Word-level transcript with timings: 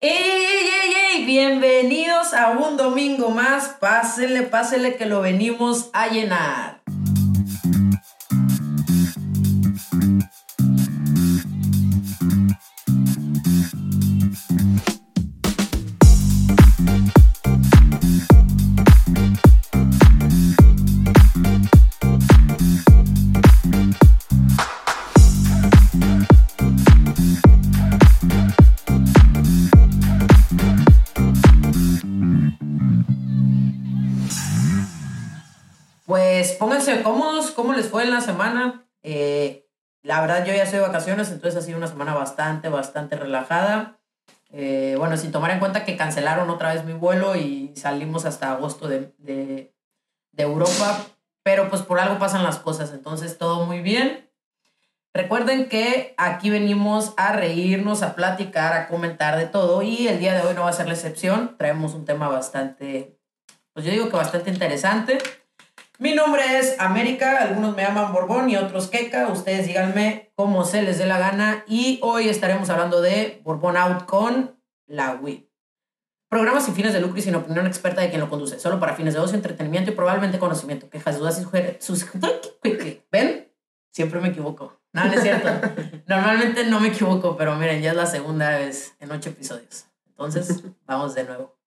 ¡Ey, 0.00 0.12
ey, 0.12 0.68
ey, 0.68 0.94
ey! 0.94 1.24
Bienvenidos 1.24 2.32
a 2.32 2.50
un 2.50 2.76
domingo 2.76 3.30
más. 3.30 3.70
Pásele, 3.80 4.42
pásele 4.44 4.94
que 4.94 5.06
lo 5.06 5.20
venimos 5.20 5.90
a 5.92 6.06
llenar. 6.06 6.77
La 38.08 38.20
semana? 38.20 38.86
Eh, 39.02 39.66
la 40.02 40.20
verdad 40.20 40.44
yo 40.44 40.52
ya 40.52 40.62
estoy 40.62 40.80
de 40.80 40.86
vacaciones, 40.86 41.30
entonces 41.30 41.62
ha 41.62 41.64
sido 41.64 41.78
una 41.78 41.86
semana 41.86 42.14
bastante, 42.14 42.68
bastante 42.68 43.16
relajada. 43.16 43.98
Eh, 44.50 44.94
bueno, 44.98 45.16
sin 45.16 45.32
tomar 45.32 45.50
en 45.50 45.58
cuenta 45.58 45.84
que 45.84 45.96
cancelaron 45.96 46.48
otra 46.48 46.72
vez 46.72 46.84
mi 46.84 46.94
vuelo 46.94 47.36
y 47.36 47.74
salimos 47.76 48.24
hasta 48.24 48.52
agosto 48.52 48.88
de, 48.88 49.12
de, 49.18 49.74
de 50.32 50.42
Europa, 50.42 51.04
pero 51.42 51.68
pues 51.68 51.82
por 51.82 52.00
algo 52.00 52.18
pasan 52.18 52.42
las 52.42 52.58
cosas, 52.58 52.92
entonces 52.92 53.36
todo 53.36 53.66
muy 53.66 53.80
bien. 53.80 54.28
Recuerden 55.14 55.68
que 55.68 56.14
aquí 56.16 56.48
venimos 56.48 57.14
a 57.16 57.32
reírnos, 57.32 58.02
a 58.02 58.14
platicar, 58.14 58.72
a 58.74 58.88
comentar 58.88 59.36
de 59.36 59.46
todo 59.46 59.82
y 59.82 60.06
el 60.06 60.20
día 60.20 60.34
de 60.34 60.42
hoy 60.42 60.54
no 60.54 60.62
va 60.62 60.70
a 60.70 60.74
ser 60.74 60.86
la 60.86 60.94
excepción. 60.94 61.56
Traemos 61.58 61.94
un 61.94 62.04
tema 62.04 62.28
bastante, 62.28 63.18
pues 63.72 63.84
yo 63.84 63.90
digo 63.90 64.08
que 64.08 64.16
bastante 64.16 64.50
interesante. 64.50 65.18
Mi 66.00 66.14
nombre 66.14 66.60
es 66.60 66.76
América, 66.78 67.38
algunos 67.42 67.74
me 67.74 67.82
llaman 67.82 68.12
Borbón 68.12 68.48
y 68.48 68.54
otros 68.54 68.86
Queca. 68.86 69.26
Ustedes 69.26 69.66
díganme 69.66 70.30
cómo 70.36 70.64
se 70.64 70.82
les 70.82 70.98
dé 70.98 71.06
la 71.06 71.18
gana. 71.18 71.64
Y 71.66 71.98
hoy 72.02 72.28
estaremos 72.28 72.70
hablando 72.70 73.00
de 73.00 73.40
Borbón 73.42 73.76
Out 73.76 74.04
con 74.04 74.56
la 74.86 75.16
WIP. 75.16 75.50
Programa 76.28 76.60
sin 76.60 76.76
fines 76.76 76.92
de 76.92 77.00
lucro 77.00 77.18
y 77.18 77.22
sin 77.22 77.34
opinión 77.34 77.66
experta 77.66 78.00
de 78.00 78.10
quien 78.10 78.20
lo 78.20 78.30
conduce, 78.30 78.60
solo 78.60 78.78
para 78.78 78.94
fines 78.94 79.14
de 79.14 79.20
ocio, 79.20 79.34
entretenimiento 79.34 79.90
y 79.90 79.94
probablemente 79.94 80.38
conocimiento. 80.38 80.88
Quejas, 80.88 81.18
dudas 81.18 81.40
y 81.40 81.42
sugerencias. 81.42 82.06
¿Ven? 83.10 83.52
Siempre 83.90 84.20
me 84.20 84.28
equivoco. 84.28 84.80
No, 84.92 85.04
no 85.04 85.12
es 85.12 85.22
cierto. 85.22 85.48
Normalmente 86.06 86.64
no 86.66 86.78
me 86.78 86.88
equivoco, 86.88 87.36
pero 87.36 87.56
miren, 87.56 87.82
ya 87.82 87.90
es 87.90 87.96
la 87.96 88.06
segunda 88.06 88.56
vez 88.56 88.94
en 89.00 89.10
ocho 89.10 89.30
episodios. 89.30 89.86
Entonces, 90.06 90.62
vamos 90.86 91.16
de 91.16 91.24
nuevo. 91.24 91.58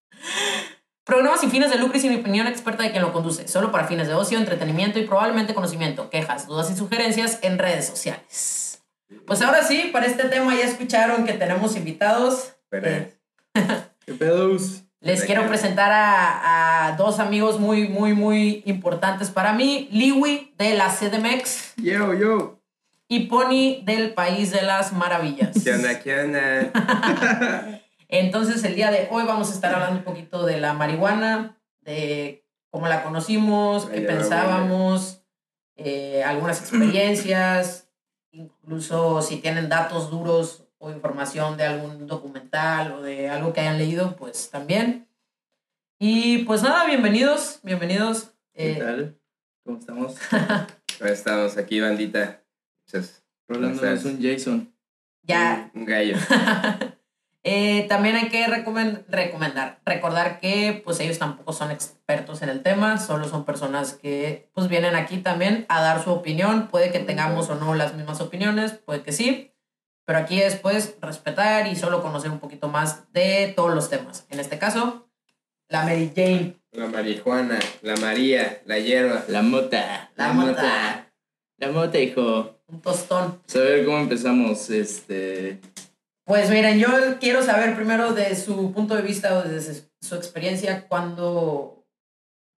Programa 1.11 1.37
sin 1.37 1.51
fines 1.51 1.69
de 1.69 1.77
lucro 1.77 1.97
y 1.97 1.99
sin 1.99 2.17
opinión 2.17 2.47
experta 2.47 2.83
de 2.83 2.91
quien 2.91 3.03
lo 3.03 3.11
conduce, 3.11 3.45
solo 3.45 3.69
para 3.69 3.85
fines 3.85 4.07
de 4.07 4.13
ocio, 4.13 4.37
entretenimiento 4.37 4.97
y 4.97 5.05
probablemente 5.05 5.53
conocimiento, 5.53 6.09
quejas, 6.09 6.47
dudas 6.47 6.71
y 6.71 6.75
sugerencias 6.77 7.39
en 7.41 7.59
redes 7.59 7.85
sociales. 7.85 8.81
Pues 9.27 9.41
ahora 9.41 9.61
sí, 9.61 9.89
para 9.91 10.05
este 10.05 10.29
tema 10.29 10.55
ya 10.55 10.63
escucharon 10.63 11.25
que 11.25 11.33
tenemos 11.33 11.75
invitados. 11.75 12.53
Pero, 12.69 13.07
¿Qué 14.05 14.13
pedos? 14.13 14.83
Les 15.01 15.25
quiero 15.25 15.45
presentar 15.49 15.91
a, 15.91 16.87
a, 16.87 16.95
dos 16.95 17.19
amigos 17.19 17.59
muy, 17.59 17.89
muy, 17.89 18.13
muy 18.13 18.63
importantes 18.65 19.31
para 19.31 19.51
mí. 19.51 19.89
Liwi 19.91 20.53
de 20.57 20.75
la 20.75 20.87
CDMX. 20.87 21.73
Yo, 21.75 22.13
yo. 22.13 22.61
Y 23.09 23.25
Pony 23.25 23.83
del 23.83 24.13
País 24.13 24.51
de 24.51 24.61
las 24.61 24.93
Maravillas. 24.93 25.61
¿Qué 25.61 25.73
onda, 25.73 25.99
qué 25.99 26.21
onda? 26.21 27.81
Entonces, 28.11 28.61
el 28.65 28.75
día 28.75 28.91
de 28.91 29.07
hoy 29.09 29.23
vamos 29.23 29.49
a 29.49 29.53
estar 29.53 29.73
hablando 29.73 29.99
un 29.99 30.03
poquito 30.03 30.45
de 30.45 30.59
la 30.59 30.73
marihuana, 30.73 31.57
de 31.79 32.45
cómo 32.69 32.89
la 32.89 33.03
conocimos, 33.03 33.85
qué 33.85 34.01
pensábamos, 34.01 35.23
eh, 35.77 36.21
algunas 36.23 36.59
experiencias, 36.61 37.89
incluso 38.31 39.21
si 39.21 39.37
tienen 39.37 39.69
datos 39.69 40.11
duros 40.11 40.67
o 40.77 40.91
información 40.91 41.55
de 41.55 41.63
algún 41.63 42.05
documental 42.05 42.91
o 42.91 43.01
de 43.01 43.29
algo 43.29 43.53
que 43.53 43.61
hayan 43.61 43.77
leído, 43.77 44.17
pues 44.17 44.49
también. 44.49 45.07
Y 45.97 46.39
pues 46.39 46.63
nada, 46.63 46.85
bienvenidos, 46.85 47.61
bienvenidos. 47.63 48.33
¿Qué 48.53 48.73
Eh, 48.73 48.75
tal? 48.75 49.17
¿Cómo 49.63 49.77
estamos? 49.77 50.15
estamos 51.05 51.55
aquí, 51.55 51.79
bandita. 51.79 52.43
Muchas 52.85 53.23
Rolándonos 53.47 54.03
un 54.03 54.21
Jason. 54.21 54.75
ya, 55.23 55.71
Un 55.73 55.85
gallo. 55.85 56.17
Eh, 57.43 57.87
también 57.89 58.15
hay 58.15 58.29
que 58.29 58.45
recomen- 58.45 59.03
recomendar, 59.07 59.79
recordar 59.83 60.39
que 60.39 60.79
pues 60.85 60.99
ellos 60.99 61.17
tampoco 61.17 61.53
son 61.53 61.71
expertos 61.71 62.43
en 62.43 62.49
el 62.49 62.61
tema, 62.61 62.99
solo 62.99 63.27
son 63.27 63.45
personas 63.45 63.93
que 63.93 64.47
pues 64.53 64.67
vienen 64.67 64.95
aquí 64.95 65.17
también 65.17 65.65
a 65.67 65.81
dar 65.81 66.03
su 66.03 66.11
opinión, 66.11 66.67
puede 66.67 66.91
que 66.91 66.99
tengamos 66.99 67.49
o 67.49 67.55
no 67.55 67.73
las 67.73 67.95
mismas 67.95 68.21
opiniones, 68.21 68.73
puede 68.73 69.01
que 69.01 69.11
sí, 69.11 69.51
pero 70.05 70.19
aquí 70.19 70.39
es 70.39 70.55
pues 70.55 70.95
respetar 71.01 71.65
y 71.65 71.75
solo 71.75 72.03
conocer 72.03 72.29
un 72.29 72.39
poquito 72.39 72.67
más 72.67 73.11
de 73.11 73.51
todos 73.55 73.73
los 73.73 73.89
temas. 73.89 74.27
En 74.29 74.39
este 74.39 74.59
caso, 74.59 75.07
la 75.67 75.83
Mary 75.83 76.11
Jane. 76.15 76.57
La 76.73 76.87
marihuana, 76.87 77.57
la 77.81 77.95
María, 77.97 78.61
la 78.65 78.77
hierba. 78.77 79.23
La 79.29 79.41
mota. 79.41 80.11
La 80.15 80.31
mota. 80.31 81.11
La 81.57 81.71
mota, 81.71 81.97
hijo. 81.97 82.59
Un 82.67 82.81
tostón. 82.81 83.41
Pues 83.45 83.55
a 83.55 83.59
ver 83.59 83.83
cómo 83.85 83.97
empezamos. 83.97 84.69
Este. 84.69 85.59
Pues 86.25 86.49
miren, 86.49 86.79
yo 86.79 86.87
quiero 87.19 87.43
saber 87.43 87.75
primero 87.75 88.13
de 88.13 88.35
su 88.35 88.71
punto 88.71 88.95
de 88.95 89.01
vista 89.01 89.37
o 89.37 89.43
desde 89.43 89.89
su 90.01 90.15
experiencia, 90.15 90.87
¿cuándo, 90.87 91.85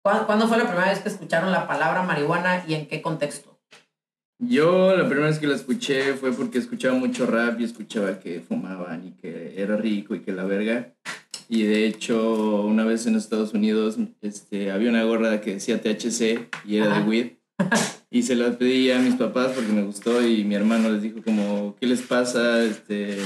cuándo, 0.04 0.26
cuándo 0.26 0.48
fue 0.48 0.58
la 0.58 0.66
primera 0.66 0.90
vez 0.90 0.98
que 0.98 1.08
escucharon 1.08 1.52
la 1.52 1.66
palabra 1.66 2.02
marihuana 2.02 2.64
y 2.66 2.74
en 2.74 2.86
qué 2.86 3.00
contexto? 3.00 3.52
Yo 4.44 4.96
la 4.96 5.06
primera 5.06 5.28
vez 5.28 5.38
que 5.38 5.46
la 5.46 5.54
escuché 5.54 6.14
fue 6.14 6.32
porque 6.32 6.58
escuchaba 6.58 6.96
mucho 6.96 7.26
rap 7.26 7.60
y 7.60 7.64
escuchaba 7.64 8.18
que 8.18 8.40
fumaban 8.40 9.06
y 9.06 9.12
que 9.12 9.54
era 9.56 9.76
rico 9.76 10.16
y 10.16 10.20
que 10.20 10.32
la 10.32 10.42
verga. 10.42 10.92
Y 11.48 11.62
de 11.62 11.86
hecho, 11.86 12.62
una 12.62 12.84
vez 12.84 13.06
en 13.06 13.14
Estados 13.14 13.54
Unidos 13.54 13.98
este, 14.20 14.72
había 14.72 14.90
una 14.90 15.04
gorra 15.04 15.40
que 15.40 15.54
decía 15.54 15.80
THC 15.80 16.48
y 16.64 16.76
era 16.78 16.90
Ajá. 16.90 17.00
de 17.00 17.08
weed. 17.08 17.32
Y 18.10 18.22
se 18.24 18.34
la 18.34 18.58
pedí 18.58 18.90
a 18.90 18.98
mis 18.98 19.14
papás 19.14 19.52
porque 19.52 19.72
me 19.72 19.84
gustó 19.84 20.26
y 20.26 20.44
mi 20.44 20.54
hermano 20.54 20.90
les 20.90 21.02
dijo 21.02 21.22
como, 21.22 21.76
¿qué 21.80 21.86
les 21.86 22.02
pasa? 22.02 22.62
Este, 22.64 23.18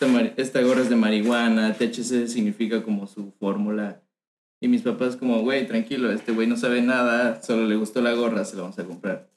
esta, 0.00 0.20
esta 0.36 0.62
gorra 0.62 0.80
es 0.80 0.88
de 0.88 0.96
marihuana, 0.96 1.74
THC 1.74 2.26
significa 2.26 2.82
como 2.82 3.06
su 3.06 3.32
fórmula. 3.32 4.02
Y 4.60 4.68
mis 4.68 4.82
papás 4.82 5.16
como, 5.16 5.40
güey, 5.40 5.66
tranquilo, 5.66 6.10
este 6.10 6.32
güey 6.32 6.46
no 6.46 6.56
sabe 6.56 6.80
nada, 6.80 7.42
solo 7.42 7.66
le 7.66 7.76
gustó 7.76 8.00
la 8.00 8.14
gorra, 8.14 8.44
se 8.44 8.56
la 8.56 8.62
vamos 8.62 8.78
a 8.78 8.84
comprar. 8.84 9.30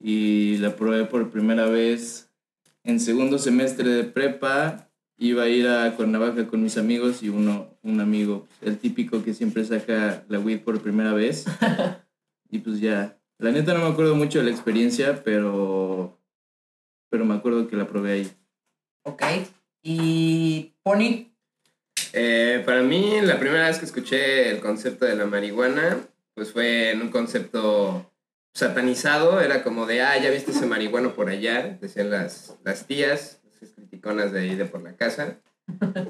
Y 0.00 0.58
la 0.58 0.76
probé 0.76 1.04
por 1.04 1.30
primera 1.30 1.66
vez 1.66 2.30
en 2.82 3.00
segundo 3.00 3.38
semestre 3.38 3.88
de 3.88 4.04
prepa. 4.04 4.90
Iba 5.16 5.44
a 5.44 5.48
ir 5.48 5.68
a 5.68 5.94
Cuernavaca 5.94 6.46
con 6.48 6.62
mis 6.62 6.76
amigos 6.76 7.22
y 7.22 7.28
uno, 7.28 7.78
un 7.82 8.00
amigo, 8.00 8.46
el 8.60 8.78
típico 8.78 9.22
que 9.22 9.32
siempre 9.32 9.64
saca 9.64 10.24
la 10.28 10.38
weed 10.38 10.60
por 10.60 10.82
primera 10.82 11.14
vez. 11.14 11.46
y 12.50 12.58
pues 12.58 12.80
ya, 12.80 13.18
la 13.38 13.52
neta 13.52 13.72
no 13.74 13.80
me 13.80 13.92
acuerdo 13.92 14.16
mucho 14.16 14.38
de 14.38 14.46
la 14.46 14.50
experiencia, 14.50 15.22
pero, 15.22 16.18
pero 17.10 17.24
me 17.24 17.34
acuerdo 17.34 17.68
que 17.68 17.76
la 17.76 17.86
probé 17.86 18.12
ahí. 18.12 18.30
Ok. 19.04 19.22
Y 19.86 20.72
Pony, 20.82 21.30
Eh, 22.14 22.62
para 22.64 22.82
mí, 22.82 23.20
la 23.22 23.38
primera 23.38 23.66
vez 23.66 23.78
que 23.78 23.84
escuché 23.84 24.50
el 24.50 24.60
concepto 24.60 25.04
de 25.04 25.14
la 25.14 25.26
marihuana, 25.26 25.98
pues 26.34 26.52
fue 26.52 26.92
en 26.92 27.02
un 27.02 27.08
concepto 27.10 28.10
satanizado. 28.54 29.40
Era 29.40 29.62
como 29.62 29.84
de, 29.86 30.00
ah, 30.00 30.16
ya 30.18 30.30
viste 30.30 30.52
ese 30.52 30.66
marihuano 30.66 31.14
por 31.14 31.28
allá, 31.28 31.76
decían 31.80 32.10
las, 32.10 32.56
las 32.64 32.86
tías, 32.86 33.40
las 33.60 33.72
criticonas 33.72 34.32
de 34.32 34.40
ahí 34.40 34.54
de 34.54 34.64
por 34.64 34.82
la 34.82 34.96
casa. 34.96 35.40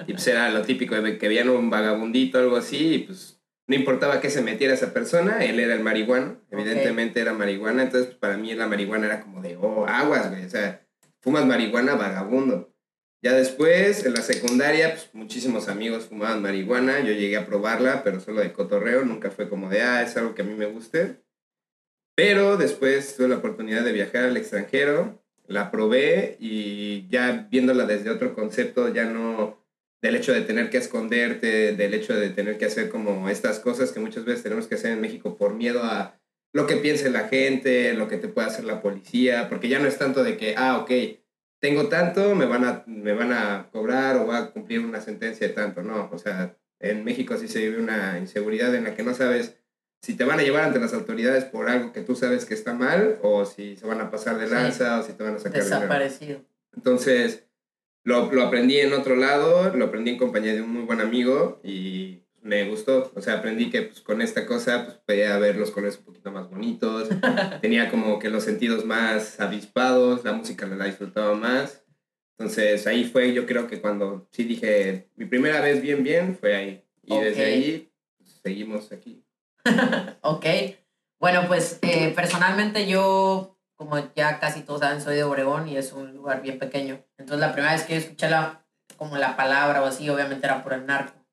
Y 0.06 0.12
pues 0.12 0.26
era 0.28 0.50
lo 0.50 0.62
típico 0.62 0.94
de 0.94 1.16
que 1.18 1.28
veían 1.28 1.48
un 1.48 1.70
vagabundito 1.70 2.38
o 2.38 2.42
algo 2.42 2.56
así, 2.56 2.94
y 2.94 2.98
pues 2.98 3.40
no 3.66 3.74
importaba 3.74 4.20
que 4.20 4.30
se 4.30 4.42
metiera 4.42 4.74
esa 4.74 4.92
persona, 4.92 5.44
él 5.44 5.58
era 5.58 5.74
el 5.74 5.80
marihuano, 5.80 6.36
evidentemente 6.50 7.20
era 7.20 7.32
marihuana, 7.32 7.84
entonces 7.84 8.08
pues, 8.08 8.18
para 8.18 8.36
mí 8.36 8.52
la 8.54 8.66
marihuana 8.66 9.06
era 9.06 9.20
como 9.20 9.40
de, 9.40 9.56
oh, 9.56 9.86
aguas, 9.86 10.28
güey, 10.28 10.44
o 10.44 10.50
sea, 10.50 10.84
fumas 11.20 11.46
marihuana, 11.46 11.94
vagabundo. 11.94 12.73
Ya 13.24 13.32
después, 13.32 14.04
en 14.04 14.12
la 14.12 14.20
secundaria, 14.20 14.90
pues 14.90 15.08
muchísimos 15.14 15.68
amigos 15.68 16.08
fumaban 16.10 16.42
marihuana, 16.42 17.00
yo 17.00 17.14
llegué 17.14 17.38
a 17.38 17.46
probarla, 17.46 18.04
pero 18.04 18.20
solo 18.20 18.42
de 18.42 18.52
cotorreo, 18.52 19.02
nunca 19.06 19.30
fue 19.30 19.48
como 19.48 19.70
de, 19.70 19.80
ah, 19.80 20.02
es 20.02 20.14
algo 20.18 20.34
que 20.34 20.42
a 20.42 20.44
mí 20.44 20.52
me 20.52 20.66
guste. 20.66 21.22
Pero 22.14 22.58
después 22.58 23.16
tuve 23.16 23.28
la 23.28 23.38
oportunidad 23.38 23.82
de 23.82 23.92
viajar 23.92 24.24
al 24.24 24.36
extranjero, 24.36 25.24
la 25.46 25.70
probé 25.70 26.36
y 26.38 27.08
ya 27.08 27.48
viéndola 27.50 27.86
desde 27.86 28.10
otro 28.10 28.34
concepto, 28.34 28.92
ya 28.92 29.06
no 29.06 29.58
del 30.02 30.16
hecho 30.16 30.34
de 30.34 30.42
tener 30.42 30.68
que 30.68 30.76
esconderte, 30.76 31.74
del 31.74 31.94
hecho 31.94 32.14
de 32.14 32.28
tener 32.28 32.58
que 32.58 32.66
hacer 32.66 32.90
como 32.90 33.30
estas 33.30 33.58
cosas 33.58 33.90
que 33.90 34.00
muchas 34.00 34.26
veces 34.26 34.42
tenemos 34.42 34.66
que 34.66 34.74
hacer 34.74 34.92
en 34.92 35.00
México 35.00 35.38
por 35.38 35.54
miedo 35.54 35.82
a 35.82 36.20
lo 36.52 36.66
que 36.66 36.76
piense 36.76 37.08
la 37.08 37.26
gente, 37.28 37.94
lo 37.94 38.06
que 38.06 38.18
te 38.18 38.28
pueda 38.28 38.48
hacer 38.48 38.66
la 38.66 38.82
policía, 38.82 39.48
porque 39.48 39.70
ya 39.70 39.78
no 39.78 39.88
es 39.88 39.96
tanto 39.96 40.22
de 40.22 40.36
que, 40.36 40.56
ah, 40.58 40.76
ok, 40.76 40.90
tengo 41.64 41.88
tanto, 41.88 42.34
me 42.34 42.44
van, 42.44 42.62
a, 42.62 42.84
me 42.86 43.14
van 43.14 43.32
a 43.32 43.70
cobrar 43.72 44.16
o 44.16 44.26
va 44.26 44.36
a 44.36 44.50
cumplir 44.50 44.80
una 44.80 45.00
sentencia 45.00 45.48
de 45.48 45.54
tanto, 45.54 45.82
no, 45.82 46.10
o 46.12 46.18
sea, 46.18 46.58
en 46.78 47.04
México 47.04 47.38
sí 47.38 47.48
se 47.48 47.60
vive 47.60 47.80
una 47.80 48.18
inseguridad 48.18 48.74
en 48.74 48.84
la 48.84 48.94
que 48.94 49.02
no 49.02 49.14
sabes 49.14 49.56
si 50.02 50.14
te 50.14 50.24
van 50.24 50.38
a 50.38 50.42
llevar 50.42 50.64
ante 50.64 50.78
las 50.78 50.92
autoridades 50.92 51.46
por 51.46 51.70
algo 51.70 51.94
que 51.94 52.02
tú 52.02 52.16
sabes 52.16 52.44
que 52.44 52.52
está 52.52 52.74
mal 52.74 53.18
o 53.22 53.46
si 53.46 53.78
se 53.78 53.86
van 53.86 54.02
a 54.02 54.10
pasar 54.10 54.36
de 54.36 54.46
lanza 54.46 55.00
o 55.00 55.02
si 55.02 55.14
te 55.14 55.22
van 55.22 55.36
a 55.36 55.38
sacar. 55.38 55.62
Desaparecido. 55.62 56.42
Entonces, 56.76 57.46
lo, 58.02 58.30
lo 58.30 58.42
aprendí 58.42 58.78
en 58.80 58.92
otro 58.92 59.16
lado, 59.16 59.74
lo 59.74 59.86
aprendí 59.86 60.10
en 60.10 60.18
compañía 60.18 60.52
de 60.52 60.60
un 60.60 60.70
muy 60.70 60.82
buen 60.82 61.00
amigo 61.00 61.62
y 61.64 62.23
me 62.44 62.68
gustó. 62.68 63.10
O 63.16 63.20
sea, 63.20 63.38
aprendí 63.38 63.70
que 63.70 63.82
pues, 63.82 64.00
con 64.00 64.22
esta 64.22 64.46
cosa 64.46 64.84
pues, 64.84 64.98
podía 64.98 65.36
ver 65.38 65.56
los 65.56 65.70
colores 65.70 65.98
un 65.98 66.04
poquito 66.04 66.30
más 66.30 66.48
bonitos, 66.48 67.08
tenía 67.60 67.90
como 67.90 68.18
que 68.18 68.28
los 68.28 68.44
sentidos 68.44 68.84
más 68.84 69.40
avispados, 69.40 70.24
la 70.24 70.32
música 70.32 70.66
la 70.66 70.84
disfrutaba 70.84 71.34
más. 71.34 71.82
Entonces 72.38 72.86
ahí 72.86 73.04
fue, 73.04 73.32
yo 73.32 73.46
creo 73.46 73.66
que 73.66 73.80
cuando 73.80 74.28
sí 74.30 74.44
dije, 74.44 75.08
mi 75.16 75.24
primera 75.24 75.60
vez 75.60 75.80
bien, 75.80 76.04
bien, 76.04 76.36
fue 76.38 76.54
ahí. 76.54 76.84
Y 77.02 77.18
desde 77.18 77.44
ahí 77.44 77.92
pues, 78.18 78.40
seguimos 78.42 78.92
aquí. 78.92 79.24
ok. 80.20 80.46
Bueno, 81.18 81.44
pues 81.48 81.78
eh, 81.80 82.12
personalmente 82.14 82.86
yo, 82.86 83.58
como 83.74 83.96
ya 84.14 84.38
casi 84.38 84.62
todos 84.62 84.80
saben, 84.80 85.00
soy 85.00 85.16
de 85.16 85.24
Obregón 85.24 85.68
y 85.68 85.76
es 85.76 85.92
un 85.92 86.12
lugar 86.12 86.42
bien 86.42 86.58
pequeño. 86.58 87.02
Entonces 87.16 87.40
la 87.40 87.52
primera 87.52 87.72
vez 87.72 87.84
que 87.84 87.94
yo 87.94 88.00
escuché 88.00 88.28
la, 88.28 88.66
como 88.98 89.16
la 89.16 89.36
palabra 89.36 89.82
o 89.82 89.86
así, 89.86 90.10
obviamente 90.10 90.44
era 90.44 90.62
por 90.62 90.74
el 90.74 90.84
narco. 90.84 91.23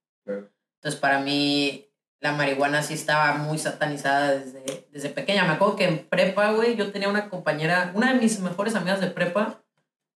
Entonces 0.82 1.00
para 1.00 1.20
mí 1.20 1.88
la 2.20 2.32
marihuana 2.32 2.82
sí 2.82 2.96
estaba 2.96 3.36
muy 3.36 3.60
satanizada 3.60 4.32
desde, 4.32 4.88
desde 4.92 5.10
pequeña. 5.10 5.44
Me 5.46 5.54
acuerdo 5.54 5.76
que 5.76 5.86
en 5.86 6.00
prepa, 6.08 6.52
güey, 6.54 6.76
yo 6.76 6.92
tenía 6.92 7.08
una 7.08 7.30
compañera, 7.30 7.92
una 7.94 8.14
de 8.14 8.20
mis 8.20 8.40
mejores 8.40 8.74
amigas 8.74 9.00
de 9.00 9.08
prepa, 9.08 9.62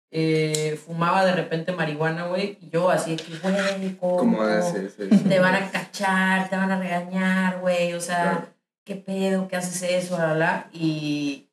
eh, 0.09 0.79
fumaba 0.85 1.23
de 1.25 1.33
repente 1.33 1.71
marihuana, 1.71 2.27
güey, 2.27 2.57
y 2.61 2.69
yo 2.69 2.89
así 2.89 3.15
güey, 3.43 3.95
¿cómo? 3.97 4.17
¿Cómo 4.17 4.41
haces 4.41 4.97
eso? 4.99 5.23
te 5.27 5.39
van 5.39 5.55
a 5.55 5.69
cachar, 5.71 6.49
te 6.49 6.55
van 6.55 6.71
a 6.71 6.79
regañar, 6.79 7.59
güey, 7.59 7.93
o 7.93 8.01
sea, 8.01 8.21
Claro. 8.23 8.47
¿qué 8.85 8.95
pedo? 8.95 9.47
¿Qué 9.47 9.55
haces 9.57 9.81
eso? 9.83 10.15
Bla, 10.15 10.25
bla, 10.27 10.35
bla. 10.35 10.69
Y, 10.73 11.49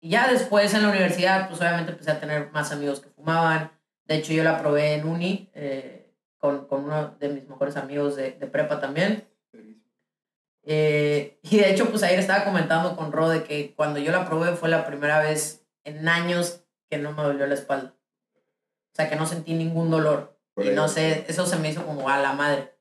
y 0.00 0.10
ya 0.10 0.30
después 0.30 0.74
en 0.74 0.82
la 0.82 0.90
universidad, 0.90 1.48
pues 1.48 1.60
obviamente 1.60 1.92
empecé 1.92 2.10
a 2.12 2.20
tener 2.20 2.50
más 2.52 2.70
amigos 2.72 3.00
que 3.00 3.08
fumaban. 3.08 3.70
De 4.04 4.16
hecho, 4.16 4.32
yo 4.32 4.44
la 4.44 4.60
probé 4.60 4.94
en 4.94 5.06
uni 5.08 5.48
eh, 5.54 5.95
con, 6.38 6.66
con 6.66 6.84
uno 6.84 7.16
de 7.18 7.28
mis 7.28 7.48
mejores 7.48 7.76
amigos 7.76 8.16
de, 8.16 8.32
de 8.32 8.46
prepa 8.46 8.80
también. 8.80 9.26
Eh, 10.68 11.38
y 11.42 11.58
de 11.58 11.70
hecho, 11.70 11.90
pues 11.90 12.02
ayer 12.02 12.18
estaba 12.18 12.44
comentando 12.44 12.96
con 12.96 13.12
Ro 13.12 13.28
de 13.28 13.44
que 13.44 13.74
cuando 13.74 14.00
yo 14.00 14.10
la 14.10 14.26
probé 14.28 14.56
fue 14.56 14.68
la 14.68 14.84
primera 14.86 15.20
vez 15.20 15.64
en 15.84 16.08
años 16.08 16.64
que 16.90 16.98
no 16.98 17.12
me 17.12 17.22
dolió 17.22 17.46
la 17.46 17.54
espalda. 17.54 17.94
O 18.92 18.94
sea, 18.96 19.08
que 19.08 19.16
no 19.16 19.26
sentí 19.26 19.54
ningún 19.54 19.90
dolor. 19.90 20.36
Por 20.54 20.64
Y 20.64 20.70
ahí. 20.70 20.74
no 20.74 20.88
sé, 20.88 21.24
eso 21.28 21.46
se 21.46 21.56
me 21.56 21.68
hizo 21.70 21.84
como 21.86 22.08
a 22.08 22.18
la 22.18 22.32
madre. 22.32 22.74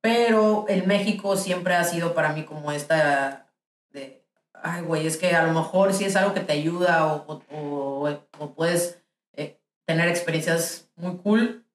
Pero 0.00 0.66
en 0.68 0.86
México 0.86 1.36
siempre 1.36 1.74
ha 1.74 1.82
sido 1.82 2.14
para 2.14 2.32
mí 2.32 2.44
como 2.44 2.70
esta 2.70 3.50
de, 3.90 4.24
ay, 4.52 4.82
güey, 4.82 5.06
es 5.06 5.16
que 5.16 5.34
a 5.34 5.44
lo 5.44 5.52
mejor 5.52 5.94
sí 5.94 6.04
es 6.04 6.14
algo 6.14 6.34
que 6.34 6.40
te 6.40 6.52
ayuda 6.52 7.06
o, 7.06 7.24
o, 7.26 7.42
o- 7.50 8.26
o 8.38 8.54
puedes 8.54 9.02
eh, 9.32 9.58
tener 9.84 10.08
experiencias 10.08 10.88
muy 10.94 11.16
cool, 11.16 11.65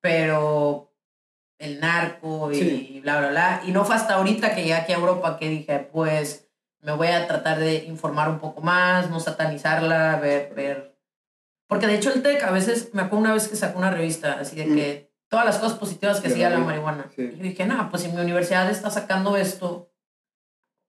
pero 0.00 0.92
el 1.58 1.80
narco 1.80 2.52
y 2.52 2.54
Sí. 2.54 3.00
bla, 3.02 3.18
bla, 3.18 3.30
bla. 3.30 3.62
Y 3.66 3.72
no 3.72 3.84
fue 3.84 3.96
hasta 3.96 4.14
ahorita 4.14 4.54
que 4.54 4.62
llegué 4.62 4.74
aquí 4.74 4.92
a 4.92 4.96
Europa 4.96 5.38
que 5.38 5.48
dije, 5.48 5.78
pues 5.92 6.48
me 6.80 6.92
voy 6.92 7.08
a 7.08 7.26
tratar 7.26 7.58
de 7.58 7.84
informar 7.84 8.28
un 8.28 8.38
poco 8.38 8.60
más, 8.60 9.10
no 9.10 9.18
satanizarla, 9.18 10.16
ver, 10.20 10.54
ver. 10.54 10.96
Porque 11.66 11.86
de 11.86 11.96
hecho 11.96 12.12
el 12.12 12.22
TEC 12.22 12.44
a 12.44 12.50
veces, 12.52 12.94
me 12.94 13.02
acuerdo 13.02 13.24
una 13.24 13.34
vez 13.34 13.48
que 13.48 13.56
sacó 13.56 13.78
una 13.78 13.90
revista, 13.90 14.38
así 14.40 14.56
de 14.56 14.64
que 14.74 15.12
todas 15.28 15.44
las 15.44 15.58
cosas 15.58 15.78
positivas 15.78 16.20
que 16.20 16.28
hacía 16.28 16.48
la 16.48 16.58
marihuana. 16.58 17.10
sí. 17.14 17.22
Y 17.34 17.36
yo 17.36 17.42
dije, 17.42 17.66
no, 17.66 17.90
pues 17.90 18.02
si 18.04 18.08
mi 18.08 18.20
universidad 18.20 18.70
está 18.70 18.90
sacando 18.90 19.36
esto, 19.36 19.90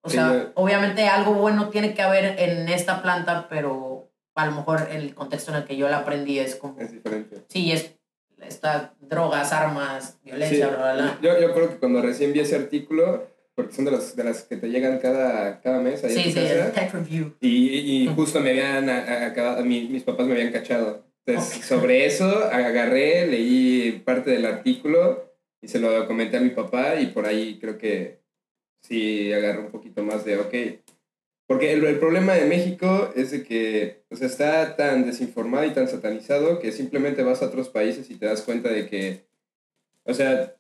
o 0.02 0.10
Sí, 0.10 0.16
sea, 0.16 0.32
yo- 0.32 0.52
obviamente 0.56 1.08
algo 1.10 1.34
bueno 1.34 1.70
tiene 1.70 1.94
que 1.94 2.02
haber 2.02 2.40
en 2.40 2.70
esta 2.70 3.02
planta, 3.02 3.48
pero 3.50 4.12
a 4.36 4.46
lo 4.46 4.54
mejor 4.54 4.88
el 4.92 5.14
contexto 5.16 5.52
en 5.52 5.58
el 5.58 5.66
que 5.66 5.76
yo 5.76 5.90
la 5.90 5.98
aprendí 5.98 6.40
es 6.40 6.56
como, 6.56 6.80
Es 6.80 6.92
diferente. 6.94 7.44
sí, 7.50 7.74
es 7.74 7.96
está 8.42 8.94
drogas, 9.02 9.52
armas, 9.54 10.20
violencia, 10.24 10.68
Sí, 10.68 10.74
bla, 10.76 10.94
bla, 10.94 10.94
bla. 10.94 11.20
Yo, 11.22 11.40
yo 11.42 11.54
creo 11.54 11.70
que 11.70 11.76
cuando 11.78 12.02
recién 12.02 12.34
vi 12.34 12.40
ese 12.40 12.56
artículo, 12.56 13.28
porque 13.56 13.74
son 13.74 13.86
de, 13.86 13.92
los, 13.92 14.16
de 14.16 14.24
las 14.24 14.44
que 14.44 14.58
te 14.58 14.70
llegan 14.70 15.00
cada, 15.00 15.60
cada 15.62 15.80
mes 15.82 16.04
ahí 16.04 16.12
a 16.12 16.24
Sí, 16.24 16.32
sí, 16.32 16.40
casa, 16.40 16.66
el 16.68 16.72
tech 16.72 16.94
review. 16.94 17.36
y, 17.42 18.04
y 18.04 18.08
justo 18.16 18.40
me 18.40 18.52
habían 18.52 18.90
a- 18.90 19.00
a- 19.04 19.26
acabado, 19.28 19.66
mi- 19.66 19.88
mis 19.90 20.04
papás 20.04 20.28
me 20.28 20.34
habían 20.34 20.52
cachado. 20.54 21.06
Entonces, 21.26 21.66
sobre 21.66 22.06
eso 22.06 22.26
agarré, 22.52 23.28
leí 23.28 24.02
parte 24.06 24.32
del 24.32 24.46
artículo 24.46 25.34
y 25.62 25.68
se 25.68 25.80
lo 25.80 26.08
comenté 26.08 26.38
a 26.38 26.42
mi 26.42 26.50
papá 26.52 26.96
y 27.00 27.08
por 27.08 27.26
ahí 27.26 27.60
creo 27.60 27.78
que 27.78 28.22
sí 28.82 29.32
agarré 29.34 29.60
un 29.60 29.72
poquito 29.72 30.02
más 30.04 30.24
de, 30.26 30.38
ok. 30.38 30.54
Porque 31.50 31.74
el, 31.74 31.84
el 31.84 31.98
problema 31.98 32.34
de 32.34 32.46
México 32.46 33.12
es 33.16 33.32
de 33.32 33.44
que 33.44 34.04
o 34.12 34.16
sea, 34.16 34.28
está 34.28 34.76
tan 34.76 35.04
desinformado 35.04 35.66
y 35.66 35.72
tan 35.72 35.88
satanizado 35.88 36.60
que 36.60 36.72
simplemente 36.72 37.24
vas 37.24 37.42
a 37.42 37.48
otros 37.48 37.70
países 37.70 38.12
y 38.12 38.18
te 38.18 38.28
das 38.28 38.44
cuenta 38.44 38.70
de 38.70 38.86
que, 38.86 39.26
o 40.04 40.14
sea, 40.14 40.56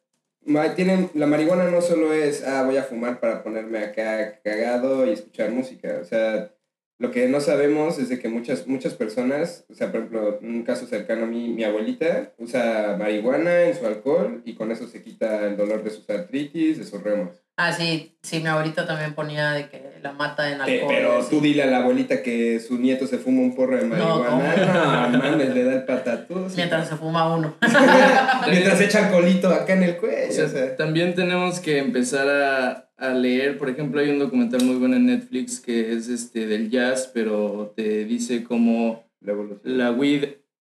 tienen, 0.75 1.11
la 1.13 1.27
marihuana 1.27 1.69
no 1.69 1.81
solo 1.81 2.11
es, 2.11 2.43
ah, 2.43 2.63
voy 2.63 2.77
a 2.77 2.83
fumar 2.83 3.19
para 3.19 3.43
ponerme 3.43 3.77
acá 3.77 4.41
cagado 4.43 5.05
y 5.05 5.11
escuchar 5.11 5.51
música. 5.51 5.99
O 6.01 6.05
sea, 6.05 6.55
lo 6.97 7.11
que 7.11 7.27
no 7.27 7.39
sabemos 7.39 7.99
es 7.99 8.09
de 8.09 8.17
que 8.17 8.27
muchas, 8.27 8.65
muchas 8.65 8.95
personas, 8.95 9.65
o 9.69 9.75
sea, 9.75 9.91
por 9.91 9.99
ejemplo, 9.99 10.39
un 10.41 10.63
caso 10.63 10.87
cercano 10.87 11.25
a 11.25 11.27
mí, 11.27 11.49
mi 11.49 11.65
abuelita 11.65 12.33
usa 12.39 12.95
marihuana 12.97 13.65
en 13.65 13.75
su 13.77 13.85
alcohol 13.85 14.41
y 14.43 14.55
con 14.55 14.71
eso 14.71 14.87
se 14.87 15.03
quita 15.03 15.45
el 15.45 15.55
dolor 15.55 15.83
de 15.83 15.91
sus 15.91 16.09
artritis, 16.09 16.79
de 16.79 16.83
sus 16.83 17.03
remos. 17.03 17.43
Ah, 17.57 17.73
sí, 17.73 18.17
sí, 18.23 18.39
mi 18.39 18.47
abuelita 18.47 18.87
también 18.87 19.13
ponía 19.13 19.51
de 19.51 19.69
que 19.69 19.88
la 20.01 20.13
mata 20.13 20.51
en 20.51 20.61
alcohol. 20.61 20.87
pero 20.87 21.25
tú 21.29 21.41
dile 21.41 21.63
a 21.63 21.67
la 21.67 21.79
abuelita 21.79 22.21
que 22.23 22.59
su 22.59 22.77
nieto 22.77 23.07
se 23.07 23.17
fuma 23.17 23.41
un 23.41 23.55
porro 23.55 23.77
de 23.77 23.85
marihuana. 23.85 25.07
No, 25.11 25.17
mames, 25.17 25.53
le 25.53 25.63
da 25.63 25.73
el 25.73 25.83
patatús. 25.83 26.55
Mientras 26.55 26.87
se 26.87 26.95
fuma 26.95 27.35
uno. 27.35 27.55
Mientras 28.49 28.81
echa 28.81 29.05
alcoholito 29.05 29.49
acá 29.49 29.73
en 29.73 29.83
el 29.83 29.97
cuello. 29.97 30.29
O 30.29 30.31
sea, 30.31 30.45
o 30.45 30.49
sea. 30.49 30.75
También 30.75 31.15
tenemos 31.15 31.59
que 31.59 31.79
empezar 31.79 32.27
a, 32.29 32.89
a 32.97 33.09
leer, 33.09 33.57
por 33.57 33.69
ejemplo, 33.69 34.01
hay 34.01 34.09
un 34.09 34.19
documental 34.19 34.63
muy 34.63 34.75
bueno 34.75 34.95
en 34.95 35.07
Netflix 35.07 35.59
que 35.59 35.93
es 35.93 36.07
este 36.09 36.47
del 36.47 36.69
jazz, 36.69 37.09
pero 37.13 37.73
te 37.75 38.05
dice 38.05 38.43
cómo 38.43 39.05
La 39.21 39.33
la 39.63 39.91
weed 39.91 40.25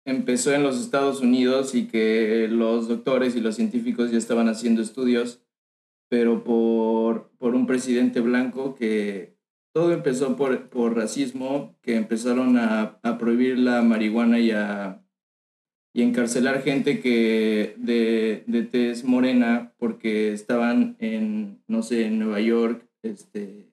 empezó 0.07 0.53
en 0.53 0.63
los 0.63 0.79
Estados 0.79 1.19
Unidos 1.19 1.75
y 1.75 1.87
que 1.87 2.47
los 2.49 2.87
doctores 2.87 3.35
y 3.35 3.41
los 3.41 3.55
científicos 3.55 4.09
ya 4.09 4.17
estaban 4.17 4.47
haciendo 4.47 4.81
estudios, 4.81 5.41
pero 6.09 6.43
por, 6.43 7.31
por 7.37 7.55
un 7.55 7.67
presidente 7.67 8.21
blanco 8.21 8.75
que 8.75 9.35
todo 9.73 9.93
empezó 9.93 10.35
por, 10.35 10.69
por 10.69 10.95
racismo, 10.95 11.77
que 11.81 11.95
empezaron 11.95 12.57
a, 12.57 12.99
a 13.03 13.17
prohibir 13.17 13.57
la 13.59 13.81
marihuana 13.81 14.39
y 14.39 14.51
a 14.51 15.03
y 15.93 16.03
encarcelar 16.03 16.61
gente 16.61 16.99
que 16.99 17.73
de, 17.77 18.43
de 18.45 18.61
tez 18.61 19.03
morena 19.03 19.73
porque 19.79 20.31
estaban 20.31 20.95
en, 20.99 21.63
no 21.67 21.81
sé, 21.81 22.05
en 22.05 22.19
Nueva 22.19 22.39
York, 22.39 22.87
este, 23.01 23.71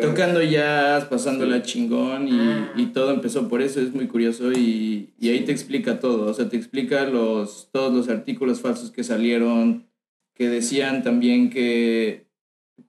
tocando 0.00 0.42
jazz, 0.42 1.04
pasándola 1.04 1.62
chingón 1.62 2.28
y, 2.28 2.40
Ah. 2.40 2.72
y 2.76 2.86
todo 2.86 3.12
empezó 3.12 3.46
por 3.48 3.60
eso, 3.60 3.80
es 3.82 3.94
muy 3.94 4.06
curioso 4.08 4.52
y, 4.52 5.10
y 5.18 5.28
ahí 5.28 5.44
te 5.44 5.52
explica 5.52 6.00
todo, 6.00 6.30
o 6.30 6.34
sea, 6.34 6.48
te 6.48 6.56
explica 6.56 7.04
los, 7.06 7.68
todos 7.72 7.92
los 7.92 8.08
artículos 8.08 8.60
falsos 8.62 8.90
que 8.90 9.04
salieron, 9.04 9.86
que 10.34 10.48
decían 10.48 11.02
también 11.02 11.50
que, 11.50 12.26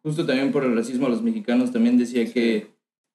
justo 0.01 0.25
también 0.25 0.51
por 0.51 0.63
el 0.63 0.75
racismo 0.75 1.07
a 1.07 1.09
los 1.09 1.21
mexicanos, 1.21 1.71
también 1.71 1.97
decía 1.97 2.25
que, 2.31 2.67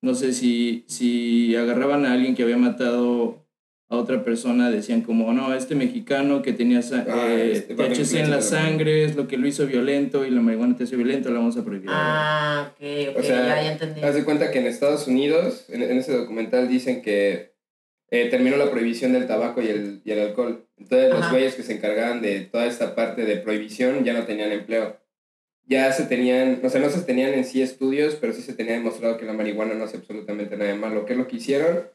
no 0.02 0.14
sé, 0.14 0.32
si, 0.32 0.84
si 0.86 1.56
agarraban 1.56 2.04
a 2.06 2.12
alguien 2.12 2.34
que 2.34 2.42
había 2.42 2.56
matado 2.56 3.44
a 3.90 3.96
otra 3.96 4.22
persona, 4.22 4.70
decían 4.70 5.00
como, 5.00 5.32
no, 5.32 5.54
este 5.54 5.74
mexicano 5.74 6.42
que 6.42 6.52
tenía 6.52 6.82
sa- 6.82 7.06
Ah, 7.08 7.26
eh, 7.30 7.52
este, 7.52 7.74
THC 7.74 8.20
en 8.20 8.30
la 8.30 8.42
sangre 8.42 9.04
es 9.04 9.16
lo 9.16 9.26
que 9.26 9.38
lo 9.38 9.48
hizo 9.48 9.66
violento 9.66 10.26
y 10.26 10.30
la 10.30 10.42
marihuana 10.42 10.76
te 10.76 10.84
hace 10.84 10.94
violento, 10.96 11.30
la 11.30 11.38
vamos 11.38 11.56
a 11.56 11.64
prohibir. 11.64 11.88
Ah, 11.90 12.70
ok, 12.70 12.84
ok, 13.12 13.18
O 13.18 13.22
sea, 13.22 13.46
ya, 13.46 13.62
ya 13.62 13.72
entendí. 13.72 14.02
Haz 14.02 14.14
de 14.14 14.24
cuenta 14.24 14.50
que 14.50 14.58
en 14.58 14.66
Estados 14.66 15.06
Unidos, 15.08 15.64
en, 15.70 15.82
en 15.82 15.96
ese 15.96 16.14
documental 16.14 16.68
dicen 16.68 17.00
que 17.00 17.54
eh, 18.10 18.28
terminó 18.30 18.58
la 18.58 18.70
prohibición 18.70 19.14
del 19.14 19.26
tabaco 19.26 19.62
y 19.62 19.68
el, 19.68 20.02
y 20.04 20.10
el 20.10 20.20
alcohol. 20.20 20.67
Entonces 20.78 21.10
los 21.10 21.30
güeyes 21.30 21.54
que 21.54 21.62
se 21.62 21.74
encargaban 21.74 22.22
de 22.22 22.40
toda 22.42 22.66
esta 22.66 22.94
parte 22.94 23.24
de 23.24 23.36
prohibición 23.36 24.04
ya 24.04 24.12
no 24.12 24.24
tenían 24.24 24.52
empleo. 24.52 24.96
Ya 25.66 25.92
se 25.92 26.04
tenían, 26.04 26.60
o 26.62 26.70
sea, 26.70 26.80
no 26.80 26.88
se 26.88 27.02
tenían 27.02 27.34
en 27.34 27.44
sí 27.44 27.60
estudios, 27.60 28.14
pero 28.14 28.32
sí 28.32 28.42
se 28.42 28.54
tenía 28.54 28.72
demostrado 28.72 29.18
que 29.18 29.26
la 29.26 29.34
marihuana 29.34 29.74
no 29.74 29.84
hace 29.84 29.98
absolutamente 29.98 30.56
nada 30.56 30.70
de 30.70 30.78
malo. 30.78 31.04
¿Qué 31.04 31.12
es 31.12 31.18
lo 31.18 31.28
que 31.28 31.36
hicieron? 31.36 31.88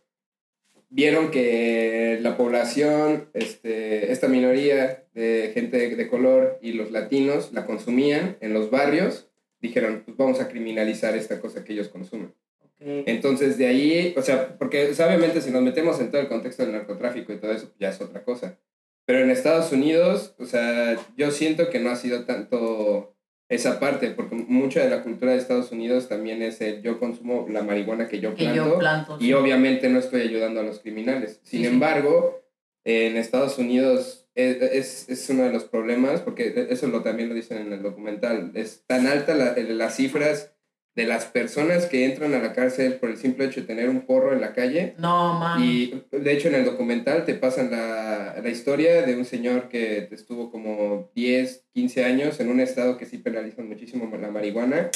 Vieron 0.89 1.31
que 1.31 2.19
la 2.21 2.37
población, 2.37 3.29
este, 3.33 4.11
esta 4.11 4.27
minoría 4.27 5.05
de 5.15 5.51
gente 5.55 5.95
de 5.95 6.07
color 6.07 6.59
y 6.61 6.73
los 6.73 6.91
latinos 6.91 7.51
la 7.51 7.65
consumían 7.65 8.37
en 8.41 8.53
los 8.53 8.69
barrios, 8.69 9.27
dijeron, 9.59 10.03
pues 10.05 10.15
vamos 10.17 10.39
a 10.39 10.49
criminalizar 10.49 11.15
esta 11.15 11.39
cosa 11.39 11.63
que 11.63 11.73
ellos 11.73 11.87
consumen. 11.87 12.33
Entonces, 12.79 13.57
de 13.57 13.67
ahí, 13.67 14.13
o 14.17 14.21
sea, 14.21 14.57
porque 14.57 14.89
o 14.89 14.93
sea, 14.93 15.07
obviamente 15.07 15.41
si 15.41 15.51
nos 15.51 15.61
metemos 15.61 15.99
en 16.01 16.11
todo 16.11 16.19
el 16.19 16.27
contexto 16.27 16.63
del 16.63 16.73
narcotráfico 16.73 17.31
y 17.31 17.37
todo 17.37 17.53
eso, 17.53 17.73
ya 17.79 17.89
es 17.89 18.01
otra 18.01 18.23
cosa. 18.23 18.59
Pero 19.05 19.19
en 19.19 19.29
Estados 19.31 19.71
Unidos, 19.71 20.33
o 20.39 20.45
sea, 20.45 20.97
yo 21.17 21.31
siento 21.31 21.69
que 21.69 21.79
no 21.79 21.89
ha 21.91 21.95
sido 21.95 22.25
tanto 22.25 23.15
esa 23.49 23.79
parte, 23.79 24.09
porque 24.11 24.35
mucha 24.35 24.81
de 24.81 24.89
la 24.89 25.03
cultura 25.03 25.33
de 25.33 25.37
Estados 25.37 25.71
Unidos 25.71 26.07
también 26.07 26.41
es 26.41 26.61
el 26.61 26.81
yo 26.81 26.99
consumo 26.99 27.45
la 27.49 27.61
marihuana 27.61 28.07
que 28.07 28.19
yo 28.19 28.33
Que 28.33 28.45
planto, 28.45 28.65
yo 28.73 28.79
planto. 28.79 29.17
y 29.19 29.25
sí. 29.25 29.33
obviamente 29.33 29.89
no 29.89 29.99
estoy 29.99 30.21
ayudando 30.21 30.61
a 30.61 30.63
los 30.63 30.79
criminales. 30.79 31.39
Sin 31.43 31.61
sí. 31.61 31.67
embargo, 31.67 32.41
en 32.85 33.17
Estados 33.17 33.57
Unidos 33.59 34.27
es, 34.35 34.61
es, 34.61 35.09
es 35.09 35.29
uno 35.29 35.43
de 35.43 35.51
los 35.51 35.65
problemas, 35.65 36.21
porque 36.21 36.67
eso 36.69 36.87
lo, 36.87 37.01
también 37.03 37.29
lo 37.29 37.35
dicen 37.35 37.57
en 37.59 37.73
el 37.73 37.83
documental, 37.83 38.51
es 38.55 38.83
tan 38.87 39.05
alta 39.05 39.35
la- 39.35 39.53
las 39.57 39.97
cifras 39.97 40.52
de 40.95 41.05
las 41.07 41.25
personas 41.25 41.87
que 41.87 42.05
entran 42.05 42.33
a 42.35 42.39
la 42.39 42.53
cárcel 42.53 42.95
por 42.95 43.09
el 43.09 43.17
simple 43.17 43.45
hecho 43.45 43.61
de 43.61 43.67
tener 43.67 43.89
un 43.89 44.01
porro 44.01 44.31
en 44.31 44.41
la 44.41 44.53
calle. 44.53 44.93
No, 44.99 45.39
man. 45.39 45.63
Y 45.63 46.03
de 46.11 46.31
hecho 46.33 46.49
en 46.49 46.55
el 46.55 46.65
documental 46.65 47.25
te 47.25 47.33
pasan 47.33 47.71
la, 47.71 48.35
la 48.43 48.49
historia 48.49 49.01
de 49.01 49.15
un 49.15 49.25
señor 49.25 49.69
que 49.69 50.07
estuvo 50.11 50.51
como 50.51 51.09
10, 51.15 51.65
15 51.73 52.03
años 52.05 52.39
en 52.39 52.49
un 52.49 52.59
estado 52.59 52.97
que 52.97 53.05
sí 53.07 53.17
penalizan 53.17 53.67
muchísimo 53.67 54.15
la 54.17 54.29
marihuana 54.29 54.91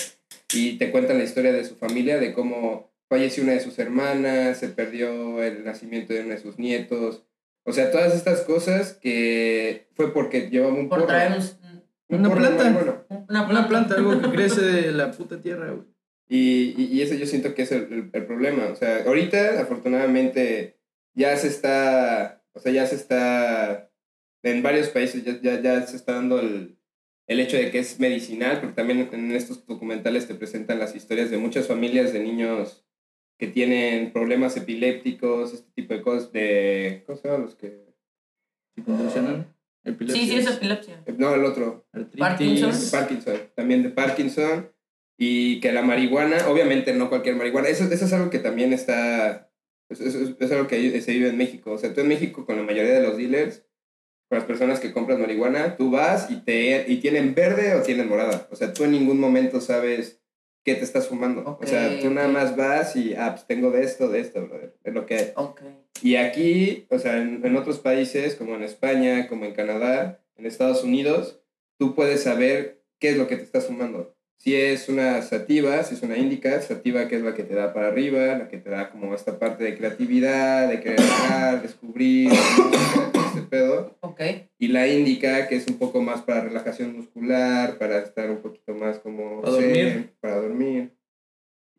y 0.54 0.78
te 0.78 0.92
cuentan 0.92 1.18
la 1.18 1.24
historia 1.24 1.52
de 1.52 1.64
su 1.66 1.76
familia, 1.76 2.20
de 2.20 2.32
cómo 2.34 2.92
falleció 3.10 3.44
una 3.44 3.54
de 3.54 3.60
sus 3.62 3.80
hermanas, 3.80 4.58
se 4.60 4.68
perdió 4.68 5.42
el 5.42 5.64
nacimiento 5.66 6.14
de 6.14 6.22
uno 6.22 6.30
de 6.36 6.40
sus 6.40 6.60
nietos. 6.60 7.24
O 7.64 7.74
sea, 7.74 7.90
todas 7.92 8.14
estas 8.14 8.42
cosas 8.42 8.94
que 8.94 9.88
fue 9.96 10.14
porque 10.14 10.50
llevaba 10.50 10.74
un 10.76 10.90
por 10.90 11.00
porro. 11.00 11.08
traer 11.08 11.32
un- 11.40 11.84
un 12.10 12.20
Una 12.20 12.30
porro 12.30 12.40
planta. 12.42 12.97
Una 13.30 13.48
Una 13.50 13.68
planta, 13.68 13.96
algo 13.96 14.22
que 14.22 14.30
crece 14.30 14.62
de 14.62 14.92
la 14.92 15.12
puta 15.12 15.42
tierra, 15.42 15.72
güey. 15.72 15.86
Y, 16.30 16.74
y, 16.78 16.90
y 16.94 17.02
eso 17.02 17.16
yo 17.16 17.26
siento 17.26 17.54
que 17.56 17.62
es 17.64 17.72
el, 17.72 18.10
el- 18.14 18.26
problema. 18.26 18.68
O 18.68 18.76
sea, 18.76 19.04
ahorita, 19.06 19.62
afortunadamente, 19.62 20.78
ya 21.14 21.36
se 21.38 21.48
está, 21.48 22.44
o 22.54 22.60
sea, 22.60 22.72
ya 22.72 22.86
se 22.86 22.96
está, 22.96 23.90
en 24.44 24.62
varios 24.62 24.90
países 24.90 25.24
ya, 25.24 25.40
ya, 25.42 25.62
ya 25.62 25.82
se 25.88 25.96
está 25.96 26.14
dando 26.14 26.40
el, 26.40 26.78
el 27.28 27.40
hecho 27.40 27.58
de 27.58 27.72
que 27.72 27.80
es 27.80 28.00
medicinal, 28.00 28.60
porque 28.60 28.76
también 28.76 29.08
en 29.12 29.32
estos 29.32 29.66
documentales 29.66 30.28
te 30.28 30.36
presentan 30.36 30.80
las 30.80 30.96
historias 30.96 31.30
de 31.32 31.38
muchas 31.38 31.68
familias 31.68 32.12
de 32.14 32.20
niños 32.20 32.84
que 33.38 33.48
tienen 33.48 34.12
problemas 34.12 34.58
epilépticos, 34.58 35.54
este 35.54 35.72
tipo 35.74 35.94
de 35.94 36.02
cosas, 36.02 36.32
de, 36.32 37.04
¿cómo 37.06 37.18
se 37.18 37.28
llaman 37.28 37.42
los 37.44 37.56
que? 37.56 37.86
¿Sí 38.76 38.82
convulsionan? 38.82 39.48
Epilepsia. 39.88 40.22
Sí, 40.22 40.30
sí, 40.30 40.38
es 40.38 40.48
epilepsia. 40.48 41.04
No, 41.18 41.34
el 41.34 41.46
otro, 41.46 41.88
Artritis. 41.94 42.20
Parkinson. 42.20 42.92
Parkinson, 42.92 43.38
también 43.56 43.84
de 43.84 43.90
Parkinson, 43.90 44.72
y 45.18 45.60
que 45.60 45.72
la 45.72 45.82
marihuana, 45.82 46.48
obviamente 46.50 46.94
no 46.94 47.10
cualquier 47.10 47.36
marihuana, 47.36 47.70
eso, 47.70 47.86
eso 47.86 48.06
es 48.06 48.14
algo 48.14 48.30
que 48.30 48.40
también 48.40 48.74
está, 48.74 49.50
es, 49.90 50.02
es, 50.02 50.36
es 50.40 50.52
algo 50.52 50.68
que 50.68 51.02
se 51.02 51.12
vive 51.12 51.30
en 51.30 51.38
México, 51.38 51.72
o 51.72 51.78
sea, 51.78 51.94
tú 51.94 52.02
en 52.02 52.08
México 52.10 52.46
con 52.46 52.58
la 52.58 52.64
mayoría 52.64 52.94
de 52.94 53.02
los 53.02 53.18
dealers, 53.18 53.66
con 54.30 54.38
las 54.38 54.46
personas 54.46 54.80
que 54.80 54.92
compran 54.92 55.22
marihuana, 55.22 55.78
tú 55.78 55.90
vas 55.90 56.30
y, 56.30 56.42
te, 56.42 56.86
y 56.88 56.98
tienen 56.98 57.34
verde 57.34 57.76
o 57.76 57.82
tienen 57.82 58.10
morada, 58.10 58.48
o 58.52 58.56
sea, 58.56 58.74
tú 58.74 58.84
en 58.84 58.92
ningún 58.92 59.20
momento 59.20 59.62
sabes 59.62 60.22
qué 60.68 60.76
te 60.76 60.84
estás 60.84 61.08
fumando, 61.08 61.44
Ok, 61.46 61.64
o 61.64 61.66
sea, 61.66 61.98
tú 62.02 62.10
nada 62.10 62.28
más 62.28 62.58
vas 62.58 62.98
y, 62.98 63.14
ah, 63.14 63.36
pues 63.36 63.48
tengo 63.48 63.72
de 63.72 63.84
esto, 63.84 64.10
de 64.10 64.20
esto, 64.20 64.46
brother, 64.46 64.76
es 64.84 64.94
lo 64.94 65.06
que 65.06 65.16
hay. 65.16 65.32
Ok. 65.38 65.62
Y 66.02 66.18
aquí, 66.18 66.86
o 66.90 67.00
sea, 67.00 67.22
en, 67.22 67.40
en 67.42 67.56
otros 67.56 67.80
países, 67.80 68.36
como 68.36 68.54
en 68.54 68.64
España, 68.64 69.30
como 69.30 69.46
en 69.46 69.54
Canadá, 69.54 70.20
en 70.36 70.46
Estados 70.46 70.84
Unidos, 70.84 71.40
tú 71.80 71.96
puedes 71.96 72.24
saber 72.24 72.84
qué 73.00 73.12
es 73.12 73.18
lo 73.18 73.30
que 73.30 73.38
te 73.38 73.44
estás 73.44 73.68
fumando. 73.68 74.14
Si 74.36 74.56
es 74.56 74.90
una 74.90 75.22
sativa, 75.22 75.82
si 75.84 75.96
es 75.96 76.04
una 76.04 76.18
indica, 76.18 76.62
sativa 76.62 77.08
que 77.08 77.16
es 77.16 77.22
la 77.22 77.34
que 77.34 77.44
te 77.44 77.56
da 77.56 77.74
para 77.74 77.88
arriba, 77.88 78.38
la 78.38 78.50
que 78.50 78.58
te 78.58 78.70
da 78.70 78.90
como 78.90 79.16
esta 79.16 79.40
parte 79.40 79.64
de 79.64 79.78
creatividad, 79.78 80.68
de 80.68 80.82
querer 80.82 81.00
dejar, 81.00 81.62
descubrir, 81.62 82.30
pedo. 83.48 83.98
Ok. 84.02 84.22
Y 84.60 84.68
la 84.70 84.88
indica 84.88 85.48
que 85.48 85.56
es 85.56 85.68
un 85.68 85.78
poco 85.78 86.02
más 86.02 86.22
para 86.22 86.42
relajación 86.42 86.96
muscular, 86.96 87.78
para 87.78 88.00
estar 88.00 88.30
un 88.30 88.38
poquito 88.38 88.74
más 88.74 89.00
como... 89.00 89.42
Para 89.42 89.54
dormir. 89.54 89.76
zen, 89.76 90.12
Para 90.22 90.36
dormir. 90.38 90.92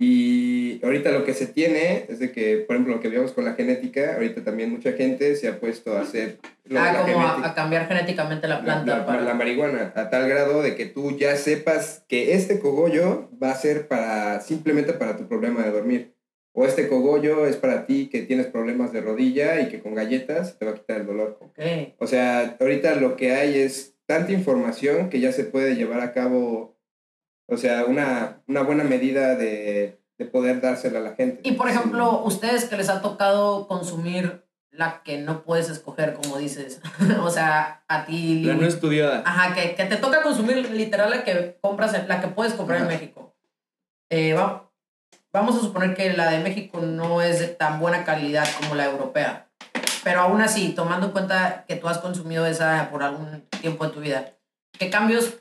Y 0.00 0.78
ahorita 0.84 1.10
lo 1.10 1.24
que 1.24 1.34
se 1.34 1.48
tiene 1.48 2.04
es 2.08 2.20
de 2.20 2.30
que, 2.30 2.58
por 2.58 2.76
ejemplo, 2.76 2.94
lo 2.94 3.00
que 3.00 3.08
vimos 3.08 3.32
con 3.32 3.44
la 3.44 3.54
genética, 3.54 4.14
ahorita 4.14 4.44
también 4.44 4.70
mucha 4.70 4.92
gente 4.92 5.34
se 5.34 5.48
ha 5.48 5.58
puesto 5.58 5.96
a 5.96 6.02
hacer 6.02 6.38
lo- 6.66 6.78
Ah, 6.78 6.92
la 6.92 7.00
como 7.02 7.20
a, 7.26 7.46
a 7.48 7.54
cambiar 7.54 7.88
genéticamente 7.88 8.46
la 8.46 8.58
la, 8.58 8.64
planta 8.64 8.98
la- 8.98 9.06
para... 9.06 9.22
la 9.22 9.34
marihuana, 9.34 9.92
a 9.96 10.08
tal 10.08 10.28
grado 10.28 10.62
de 10.62 10.76
que 10.76 10.86
tú 10.86 11.16
ya 11.18 11.34
sepas 11.34 12.04
que 12.06 12.34
este 12.34 12.60
cogollo 12.60 13.28
va 13.42 13.50
a 13.50 13.54
ser 13.56 13.88
para 13.88 14.40
simplemente 14.40 14.92
para 14.92 15.16
tu 15.16 15.26
problema 15.26 15.64
de 15.64 15.70
dormir. 15.72 16.14
O 16.60 16.66
este 16.66 16.88
cogollo 16.88 17.46
es 17.46 17.56
para 17.56 17.86
ti 17.86 18.08
que 18.10 18.22
tienes 18.22 18.46
problemas 18.46 18.92
de 18.92 19.00
rodilla 19.00 19.60
y 19.60 19.68
que 19.68 19.80
con 19.80 19.94
galletas 19.94 20.58
te 20.58 20.64
va 20.64 20.72
a 20.72 20.74
quitar 20.74 20.96
el 21.02 21.06
dolor. 21.06 21.38
Ok. 21.40 21.58
O 21.98 22.06
sea, 22.08 22.56
ahorita 22.58 22.96
lo 22.96 23.14
que 23.14 23.32
hay 23.32 23.58
es 23.60 23.94
tanta 24.06 24.32
información 24.32 25.08
que 25.08 25.20
ya 25.20 25.30
se 25.30 25.44
puede 25.44 25.76
llevar 25.76 26.00
a 26.00 26.12
cabo, 26.12 26.76
o 27.46 27.56
sea, 27.56 27.84
una, 27.84 28.42
una 28.48 28.62
buena 28.62 28.82
medida 28.82 29.36
de, 29.36 30.00
de 30.18 30.24
poder 30.24 30.60
dársela 30.60 30.98
a 30.98 31.02
la 31.02 31.14
gente. 31.14 31.42
Y 31.44 31.52
por 31.52 31.68
ejemplo, 31.68 32.24
ustedes 32.24 32.64
que 32.64 32.76
les 32.76 32.88
ha 32.88 33.02
tocado 33.02 33.68
consumir 33.68 34.42
la 34.72 35.02
que 35.04 35.18
no 35.18 35.44
puedes 35.44 35.70
escoger, 35.70 36.14
como 36.14 36.38
dices. 36.38 36.80
o 37.22 37.30
sea, 37.30 37.84
a 37.86 38.04
ti... 38.04 38.42
La 38.42 38.54
no 38.54 38.66
estudiada. 38.66 39.22
Ajá, 39.24 39.54
que, 39.54 39.76
que 39.76 39.84
te 39.84 39.96
toca 39.96 40.22
consumir 40.22 40.70
literal 40.72 41.10
la 41.10 41.22
que 41.22 41.56
compras, 41.60 41.94
en- 41.94 42.08
la 42.08 42.20
que 42.20 42.28
puedes 42.28 42.54
comprar 42.54 42.78
en 42.80 42.86
Ajá. 42.86 42.94
México. 42.94 43.36
Eh, 44.10 44.34
va- 44.34 44.67
vamos 45.32 45.56
a 45.56 45.60
suponer 45.60 45.94
que 45.94 46.12
la 46.12 46.30
de 46.30 46.38
México 46.38 46.80
no 46.80 47.22
es 47.22 47.40
de 47.40 47.48
tan 47.48 47.80
buena 47.80 48.04
calidad 48.04 48.46
como 48.60 48.74
la 48.74 48.86
europea. 48.86 49.48
Pero 50.04 50.20
aún 50.20 50.40
así, 50.40 50.70
tomando 50.70 51.06
en 51.06 51.12
cuenta 51.12 51.64
que 51.66 51.76
tú 51.76 51.88
has 51.88 51.98
consumido 51.98 52.46
esa 52.46 52.88
por 52.90 53.02
algún 53.02 53.42
tiempo 53.60 53.86
de 53.86 53.92
tu 53.92 54.00
vida, 54.00 54.34
¿qué 54.78 54.90
cambios, 54.90 55.38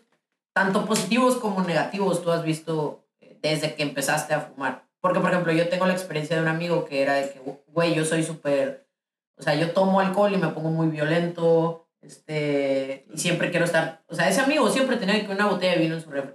tanto 0.53 0.85
positivos 0.85 1.37
como 1.37 1.61
negativos, 1.61 2.23
tú 2.23 2.31
has 2.31 2.43
visto 2.43 3.05
eh, 3.21 3.37
desde 3.41 3.75
que 3.75 3.83
empezaste 3.83 4.33
a 4.33 4.41
fumar? 4.41 4.83
Porque, 4.99 5.19
por 5.19 5.29
ejemplo, 5.29 5.53
yo 5.53 5.69
tengo 5.69 5.85
la 5.85 5.93
experiencia 5.93 6.35
de 6.35 6.41
un 6.41 6.47
amigo 6.47 6.85
que 6.85 7.01
era 7.01 7.13
de 7.13 7.31
que, 7.31 7.41
güey, 7.67 7.93
yo 7.93 8.03
soy 8.03 8.23
súper 8.23 8.87
o 9.37 9.43
sea, 9.43 9.55
yo 9.55 9.71
tomo 9.71 9.99
alcohol 9.99 10.33
y 10.33 10.37
me 10.37 10.49
pongo 10.49 10.69
muy 10.69 10.87
violento, 10.87 11.87
este, 12.01 13.05
y 13.13 13.17
siempre 13.17 13.51
quiero 13.51 13.65
estar, 13.65 14.03
o 14.07 14.15
sea, 14.15 14.27
ese 14.27 14.41
amigo 14.41 14.69
siempre 14.69 14.97
tenía 14.97 15.23
que 15.25 15.31
una 15.31 15.45
botella 15.45 15.73
de 15.73 15.79
vino 15.79 15.95
en 15.95 16.01
su 16.01 16.09
refri. 16.09 16.33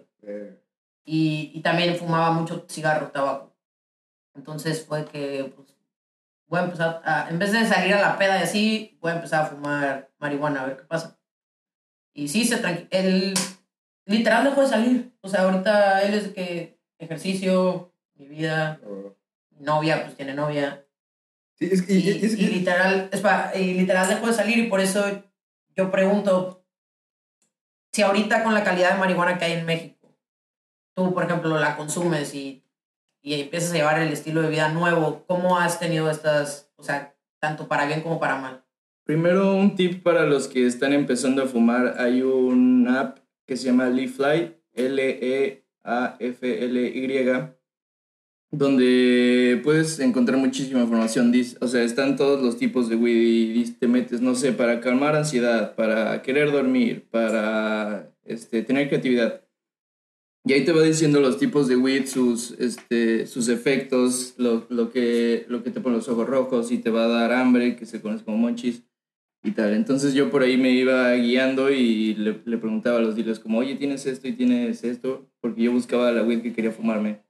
Y, 1.05 1.51
y 1.55 1.61
también 1.63 1.97
fumaba 1.97 2.31
mucho 2.33 2.65
cigarro, 2.69 3.11
tabaco. 3.11 3.57
Entonces 4.35 4.85
fue 4.87 5.05
que, 5.07 5.53
pues, 5.57 5.75
voy 6.47 6.61
a 6.61 6.65
empezar 6.65 7.03
a, 7.05 7.29
en 7.29 7.39
vez 7.39 7.53
de 7.53 7.67
salir 7.67 7.95
a 7.95 8.01
la 8.01 8.19
peda 8.19 8.39
y 8.39 8.43
así, 8.43 8.99
voy 9.01 9.11
a 9.13 9.17
empezar 9.17 9.43
a 9.45 9.47
fumar 9.49 10.11
marihuana, 10.19 10.63
a 10.63 10.67
ver 10.67 10.77
qué 10.77 10.85
pasa. 10.85 11.19
Y 12.15 12.29
sí, 12.29 12.45
se 12.45 12.59
tranqui 12.59 12.87
él 12.91 13.35
literal 14.07 14.45
dejó 14.45 14.63
de 14.63 14.69
salir. 14.69 15.13
O 15.23 15.29
sea, 15.29 15.43
ahorita 15.43 16.03
él 16.03 16.15
es 16.15 16.25
de 16.29 16.35
que 16.35 16.79
ejercicio, 16.99 17.93
mi 18.15 18.27
vida, 18.27 18.81
novia, 19.59 20.03
pues 20.05 20.17
tiene 20.17 20.35
novia. 20.35 20.87
Sí, 21.59 21.69
es 21.71 21.83
que- 21.83 21.95
Y, 21.95 21.99
y- 21.99 22.11
y- 22.19 22.25
es- 22.27 22.39
y 22.39 22.47
literal, 22.49 23.09
es 23.13 23.21
pa- 23.21 23.53
y 23.57 23.75
literal 23.75 24.09
dejó 24.09 24.27
de 24.27 24.33
salir 24.35 24.59
y 24.59 24.69
por 24.69 24.81
eso 24.81 25.05
yo 25.77 25.91
pregunto 25.91 26.65
si 27.93 28.03
ahorita 28.03 28.43
con 28.45 28.55
la 28.55 28.65
calidad 28.65 28.93
de 28.93 28.99
marihuana 28.99 29.39
que 29.39 29.45
hay 29.47 29.53
en 29.53 29.67
México, 29.67 30.02
tú, 30.95 31.15
por 31.15 31.25
ejemplo, 31.25 31.59
la 31.59 31.77
consumes 31.77 32.35
y, 32.35 32.65
y 33.23 33.41
empiezas 33.41 33.73
a 33.73 33.77
llevar 33.77 34.01
el 34.01 34.13
estilo 34.13 34.43
de 34.43 34.51
vida 34.51 34.69
nuevo, 34.71 35.25
¿cómo 35.27 35.59
has 35.59 35.79
tenido 35.79 36.11
estas, 36.11 36.73
o 36.77 36.83
sea, 36.83 37.15
tanto 37.41 37.69
para 37.69 37.87
bien 37.87 38.03
como 38.03 38.19
para 38.21 38.37
mal? 38.37 38.65
Primero, 39.05 39.55
un 39.57 39.75
tip 39.75 40.03
para 40.03 40.27
los 40.27 40.47
que 40.47 40.67
están 40.67 40.93
empezando 40.93 41.43
a 41.43 41.47
fumar. 41.47 41.97
Hay 41.99 42.23
un 42.23 42.87
app 42.89 43.19
que 43.47 43.57
se 43.57 43.67
llama 43.67 43.89
Leafly, 43.89 44.55
L-E-A-F-L-Y, 44.75 45.63
donde 48.53 49.61
puedes 49.65 49.99
encontrar 49.99 50.39
muchísima 50.39 50.83
información. 50.83 51.33
O 51.61 51.67
sea, 51.67 51.83
están 51.83 52.17
todos 52.17 52.41
los 52.43 52.59
tipos 52.59 52.89
de 52.89 52.95
weed 52.95 53.57
y 53.57 53.65
te 53.73 53.89
metes, 53.89 54.21
no 54.21 54.37
sé, 54.37 54.53
para 54.53 54.81
calmar 54.81 55.17
ansiedad, 55.17 55.75
para 55.75 56.23
querer 56.23 56.53
dormir, 56.53 57.09
para 57.11 58.09
este, 58.25 58.63
tener 58.63 58.89
creatividad. 58.89 59.43
Y 60.45 60.53
ahí 60.53 60.65
te 60.65 60.73
va 60.73 60.83
diciendo 60.83 61.21
los 61.21 61.39
tipos 61.39 61.69
de 61.69 61.77
weed, 61.77 62.07
sus, 62.07 62.53
este, 62.59 63.27
sus 63.27 63.49
efectos, 63.49 64.35
lo, 64.39 64.67
lo, 64.71 64.91
que, 64.91 65.45
lo 65.49 65.63
que 65.63 65.71
te 65.71 65.81
pone 65.81 65.97
los 65.97 66.09
ojos 66.09 66.27
rojos 66.27 66.73
y 66.73 66.79
te 66.79 66.91
va 66.91 67.05
a 67.05 67.09
dar 67.09 67.33
hambre, 67.33 67.77
que 67.77 67.87
se 67.87 68.01
conoce 68.01 68.25
como 68.25 68.39
monchis 68.39 68.83
y 69.45 69.53
tal. 69.53 69.73
Entonces 69.73 70.15
yo 70.15 70.31
por 70.31 70.43
ahí 70.43 70.57
me 70.57 70.71
iba 70.73 71.13
guiando 71.15 71.71
y 71.71 72.15
le, 72.15 72.41
le 72.45 72.59
preguntaba 72.59 72.99
a 72.99 73.01
los 73.01 73.15
dealers 73.15 73.39
como, 73.39 73.59
oye, 73.59 73.77
¿tienes 73.77 74.05
esto 74.07 74.27
y 74.27 74.33
tienes 74.33 74.83
esto? 74.83 75.31
Porque 75.41 75.63
yo 75.63 75.73
buscaba 75.73 76.11
la 76.11 76.25
weed 76.25 76.43
que 76.43 76.53
quería 76.53 76.73
fumarme. 76.73 77.21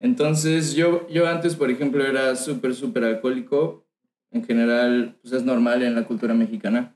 Entonces 0.00 0.74
yo, 0.74 1.08
yo 1.08 1.26
antes, 1.26 1.56
por 1.56 1.70
ejemplo, 1.70 2.04
era 2.04 2.36
súper, 2.36 2.74
súper 2.74 3.04
alcohólico. 3.04 3.84
En 4.30 4.44
general, 4.44 5.18
pues 5.22 5.32
es 5.32 5.42
normal 5.42 5.82
en 5.82 5.94
la 5.94 6.04
cultura 6.04 6.34
mexicana. 6.34 6.94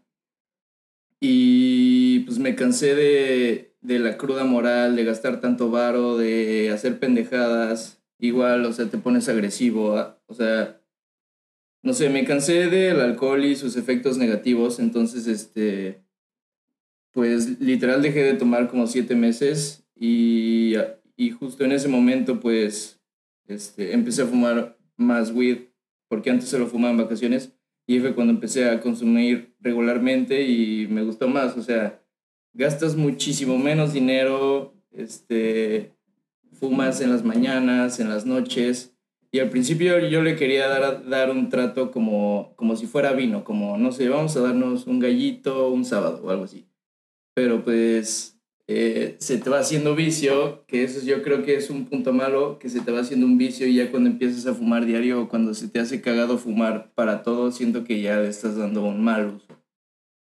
Y 1.18 2.01
pues 2.23 2.38
me 2.38 2.55
cansé 2.55 2.95
de, 2.95 3.75
de 3.81 3.99
la 3.99 4.17
cruda 4.17 4.45
moral, 4.45 4.97
de 4.97 5.05
gastar 5.05 5.41
tanto 5.41 5.71
varo, 5.71 6.17
de 6.17 6.71
hacer 6.71 6.99
pendejadas. 6.99 8.02
Igual, 8.19 8.64
o 8.67 8.73
sea, 8.73 8.87
te 8.87 8.99
pones 8.99 9.29
agresivo, 9.29 9.97
ah, 9.97 10.23
o 10.26 10.35
sea, 10.35 10.81
no 11.83 11.93
sé, 11.93 12.09
me 12.09 12.25
cansé 12.25 12.69
del 12.69 13.00
alcohol 13.00 13.45
y 13.45 13.57
sus 13.57 13.76
efectos 13.76 14.17
negativos, 14.17 14.79
entonces, 14.79 15.26
este, 15.26 16.05
pues 17.11 17.61
literal 17.61 18.00
dejé 18.00 18.23
de 18.23 18.35
tomar 18.35 18.69
como 18.69 18.87
siete 18.87 19.17
meses 19.17 19.85
y, 19.97 20.75
y 21.17 21.31
justo 21.31 21.64
en 21.64 21.73
ese 21.73 21.88
momento, 21.88 22.38
pues, 22.38 23.00
este, 23.49 23.93
empecé 23.93 24.23
a 24.23 24.26
fumar 24.26 24.79
más 24.97 25.33
weed, 25.33 25.71
porque 26.07 26.31
antes 26.31 26.49
solo 26.49 26.69
fumaba 26.69 26.93
en 26.93 26.99
vacaciones, 26.99 27.52
y 27.88 27.99
fue 27.99 28.14
cuando 28.14 28.33
empecé 28.33 28.71
a 28.71 28.81
consumir 28.81 29.57
regularmente 29.59 30.43
y 30.43 30.87
me 30.87 31.02
gustó 31.02 31.26
más, 31.26 31.57
o 31.57 31.62
sea, 31.62 32.00
gastas 32.54 32.97
muchísimo 32.97 33.59
menos 33.59 33.92
dinero, 33.92 34.75
este, 34.92 35.92
fumas 36.52 37.00
en 37.00 37.11
las 37.11 37.25
mañanas, 37.25 38.00
en 38.00 38.09
las 38.09 38.26
noches, 38.26 38.92
y 39.35 39.40
al 39.40 39.49
principio 39.49 39.99
yo 39.99 40.23
le 40.23 40.37
quería 40.37 40.68
dar, 40.68 41.09
dar 41.09 41.30
un 41.30 41.49
trato 41.49 41.90
como, 41.90 42.52
como 42.56 42.76
si 42.76 42.87
fuera 42.87 43.12
vino, 43.12 43.44
como, 43.44 43.78
no 43.78 43.90
sé, 43.90 44.11
vamos 44.11 44.37
a 44.37 44.40
darnos 44.40 44.87
un 44.87 44.99
gallito 44.99 45.71
un 45.71 45.87
sábado 45.87 46.21
o 46.23 46.30
algo 46.30 46.44
así. 46.44 46.66
Pero 47.35 47.64
pues 47.64 48.38
eh, 48.68 49.16
se 49.18 49.38
te 49.38 49.49
va 49.49 49.61
haciendo 49.61 49.94
vicio, 49.94 50.64
que 50.66 50.85
eso 50.85 51.04
yo 51.04 51.23
creo 51.23 51.42
que 51.44 51.54
es 51.54 51.71
un 51.71 51.87
punto 51.87 52.12
malo, 52.12 52.59
que 52.59 52.68
se 52.68 52.82
te 52.82 52.92
va 52.92 53.00
haciendo 53.00 53.25
un 53.25 53.38
vicio 53.38 53.66
y 53.66 53.76
ya 53.76 53.90
cuando 53.90 54.11
empiezas 54.11 54.47
a 54.47 54.54
fumar 54.54 54.85
diario 54.85 55.23
o 55.23 55.28
cuando 55.30 55.54
se 55.54 55.68
te 55.68 55.80
hace 55.80 56.02
cagado 56.02 56.37
fumar 56.37 56.92
para 56.94 57.23
todo, 57.23 57.50
siento 57.52 57.85
que 57.85 58.02
ya 58.02 58.18
le 58.18 58.28
estás 58.28 58.56
dando 58.56 58.85
un 58.85 59.02
mal 59.02 59.28
uso. 59.28 59.47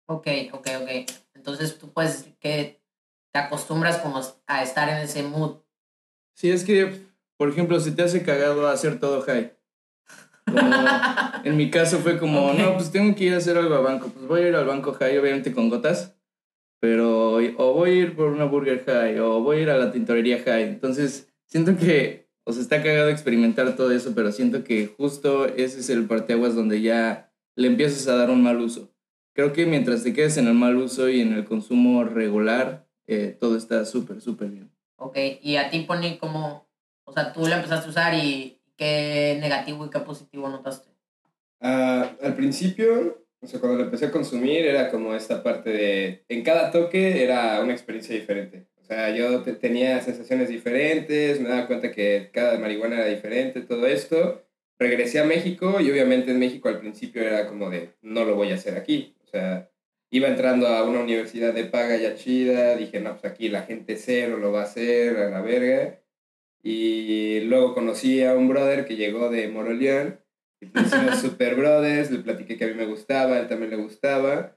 Ok, 0.07 0.29
ok, 0.53 0.69
ok. 0.83 1.11
Entonces 1.49 1.79
tú 1.79 1.91
puedes 1.93 2.27
que 2.41 2.83
te 3.33 3.39
acostumbras 3.39 3.99
como 3.99 4.21
a 4.47 4.63
estar 4.63 4.89
en 4.91 4.99
ese 4.99 5.23
mood. 5.23 5.57
Sí, 6.35 6.51
es 6.51 6.63
que, 6.63 7.07
por 7.39 7.49
ejemplo, 7.49 7.81
se 7.81 7.93
te 7.93 8.03
hace 8.03 8.23
cagado 8.23 8.69
hacer 8.69 9.01
todo 9.01 9.23
high. 9.23 9.55
en 11.45 11.57
mi 11.57 11.71
caso 11.71 11.99
fue 12.01 12.19
como, 12.19 12.53
no, 12.53 12.75
pues 12.75 12.91
tengo 12.91 13.15
que 13.15 13.25
ir 13.25 13.35
a 13.35 13.39
hacer 13.39 13.57
algo 13.57 13.75
al 13.75 13.83
banco. 13.83 14.09
Pues 14.09 14.27
voy 14.27 14.43
a 14.43 14.49
ir 14.49 14.57
al 14.57 14.67
banco 14.67 14.93
high, 14.93 15.17
obviamente 15.17 15.53
con 15.55 15.71
gotas. 15.71 16.15
Pero 16.81 17.37
o 17.37 17.73
voy 17.73 17.91
a 17.91 17.95
ir 17.95 18.15
por 18.15 18.29
una 18.29 18.45
burger 18.45 18.85
high 18.85 19.19
o 19.19 19.41
voy 19.41 19.59
a 19.59 19.63
ir 19.63 19.71
a 19.71 19.79
la 19.79 19.91
tintorería 19.91 20.43
high. 20.43 20.65
Entonces, 20.65 21.33
siento 21.47 21.77
que, 21.77 22.29
o 22.45 22.53
sea, 22.53 22.61
está 22.61 22.83
cagado 22.83 23.09
experimentar 23.09 23.75
todo 23.75 23.91
eso, 23.91 24.13
pero 24.15 24.33
siento 24.33 24.65
que 24.65 24.87
justo 24.87 25.47
ese 25.47 25.81
es 25.81 25.89
el 25.89 26.07
parteaguas 26.07 26.55
donde 26.55 26.83
ya 26.83 27.33
le 27.57 27.69
empiezas 27.69 28.07
a 28.07 28.17
dar 28.17 28.31
un 28.31 28.43
mal 28.43 28.61
uso. 28.61 28.93
Creo 29.39 29.53
que 29.53 29.67
mientras 29.67 30.03
te 30.03 30.13
quedes 30.13 30.37
en 30.37 30.49
el 30.49 30.55
mal 30.55 30.77
uso 30.77 31.09
y 31.09 31.21
en 31.21 31.33
el 31.33 31.45
consumo 31.45 32.03
regular, 32.03 32.89
eh, 33.07 33.37
todo 33.39 33.57
está 33.57 33.85
súper, 33.85 34.21
súper 34.21 34.49
bien. 34.49 34.69
Ok, 34.97 35.17
y 35.41 35.55
a 35.55 35.71
ti, 35.71 35.85
Pony, 35.87 36.19
¿cómo, 36.19 36.67
o 37.05 37.13
sea, 37.13 37.33
tú 37.33 37.47
la 37.47 37.59
empezaste 37.59 37.87
a 37.87 37.91
usar 37.91 38.15
y 38.15 38.61
qué 38.77 39.39
negativo 39.41 39.87
y 39.87 39.91
qué 39.91 40.01
positivo 40.01 40.49
notaste? 40.49 40.91
Ah, 41.61 42.17
al 42.21 42.35
principio, 42.35 43.25
o 43.41 43.47
sea, 43.47 43.61
cuando 43.61 43.79
lo 43.79 43.85
empecé 43.85 44.07
a 44.07 44.11
consumir 44.11 44.67
era 44.67 44.91
como 44.91 45.15
esta 45.15 45.41
parte 45.41 45.71
de, 45.71 46.25
en 46.29 46.43
cada 46.43 46.73
toque 46.73 47.23
era 47.23 47.61
una 47.63 47.75
experiencia 47.75 48.17
diferente. 48.17 48.67
O 48.81 48.83
sea, 48.83 49.15
yo 49.15 49.45
tenía 49.61 50.01
sensaciones 50.01 50.49
diferentes, 50.49 51.41
me 51.41 51.49
daba 51.49 51.69
cuenta 51.69 51.93
que 51.93 52.31
cada 52.33 52.59
marihuana 52.59 52.97
era 52.97 53.07
diferente, 53.07 53.61
todo 53.61 53.87
esto. 53.87 54.45
Regresé 54.81 55.21
a 55.21 55.25
México 55.25 55.81
y 55.81 55.93
obviamente 55.93 56.33
en 56.33 56.41
México 56.41 56.69
al 56.69 56.81
principio 56.81 57.23
era 57.23 57.47
como 57.47 57.71
de, 57.71 57.91
no 58.03 58.25
lo 58.25 58.35
voy 58.35 58.51
a 58.51 58.57
hacer 58.57 58.77
aquí. 58.77 59.15
O 59.29 59.31
sea, 59.31 59.71
iba 60.11 60.29
entrando 60.29 60.67
a 60.69 60.85
una 60.85 61.01
universidad 61.01 61.53
de 61.53 61.65
paga 61.65 61.97
ya 61.97 62.15
chida, 62.15 62.77
dije, 62.77 63.01
no, 63.01 63.19
pues 63.19 63.31
aquí 63.31 63.49
la 63.49 63.63
gente 63.63 63.97
cero 63.97 64.39
lo 64.39 64.53
va 64.53 64.63
a 64.63 64.65
hacer, 64.65 65.19
a 65.19 65.31
la 65.31 65.43
verga. 65.43 66.01
Y 66.63 67.41
luego 67.41 67.75
conocí 67.75 68.25
a 68.25 68.35
un 68.35 68.49
brother 68.49 68.87
que 68.87 68.97
llegó 68.97 69.31
de 69.31 69.49
Moroleón 69.49 70.19
y 70.61 70.67
pues 70.67 70.87
hicimos 70.93 71.21
super 71.21 71.55
brothers, 71.55 72.11
le 72.11 72.21
platiqué 72.21 72.57
que 72.57 72.65
a 72.65 72.69
mí 72.69 72.75
me 72.75 72.87
gustaba, 72.87 73.39
él 73.39 73.49
también 73.49 73.71
le 73.71 73.77
gustaba. 73.77 74.57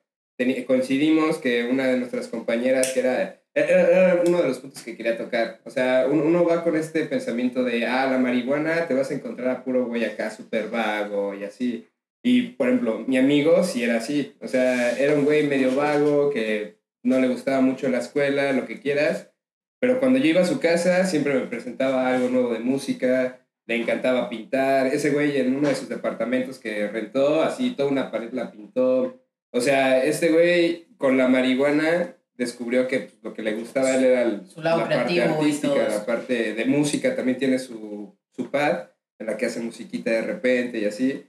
coincidimos 0.66 1.38
que 1.38 1.66
una 1.66 1.88
de 1.88 1.98
nuestras 1.98 2.28
compañeras, 2.28 2.94
que 2.94 3.02
era, 3.02 3.42
era, 3.54 4.24
uno 4.26 4.42
de 4.42 4.48
los 4.48 4.60
puntos 4.60 4.84
que 4.84 4.96
quería 4.96 5.18
tocar. 5.18 5.60
O 5.66 5.70
sea, 5.70 6.08
uno, 6.10 6.24
uno, 6.24 6.46
va 6.46 6.64
con 6.64 6.78
este 6.78 7.06
pensamiento 7.06 7.64
de, 7.64 7.86
ah, 7.86 8.08
la 8.10 8.18
marihuana, 8.18 8.88
te 8.88 8.94
vas 8.94 9.12
a 9.12 9.16
encontrar 9.16 9.50
a 9.50 9.64
puro 9.64 9.86
güey 9.86 10.06
acá 10.06 10.32
súper 10.32 10.70
vago 10.70 11.36
y 11.36 11.44
así. 11.44 11.91
Y, 12.24 12.50
por 12.50 12.68
ejemplo, 12.68 13.04
mi 13.08 13.18
amigo 13.18 13.64
sí 13.64 13.84
era 13.84 13.98
así. 13.98 14.36
O 14.42 14.48
sea, 14.48 14.98
era 14.98 15.16
un 15.16 15.26
güey 15.26 15.48
medio 15.48 15.76
vago 15.76 16.30
que 16.30 16.78
no 17.04 17.20
le 17.20 17.28
gustaba 17.28 17.62
mucho 17.62 17.90
la 17.90 18.00
escuela, 18.00 18.52
lo 18.54 18.66
que 18.66 18.80
quieras. 18.80 19.32
Pero 19.80 20.00
cuando 20.00 20.20
yo 20.20 20.28
iba 20.28 20.42
a 20.42 20.46
su 20.46 20.60
casa, 20.60 21.06
siempre 21.06 21.34
me 21.34 21.48
presentaba 21.48 22.08
algo 22.08 22.30
nuevo 22.30 22.54
de 22.54 22.60
música, 22.60 23.40
le 23.66 23.76
encantaba 23.76 24.30
pintar. 24.30 24.88
Ese 24.88 25.10
güey 25.10 25.38
en 25.38 25.56
uno 25.56 25.70
de 25.70 25.76
sus 25.76 25.90
departamentos 25.90 26.60
que 26.60 26.88
rentó, 26.88 27.42
así 27.42 27.72
toda 27.72 27.90
una 27.90 28.12
pared 28.12 28.32
la 28.32 28.52
pintó. 28.52 29.20
O 29.50 29.60
sea, 29.60 30.04
este 30.04 30.30
güey 30.30 30.88
con 30.98 31.18
la 31.18 31.28
marihuana 31.28 32.16
descubrió 32.36 32.88
que 32.88 33.00
pues, 33.00 33.18
lo 33.24 33.34
que 33.34 33.42
le 33.42 33.54
gustaba 33.54 33.88
a 33.88 33.96
él 33.96 34.06
era 34.06 34.42
la 34.58 34.88
parte 34.88 35.22
artística, 35.22 35.88
la 35.90 36.06
parte 36.06 36.54
de 36.54 36.66
música. 36.66 37.16
También 37.16 37.40
tiene 37.40 37.58
su, 37.58 38.16
su 38.30 38.52
pad 38.52 38.90
en 39.18 39.26
la 39.26 39.38
que 39.38 39.48
hace 39.48 39.62
musiquita 39.62 40.12
de 40.12 40.22
repente 40.22 40.80
y 40.80 40.86
así. 40.86 41.26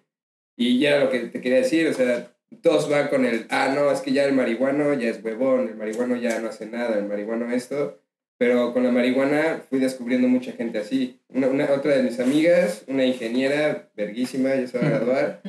Y 0.56 0.78
ya 0.78 0.98
lo 0.98 1.10
que 1.10 1.20
te 1.20 1.40
quería 1.40 1.58
decir, 1.58 1.86
o 1.88 1.94
sea, 1.94 2.32
todos 2.60 2.88
van 2.88 3.08
con 3.08 3.24
el, 3.24 3.46
ah, 3.50 3.72
no, 3.74 3.90
es 3.90 4.00
que 4.00 4.12
ya 4.12 4.24
el 4.24 4.34
marihuano 4.34 4.92
ya 4.94 5.08
es 5.08 5.22
huevón, 5.22 5.68
el 5.68 5.76
marihuano 5.76 6.16
ya 6.16 6.38
no 6.40 6.48
hace 6.48 6.66
nada, 6.66 6.98
el 6.98 7.06
marihuano 7.06 7.50
esto. 7.50 7.98
Pero 8.38 8.72
con 8.72 8.82
la 8.82 8.90
marihuana 8.90 9.62
fui 9.70 9.78
descubriendo 9.78 10.26
mucha 10.26 10.52
gente 10.52 10.78
así. 10.78 11.20
Una, 11.28 11.46
una 11.46 11.70
otra 11.72 11.96
de 11.96 12.02
mis 12.02 12.18
amigas, 12.18 12.82
una 12.88 13.04
ingeniera 13.04 13.90
verguísima, 13.94 14.54
ya 14.56 14.66
se 14.66 14.78
va 14.78 14.86
a 14.86 14.90
graduar, 14.90 15.42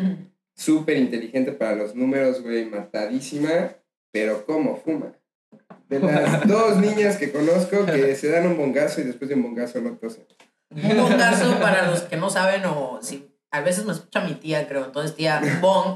súper 0.55 0.97
inteligente 0.97 1.51
para 1.53 1.75
los 1.75 1.95
números, 1.95 2.43
güey, 2.43 2.65
matadísima, 2.65 3.75
pero 4.11 4.45
¿cómo 4.45 4.77
fuma? 4.77 5.13
De 5.89 5.99
las 5.99 6.47
dos 6.47 6.77
niñas 6.77 7.17
que 7.17 7.31
conozco 7.31 7.85
que 7.85 8.15
se 8.15 8.29
dan 8.29 8.47
un 8.47 8.57
bongazo 8.57 9.01
y 9.01 9.05
después 9.05 9.27
de 9.27 9.35
un 9.35 9.43
bongazo 9.43 9.81
no 9.81 9.97
tosen. 9.97 10.25
Un 10.69 10.97
bongazo, 10.97 11.59
para 11.59 11.89
los 11.89 12.03
que 12.03 12.17
no 12.17 12.29
saben 12.29 12.63
o 12.65 12.99
si 13.01 13.32
a 13.53 13.61
veces 13.61 13.85
me 13.85 13.93
escucha 13.93 14.21
mi 14.21 14.33
tía, 14.33 14.67
creo. 14.67 14.83
Entonces, 14.83 15.15
tía 15.15 15.39
Bong 15.61 15.95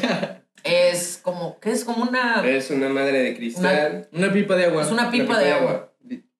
es 0.64 1.18
como, 1.20 1.58
¿qué 1.58 1.72
es? 1.72 1.84
Como 1.84 2.04
una... 2.04 2.46
Es 2.46 2.70
una 2.70 2.88
madre 2.88 3.18
de 3.18 3.36
cristal. 3.36 4.08
Una, 4.12 4.32
pipa 4.32 4.54
de 4.54 4.66
agua. 4.66 4.82
Es 4.82 4.92
una 4.92 5.10
pipa, 5.10 5.36
de, 5.36 5.52
agua. 5.52 5.92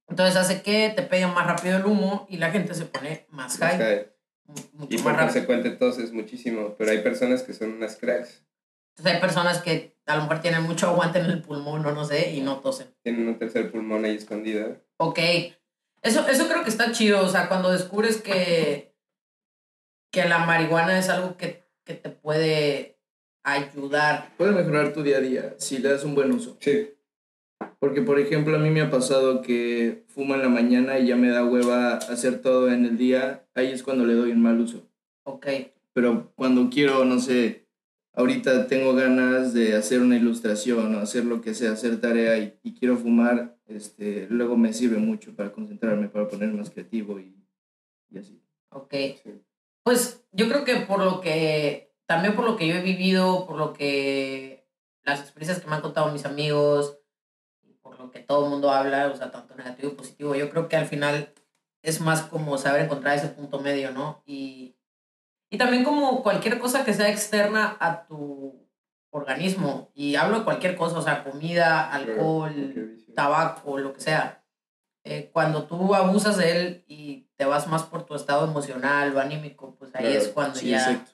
Entonces 0.08 0.36
hace 0.36 0.62
que 0.62 0.92
te 0.94 1.02
pegue 1.02 1.26
más 1.26 1.48
rápido 1.48 1.76
el 1.76 1.84
humo 1.84 2.24
y 2.30 2.36
la 2.36 2.52
gente 2.52 2.72
se 2.74 2.86
pone 2.86 3.26
más 3.30 3.58
high. 3.58 4.06
y 4.88 4.98
por 4.98 5.18
consecuente 5.18 5.76
es 5.80 6.12
muchísimo. 6.12 6.76
Pero 6.78 6.92
hay 6.92 6.98
personas 6.98 7.42
que 7.42 7.52
son 7.52 7.72
unas 7.72 7.96
cracks. 7.96 8.44
Entonces 8.90 9.14
hay 9.14 9.20
personas 9.20 9.60
que 9.60 9.96
a 10.06 10.14
lo 10.14 10.22
mejor 10.22 10.40
tienen 10.40 10.62
mucho 10.62 10.88
aguante 10.88 11.18
en 11.18 11.26
el 11.26 11.42
pulmón 11.42 11.84
o 11.84 11.90
no 11.90 12.04
sé 12.04 12.30
y 12.30 12.42
no 12.42 12.60
tosen. 12.60 12.94
Tienen 13.02 13.26
un 13.26 13.40
tercer 13.40 13.72
pulmón 13.72 14.04
ahí 14.04 14.14
escondido. 14.14 14.80
Ok. 14.98 15.18
Eso, 16.00 16.28
eso 16.28 16.46
creo 16.46 16.62
que 16.62 16.70
está 16.70 16.92
chido. 16.92 17.24
O 17.24 17.28
sea, 17.28 17.48
cuando 17.48 17.72
descubres 17.72 18.22
que 18.22 18.93
que 20.14 20.28
la 20.28 20.46
marihuana 20.46 20.96
es 20.96 21.08
algo 21.08 21.36
que, 21.36 21.64
que 21.84 21.94
te 21.94 22.08
puede 22.08 23.00
ayudar. 23.42 24.32
Puede 24.38 24.52
mejorar 24.52 24.92
tu 24.92 25.02
día 25.02 25.18
a 25.18 25.20
día 25.20 25.54
si 25.58 25.78
le 25.78 25.88
das 25.88 26.04
un 26.04 26.14
buen 26.14 26.32
uso. 26.32 26.56
Sí. 26.60 26.90
Porque, 27.80 28.00
por 28.00 28.20
ejemplo, 28.20 28.56
a 28.56 28.60
mí 28.60 28.70
me 28.70 28.80
ha 28.80 28.90
pasado 28.90 29.42
que 29.42 30.04
fumo 30.08 30.34
en 30.34 30.42
la 30.42 30.48
mañana 30.48 30.98
y 30.98 31.08
ya 31.08 31.16
me 31.16 31.28
da 31.28 31.44
hueva 31.44 31.96
hacer 31.96 32.40
todo 32.40 32.70
en 32.70 32.84
el 32.84 32.96
día. 32.96 33.44
Ahí 33.54 33.72
es 33.72 33.82
cuando 33.82 34.06
le 34.06 34.14
doy 34.14 34.30
un 34.30 34.42
mal 34.42 34.60
uso. 34.60 34.88
Ok. 35.24 35.46
Pero 35.92 36.32
cuando 36.36 36.70
quiero, 36.70 37.04
no 37.04 37.18
sé, 37.18 37.66
ahorita 38.12 38.68
tengo 38.68 38.94
ganas 38.94 39.52
de 39.52 39.74
hacer 39.74 40.00
una 40.00 40.16
ilustración 40.16 40.94
o 40.94 41.00
hacer 41.00 41.24
lo 41.24 41.40
que 41.40 41.54
sea, 41.54 41.72
hacer 41.72 42.00
tarea 42.00 42.38
y, 42.38 42.58
y 42.62 42.74
quiero 42.74 42.96
fumar, 42.96 43.56
este, 43.66 44.26
luego 44.30 44.56
me 44.56 44.72
sirve 44.72 44.98
mucho 44.98 45.34
para 45.34 45.52
concentrarme, 45.52 46.08
para 46.08 46.28
ponerme 46.28 46.58
más 46.58 46.70
creativo 46.70 47.18
y, 47.18 47.36
y 48.10 48.18
así. 48.18 48.40
Ok. 48.70 48.94
Pues 49.84 50.26
yo 50.32 50.48
creo 50.48 50.64
que 50.64 50.76
por 50.76 50.98
lo 50.98 51.20
que, 51.20 51.94
también 52.06 52.34
por 52.34 52.44
lo 52.44 52.56
que 52.56 52.66
yo 52.66 52.74
he 52.74 52.82
vivido, 52.82 53.46
por 53.46 53.56
lo 53.56 53.74
que 53.74 54.66
las 55.04 55.20
experiencias 55.20 55.60
que 55.60 55.68
me 55.68 55.76
han 55.76 55.82
contado 55.82 56.10
mis 56.10 56.24
amigos, 56.24 56.98
por 57.82 57.98
lo 58.00 58.10
que 58.10 58.20
todo 58.20 58.44
el 58.44 58.50
mundo 58.50 58.70
habla, 58.70 59.08
o 59.08 59.16
sea, 59.16 59.30
tanto 59.30 59.54
negativo 59.54 59.92
y 59.92 59.94
positivo, 59.94 60.34
yo 60.34 60.48
creo 60.48 60.68
que 60.68 60.76
al 60.76 60.86
final 60.86 61.34
es 61.82 62.00
más 62.00 62.22
como 62.22 62.56
saber 62.56 62.82
encontrar 62.82 63.16
ese 63.16 63.28
punto 63.28 63.60
medio, 63.60 63.90
¿no? 63.90 64.22
Y, 64.24 64.76
y 65.50 65.58
también 65.58 65.84
como 65.84 66.22
cualquier 66.22 66.58
cosa 66.58 66.82
que 66.84 66.94
sea 66.94 67.10
externa 67.10 67.76
a 67.78 68.06
tu 68.06 68.66
organismo, 69.10 69.90
y 69.94 70.16
hablo 70.16 70.38
de 70.38 70.44
cualquier 70.44 70.76
cosa, 70.76 70.98
o 70.98 71.02
sea, 71.02 71.22
comida, 71.22 71.92
alcohol, 71.92 72.96
tabaco, 73.14 73.78
lo 73.78 73.92
que 73.92 74.00
sea. 74.00 74.43
Eh, 75.04 75.30
cuando 75.32 75.64
tú 75.64 75.94
abusas 75.94 76.38
de 76.38 76.50
él 76.50 76.84
y 76.88 77.26
te 77.36 77.44
vas 77.44 77.66
más 77.66 77.82
por 77.82 78.06
tu 78.06 78.14
estado 78.14 78.46
emocional 78.46 79.14
o 79.14 79.20
anímico, 79.20 79.76
pues 79.78 79.94
ahí 79.94 80.14
es 80.14 80.28
cuando 80.28 80.58
ya... 80.60 81.04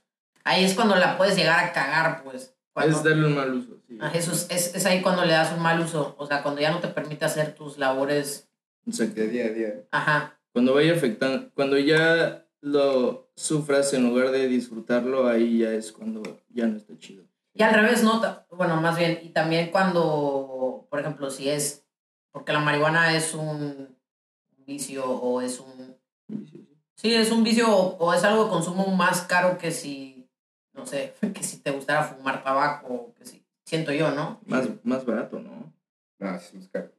Ahí 0.44 0.64
es 0.64 0.74
cuando 0.74 0.96
la 0.96 1.18
puedes 1.18 1.36
llegar 1.36 1.62
a 1.62 1.72
cagar, 1.72 2.22
pues. 2.22 2.54
es 2.82 3.04
darle 3.04 3.26
un 3.26 3.36
mal 3.36 3.52
uso. 3.52 3.78
Sí. 3.86 3.98
Ah, 4.00 4.10
eso 4.14 4.32
es, 4.32 4.74
es, 4.74 4.86
ahí 4.86 5.02
cuando 5.02 5.24
le 5.24 5.32
das 5.32 5.52
un 5.52 5.62
mal 5.62 5.80
uso. 5.80 6.14
O 6.18 6.26
sea, 6.26 6.42
cuando 6.42 6.60
ya 6.60 6.70
no 6.70 6.78
te 6.78 6.88
permite 6.88 7.24
hacer 7.24 7.54
tus 7.54 7.78
labores. 7.78 8.48
O 8.88 8.92
sea, 8.92 9.06
de 9.06 9.28
día 9.28 9.46
a 9.46 9.48
día. 9.48 9.74
Ajá. 9.90 10.40
Cuando 10.52 10.74
vaya 10.74 10.94
afectando, 10.94 11.50
cuando 11.54 11.78
ya 11.78 12.46
lo 12.60 13.30
sufras 13.36 13.92
en 13.92 14.04
lugar 14.08 14.30
de 14.30 14.48
disfrutarlo, 14.48 15.28
ahí 15.28 15.58
ya 15.58 15.72
es 15.72 15.92
cuando 15.92 16.22
ya 16.48 16.66
no 16.66 16.76
está 16.76 16.96
chido. 16.98 17.24
Y 17.54 17.62
al 17.62 17.74
revés, 17.74 18.02
no, 18.02 18.22
bueno, 18.50 18.80
más 18.80 18.96
bien, 18.96 19.20
y 19.22 19.30
también 19.30 19.70
cuando, 19.70 20.86
por 20.88 21.00
ejemplo, 21.00 21.30
si 21.30 21.48
es, 21.48 21.84
porque 22.32 22.52
la 22.52 22.60
marihuana 22.60 23.16
es 23.16 23.34
un 23.34 23.96
vicio 24.58 25.04
o 25.04 25.40
es 25.40 25.60
un, 25.60 25.96
sí, 26.96 27.14
es 27.14 27.30
un 27.30 27.42
vicio 27.42 27.68
o, 27.74 28.14
es 28.14 28.22
algo 28.24 28.44
de 28.44 28.50
consumo 28.50 28.86
más 28.88 29.22
caro 29.22 29.58
que 29.58 29.70
si, 29.70 30.28
no 30.72 30.86
sé, 30.86 31.14
que 31.34 31.42
si 31.42 31.58
te 31.58 31.70
gustara 31.70 32.04
fumar 32.04 32.42
tabaco, 32.42 32.94
o 32.94 33.14
que 33.14 33.26
si, 33.26 33.44
siento 33.64 33.92
yo, 33.92 34.10
¿no? 34.12 34.40
Más, 34.46 34.68
más 34.84 35.04
barato, 35.04 35.40
¿no? 35.40 35.72
No, 36.18 36.34
es 36.36 36.54
más 36.54 36.68
caro. 36.68 36.92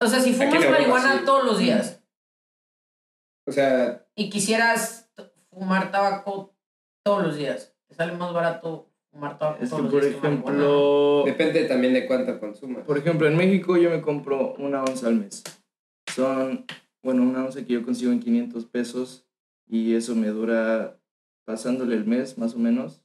O 0.00 0.06
sea, 0.06 0.20
si 0.20 0.34
fumas 0.34 0.68
marihuana 0.68 1.18
sí. 1.18 1.24
todos 1.24 1.44
los 1.44 1.58
días 1.58 2.02
O 3.46 3.52
sea, 3.52 4.04
y 4.14 4.28
quisieras 4.28 5.08
fumar 5.50 5.90
tabaco 5.90 6.54
todos 7.02 7.22
los 7.22 7.36
días, 7.36 7.74
te 7.86 7.94
sale 7.94 8.12
más 8.12 8.32
barato 8.32 8.90
fumar 9.14 9.38
tabaco 9.38 9.62
Es 9.62 9.70
que, 9.70 9.76
todos 9.76 9.92
los 9.92 9.92
por 9.92 10.04
ejemplo, 10.04 11.22
depende 11.24 11.64
también 11.64 11.94
de 11.94 12.06
cuánto 12.06 12.38
consumas. 12.38 12.84
por 12.84 12.98
ejemplo, 12.98 13.26
en 13.26 13.36
México 13.36 13.76
yo 13.76 13.90
me 13.90 14.02
compro 14.02 14.54
una 14.58 14.82
onza 14.82 15.06
al 15.06 15.16
mes. 15.16 15.42
Son, 16.12 16.66
bueno, 17.02 17.22
una 17.22 17.44
onza 17.44 17.64
que 17.64 17.72
yo 17.72 17.84
consigo 17.84 18.12
en 18.12 18.20
500 18.20 18.66
pesos 18.66 19.26
y 19.66 19.94
eso 19.94 20.14
me 20.14 20.28
dura 20.28 21.00
pasándole 21.44 21.96
el 21.96 22.04
mes 22.04 22.36
más 22.36 22.54
o 22.54 22.58
menos. 22.58 23.02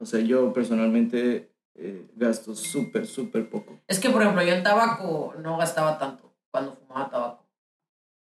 O 0.00 0.06
sea, 0.06 0.20
yo 0.20 0.52
personalmente 0.52 1.52
eh, 1.74 2.08
gasto 2.14 2.54
súper, 2.54 3.06
súper 3.06 3.48
poco. 3.48 3.80
Es 3.86 4.00
que, 4.00 4.10
por 4.10 4.22
ejemplo, 4.22 4.42
yo 4.42 4.54
en 4.54 4.62
tabaco 4.62 5.34
no 5.42 5.56
gastaba 5.56 5.98
tanto 5.98 6.34
cuando 6.50 6.74
fumaba 6.74 7.10
tabaco. 7.10 7.46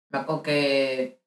Me 0.10 0.20
acuerdo 0.20 0.44
que. 0.44 1.23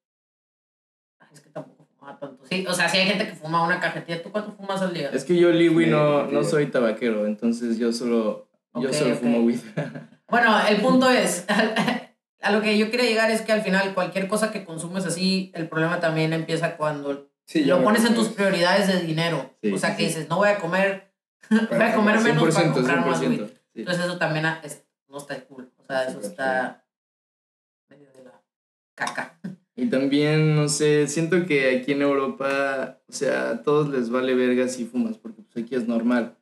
Tanto. 2.15 2.39
Sí, 2.49 2.65
o 2.67 2.73
sea, 2.73 2.87
sí 2.89 2.97
hay 2.97 3.07
gente 3.07 3.27
que 3.27 3.35
fuma 3.35 3.63
una 3.63 3.79
cajetilla. 3.79 4.23
¿Tú 4.23 4.31
cuánto 4.31 4.53
fumas 4.53 4.81
al 4.81 4.93
día? 4.93 5.09
Es 5.13 5.23
que 5.25 5.35
yo, 5.35 5.51
Liwi, 5.51 5.85
Sí, 5.85 5.91
no, 5.91 6.25
no 6.27 6.43
soy 6.43 6.67
tabaquero, 6.67 7.25
entonces 7.25 7.77
yo 7.77 7.91
solo, 7.91 8.49
yo 8.75 8.93
solo 8.93 9.15
fumo 9.15 9.39
weed. 9.39 9.59
Bueno, 10.29 10.59
el 10.67 10.81
punto 10.81 11.09
es. 11.09 11.45
A 12.41 12.51
lo 12.51 12.61
que 12.61 12.77
yo 12.77 12.91
quería 12.91 13.09
llegar 13.09 13.31
es 13.31 13.41
que 13.41 13.51
al 13.51 13.61
final, 13.61 13.93
cualquier 13.93 14.27
cosa 14.27 14.51
que 14.51 14.63
consumes 14.63 15.05
así, 15.05 15.51
el 15.55 15.67
problema 15.69 15.99
también 15.99 16.33
empieza 16.33 16.77
cuando 16.77 17.29
Sí, 17.47 17.63
lo 17.63 17.81
pones 17.81 18.03
en 18.03 18.13
tus 18.13 18.27
prioridades 18.27 18.87
de 18.87 18.99
dinero. 19.01 19.55
Sí, 19.61 19.71
o 19.71 19.77
sea, 19.77 19.91
sí, 19.91 19.97
que 19.97 20.03
dices, 20.03 20.27
no 20.27 20.35
voy 20.35 20.49
a 20.49 20.59
comer, 20.59 21.13
voy 21.49 21.81
a 21.81 21.95
comer 21.95 22.19
menos 22.19 22.53
para 22.53 22.67
100%, 22.67 22.73
comprar 22.73 23.05
más 23.05 23.21
weed. 23.21 23.41
100%. 23.41 23.47
sí. 23.47 23.59
Entonces, 23.75 24.05
eso 24.05 24.17
también 24.17 24.45
no 25.07 25.17
está 25.17 25.41
cool. 25.45 25.71
O 25.77 25.85
sea, 25.85 26.03
eso 26.03 26.19
está 26.19 26.85
medio 27.89 28.11
de 28.11 28.25
la 28.25 28.41
caca. 28.95 29.39
Y 29.79 29.85
también, 29.85 30.55
no 30.55 30.69
sé, 30.69 31.07
siento 31.07 31.45
que 31.45 31.69
aquí 31.69 31.91
en 31.91 32.01
Europa, 32.01 32.99
o 33.07 33.13
sea, 33.13 33.51
a 33.51 33.61
todos 33.61 33.89
les 33.89 34.09
vale 34.09 34.33
verga 34.33 34.67
si 34.67 34.85
fumas, 34.85 35.19
porque 35.19 35.43
pues 35.43 35.63
aquí 35.63 35.75
es 35.75 35.87
normal. 35.87 36.35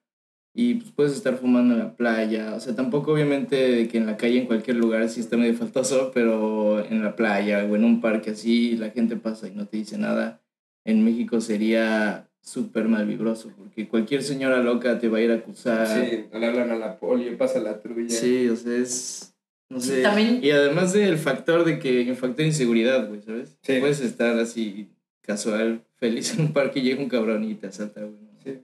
Y 0.54 0.76
pues 0.76 0.92
puedes 0.92 1.12
estar 1.12 1.36
fumando 1.36 1.74
en 1.74 1.82
la 1.82 1.98
playa, 1.98 2.54
o 2.56 2.62
sea, 2.62 2.74
tampoco 2.74 3.12
obviamente 3.12 3.90
que 3.90 3.98
en 3.98 4.06
la 4.06 4.16
calle, 4.16 4.40
en 4.40 4.48
cualquier 4.48 4.78
lugar, 4.78 5.10
sí 5.10 5.20
está 5.20 5.36
medio 5.36 5.54
faltoso, 5.54 6.12
pero 6.14 6.80
en 6.86 7.04
la 7.04 7.18
playa 7.18 7.66
o 7.66 7.76
en 7.76 7.84
un 7.84 8.00
parque 8.00 8.30
así, 8.30 8.78
la 8.78 8.92
gente 8.92 9.18
pasa 9.18 9.50
y 9.50 9.52
no 9.52 9.68
te 9.68 9.76
dice 9.76 9.98
nada. 9.98 10.42
En 10.86 11.04
México 11.04 11.42
sería 11.42 12.30
súper 12.40 12.88
malvibroso, 12.88 13.52
porque 13.58 13.90
cualquier 13.90 14.24
señora 14.24 14.64
loca 14.64 14.98
te 14.98 15.10
va 15.10 15.18
a 15.18 15.22
ir 15.22 15.32
a 15.32 15.36
acusar. 15.36 15.88
Sí, 15.88 16.24
le 16.32 16.46
hablan 16.46 16.72
a 16.72 16.78
la 16.78 16.98
poli, 16.98 17.36
pasa 17.36 17.60
la 17.60 17.82
trulla. 17.82 18.16
Sí, 18.16 18.48
o 18.48 18.56
sea, 18.56 18.78
es. 18.78 19.35
No 19.70 19.80
sé. 19.80 20.02
también- 20.02 20.40
Y 20.44 20.52
además 20.52 20.94
del 20.94 21.18
factor 21.18 21.64
de 21.66 21.80
que. 21.80 22.02
El 22.02 22.16
factor 22.16 22.38
de 22.38 22.46
inseguridad, 22.48 23.08
güey, 23.08 23.22
¿sabes? 23.22 23.58
Sí. 23.62 23.80
Puedes 23.80 24.00
estar 24.00 24.38
así, 24.40 24.92
casual, 25.22 25.84
feliz 25.96 26.34
en 26.34 26.42
un 26.42 26.54
parque 26.54 26.80
y 26.80 26.84
llega 26.84 27.02
un 27.02 27.10
cabrón 27.10 27.44
y 27.44 27.56
te 27.56 27.68
asalta, 27.68 28.02
güey. 28.02 28.14
¿no? 28.22 28.30
Sí. 28.44 28.62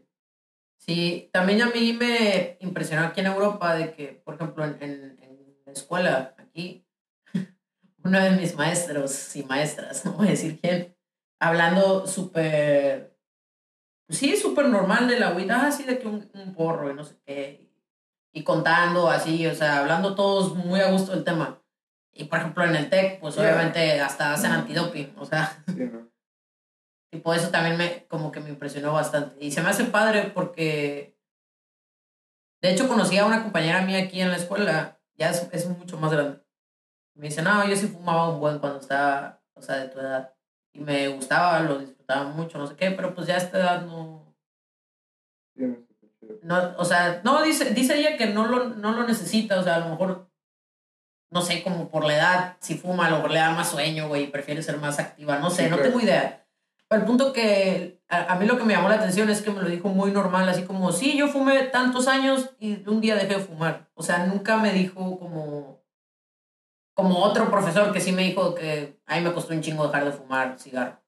Sí, 0.77 1.29
también 1.31 1.61
a 1.61 1.69
mí 1.69 1.93
me 1.93 2.57
impresionó 2.59 3.03
aquí 3.05 3.19
en 3.21 3.27
Europa 3.27 3.75
de 3.75 3.93
que, 3.93 4.21
por 4.23 4.35
ejemplo, 4.35 4.63
en, 4.65 4.77
en, 4.81 4.93
en 5.21 5.57
la 5.65 5.71
escuela, 5.73 6.35
aquí, 6.37 6.85
uno 8.03 8.19
de 8.19 8.31
mis 8.31 8.55
maestros 8.55 9.35
y 9.35 9.43
maestras, 9.43 10.05
no 10.05 10.13
voy 10.13 10.27
a 10.27 10.31
decir 10.31 10.59
quién, 10.61 10.95
hablando 11.39 12.07
súper, 12.07 13.15
pues 14.07 14.19
sí, 14.19 14.35
súper 14.35 14.67
normal 14.69 15.07
de 15.07 15.19
la 15.19 15.29
ah, 15.49 15.67
así 15.67 15.83
de 15.83 15.97
que 15.99 16.07
un, 16.07 16.29
un 16.33 16.53
porro 16.53 16.91
y 16.91 16.95
no 16.95 17.03
sé 17.03 17.15
qué, 17.25 17.70
y 18.33 18.43
contando 18.43 19.09
así, 19.09 19.45
o 19.47 19.55
sea, 19.55 19.79
hablando 19.79 20.15
todos 20.15 20.55
muy 20.55 20.79
a 20.79 20.91
gusto 20.91 21.11
del 21.11 21.23
tema. 21.23 21.61
Y 22.13 22.25
por 22.25 22.39
ejemplo 22.39 22.63
en 22.65 22.75
el 22.75 22.89
TEC, 22.89 23.19
pues 23.19 23.35
Ya. 23.35 23.41
obviamente 23.43 24.01
hasta 24.01 24.33
hacen 24.33 24.51
antidoping, 24.51 25.13
o 25.17 25.25
sea, 25.25 25.63
Sí, 25.67 25.75
¿no? 25.85 26.09
y 27.11 27.17
por 27.19 27.35
eso 27.35 27.49
también 27.49 27.77
me, 27.77 28.05
como 28.07 28.31
que 28.31 28.39
me 28.39 28.49
impresionó 28.49 28.93
bastante. 28.93 29.35
Y 29.43 29.51
se 29.51 29.61
me 29.61 29.69
hace 29.69 29.85
padre 29.85 30.31
porque, 30.33 31.17
de 32.61 32.71
hecho, 32.71 32.87
conocí 32.87 33.17
a 33.17 33.25
una 33.25 33.43
compañera 33.43 33.81
mía 33.81 34.03
aquí 34.03 34.21
en 34.21 34.29
la 34.29 34.37
escuela, 34.37 34.99
ya 35.15 35.29
es, 35.29 35.47
es 35.51 35.67
mucho 35.67 35.97
más 35.97 36.11
grande. 36.11 36.41
Me 37.15 37.27
dice, 37.27 37.41
no, 37.41 37.67
yo 37.67 37.75
sí 37.75 37.87
fumaba 37.87 38.29
un 38.29 38.39
buen 38.39 38.59
cuando 38.59 38.79
estaba, 38.79 39.41
o 39.53 39.61
sea, 39.61 39.75
de 39.77 39.89
tu 39.89 39.99
edad. 39.99 40.33
Y 40.73 40.79
me 40.79 41.09
gustaba, 41.09 41.59
lo 41.59 41.79
disfrutaba 41.79 42.23
mucho, 42.25 42.57
no 42.57 42.65
sé 42.67 42.75
qué, 42.77 42.91
pero 42.91 43.13
pues 43.13 43.27
ya 43.27 43.35
a 43.35 43.37
esta 43.39 43.57
edad 43.59 43.81
no... 43.85 44.33
Sí, 45.55 45.63
no 45.65 45.73
está 45.73 46.07
chido. 46.19 46.30
No 46.43 46.73
o 46.77 46.85
sea, 46.85 47.21
no, 47.23 47.41
dice, 47.43 47.73
dice 47.73 47.97
ella 47.99 48.17
que 48.17 48.27
no 48.27 48.45
lo, 48.47 48.65
no 48.69 48.91
lo 48.91 49.03
necesita, 49.07 49.59
o 49.59 49.63
sea, 49.63 49.75
a 49.75 49.79
lo 49.79 49.89
mejor, 49.89 50.29
no 51.29 51.41
sé, 51.41 51.63
como 51.63 51.89
por 51.89 52.05
la 52.05 52.15
edad, 52.15 52.57
si 52.59 52.75
fuma, 52.75 53.07
a 53.07 53.09
lo 53.09 53.17
mejor 53.17 53.31
le 53.31 53.39
da 53.39 53.51
más 53.51 53.69
sueño, 53.69 54.07
güey, 54.07 54.27
prefiere 54.31 54.61
ser 54.63 54.77
más 54.77 54.99
activa, 54.99 55.39
no 55.39 55.49
sé, 55.49 55.63
Sí, 55.65 55.69
no 55.69 55.77
claro. 55.77 55.91
tengo 55.91 56.03
idea. 56.03 56.45
Pero 56.87 57.01
el 57.01 57.07
punto 57.07 57.31
que 57.31 58.01
a, 58.09 58.33
a 58.33 58.35
mí 58.35 58.45
lo 58.45 58.57
que 58.57 58.65
me 58.65 58.73
llamó 58.73 58.89
la 58.89 58.95
atención 58.95 59.29
es 59.29 59.41
que 59.41 59.51
me 59.51 59.61
lo 59.61 59.69
dijo 59.69 59.87
muy 59.87 60.11
normal, 60.11 60.49
así 60.49 60.63
como, 60.63 60.91
sí, 60.91 61.17
yo 61.17 61.27
fumé 61.29 61.63
tantos 61.63 62.07
años 62.09 62.49
y 62.59 62.87
un 62.89 62.99
día 62.99 63.15
dejé 63.15 63.35
de 63.35 63.39
fumar. 63.39 63.89
O 63.93 64.03
sea, 64.03 64.25
nunca 64.25 64.57
me 64.57 64.73
dijo 64.73 65.17
como, 65.17 65.81
como 66.93 67.19
otro 67.19 67.49
profesor 67.49 67.93
que 67.93 68.01
sí 68.01 68.11
me 68.11 68.23
dijo 68.23 68.53
que 68.55 68.99
a 69.05 69.15
mí 69.15 69.21
me 69.21 69.31
costó 69.33 69.53
un 69.53 69.61
chingo 69.61 69.85
dejar 69.87 70.03
de 70.05 70.11
fumar 70.11 70.59
cigarro. 70.59 71.00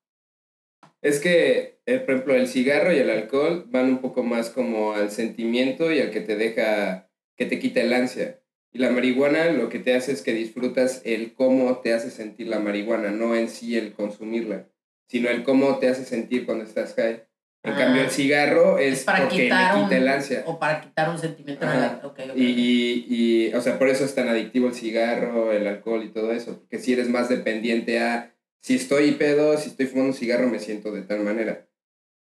Es 1.04 1.20
que, 1.20 1.80
eh, 1.86 2.00
por 2.00 2.12
ejemplo, 2.16 2.36
el 2.36 2.48
cigarro 2.48 2.94
y 2.94 2.98
el 2.98 3.10
alcohol 3.10 3.66
van 3.70 3.88
un 3.90 3.98
poco 4.00 4.24
más 4.24 4.50
como 4.50 4.94
al 4.94 5.12
sentimiento 5.12 5.92
y 5.92 6.00
a 6.00 6.12
que 6.12 6.22
te 6.22 6.36
deja, 6.38 7.10
que 7.38 7.46
te 7.46 7.60
quita 7.60 7.82
el 7.82 7.92
ansia. 7.94 8.40
Y 8.72 8.80
la 8.80 8.90
marihuana 8.90 9.52
lo 9.52 9.70
que 9.70 9.80
te 9.80 9.94
hace 9.96 10.14
es 10.14 10.22
que 10.22 10.34
disfrutas 10.34 11.02
el 11.06 11.34
cómo 11.34 11.78
te 11.80 11.94
hace 11.94 12.10
sentir 12.10 12.48
la 12.48 12.60
marihuana, 12.60 13.12
no 13.12 13.36
en 13.36 13.50
sí 13.50 13.78
el 13.78 13.94
consumirla, 13.94 14.68
sino 15.08 15.30
el 15.30 15.44
cómo 15.44 15.78
te 15.78 15.90
hace 15.90 16.06
sentir 16.06 16.46
cuando 16.46 16.64
estás 16.64 16.96
high. 16.96 17.24
En 17.66 17.74
Ah. 17.74 17.78
cambio, 17.78 18.02
el 18.02 18.10
cigarro 18.10 18.78
es, 18.80 19.00
Es 19.00 19.04
para 19.04 19.20
porque 19.24 19.36
le 19.38 19.44
quitar 19.44 19.74
quita 19.76 19.86
un- 19.88 19.94
el 19.94 20.08
ansia. 20.08 20.44
O 20.48 20.58
para 20.60 20.82
quitar 20.82 21.10
un 21.10 21.18
sentimiento 21.20 21.66
Ajá. 21.66 21.76
negativo. 21.76 22.08
Ok, 22.12 22.20
ok. 22.32 22.36
Y, 22.38 22.44
y, 22.46 23.06
y, 23.50 23.54
o 23.54 23.62
sea, 23.62 23.78
por 23.78 23.90
eso 23.90 24.04
es 24.06 24.16
tan 24.16 24.28
adictivo 24.28 24.68
el 24.68 24.74
cigarro, 24.74 25.52
el 25.54 25.68
alcohol 25.68 26.04
y 26.04 26.10
todo 26.12 26.32
eso, 26.34 26.58
porque 26.60 26.80
si 26.80 26.94
eres 26.94 27.10
más 27.10 27.30
dependiente 27.30 28.00
a, 28.00 28.33
si 28.64 28.76
estoy 28.76 29.12
pedo, 29.12 29.58
si 29.58 29.70
estoy 29.70 29.88
fumando 29.88 30.12
un 30.14 30.18
cigarro, 30.18 30.48
me 30.48 30.60
siento 30.60 30.92
de 30.92 31.02
tal 31.02 31.20
manera. 31.20 31.68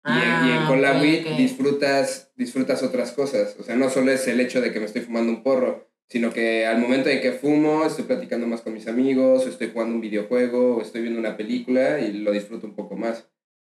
Y, 0.06 0.10
en- 0.14 0.46
y 0.46 0.52
en 0.52 0.64
Ah, 0.64 0.68
con 0.68 0.82
la 0.82 0.94
ok, 0.98 1.02
weed 1.02 1.28
ok. 1.28 1.38
disfrutas, 1.38 2.32
disfrutas 2.36 2.82
otras 2.84 3.12
cosas. 3.12 3.56
O 3.60 3.64
sea, 3.64 3.76
no 3.76 3.90
solo 3.90 4.12
es 4.12 4.28
el 4.28 4.40
hecho 4.40 4.62
de 4.62 4.72
que 4.72 4.80
me 4.80 4.86
estoy 4.86 5.02
fumando 5.04 5.32
un 5.32 5.44
porro, 5.44 5.90
sino 6.10 6.32
que 6.34 6.66
al 6.66 6.80
momento 6.80 7.10
de 7.10 7.22
que 7.22 7.34
fumo, 7.34 7.86
estoy 7.86 8.06
platicando 8.06 8.48
más 8.48 8.62
con 8.62 8.74
mis 8.74 8.88
amigos, 8.88 9.46
o 9.46 9.50
estoy 9.50 9.70
jugando 9.72 9.94
un 9.96 10.02
videojuego, 10.02 10.78
o 10.78 10.82
estoy 10.82 11.02
viendo 11.02 11.20
una 11.20 11.38
película 11.38 12.00
y 12.00 12.14
lo 12.14 12.32
disfruto 12.32 12.66
un 12.66 12.76
poco 12.76 12.96
más. 12.96 13.28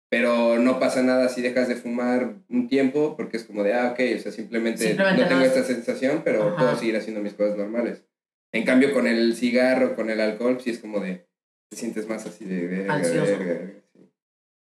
Pero 0.09 0.59
no 0.59 0.79
pasa 0.79 1.01
nada 1.01 1.27
si 1.29 1.41
dejas 1.41 1.67
de 1.67 1.75
fumar 1.75 2.35
un 2.49 2.67
tiempo, 2.67 3.15
porque 3.17 3.37
es 3.37 3.43
como 3.43 3.63
de, 3.63 3.73
ah, 3.73 3.89
ok, 3.93 3.99
o 4.15 4.19
sea, 4.21 4.31
simplemente, 4.31 4.87
Simplemente 4.87 5.21
no 5.23 5.27
tengo 5.27 5.41
no 5.41 5.45
esta 5.47 5.59
es- 5.61 5.67
sensación, 5.67 6.21
pero 6.23 6.43
Ajá. 6.49 6.55
puedo 6.57 6.75
seguir 6.77 6.95
haciendo 6.97 7.21
mis 7.21 7.33
cosas 7.33 7.57
normales. 7.57 8.03
En 8.51 8.63
cambio, 8.63 8.93
con 8.93 9.07
el 9.07 9.35
cigarro, 9.35 9.95
con 9.95 10.09
el 10.11 10.21
alcohol, 10.21 10.59
sí 10.63 10.69
es 10.69 10.77
como 10.79 10.99
de, 10.99 11.25
te 11.73 11.79
sientes 11.79 12.07
más 12.07 12.25
así 12.25 12.45
de 12.45 12.67
verga, 12.67 12.93
Ansioso. 12.93 13.25
verga, 13.25 13.45
verga, 13.45 13.81
sí. 13.93 13.99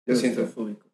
Yo 0.05 0.15
siento. 0.15 0.41
Claustrofóbico. 0.41 0.87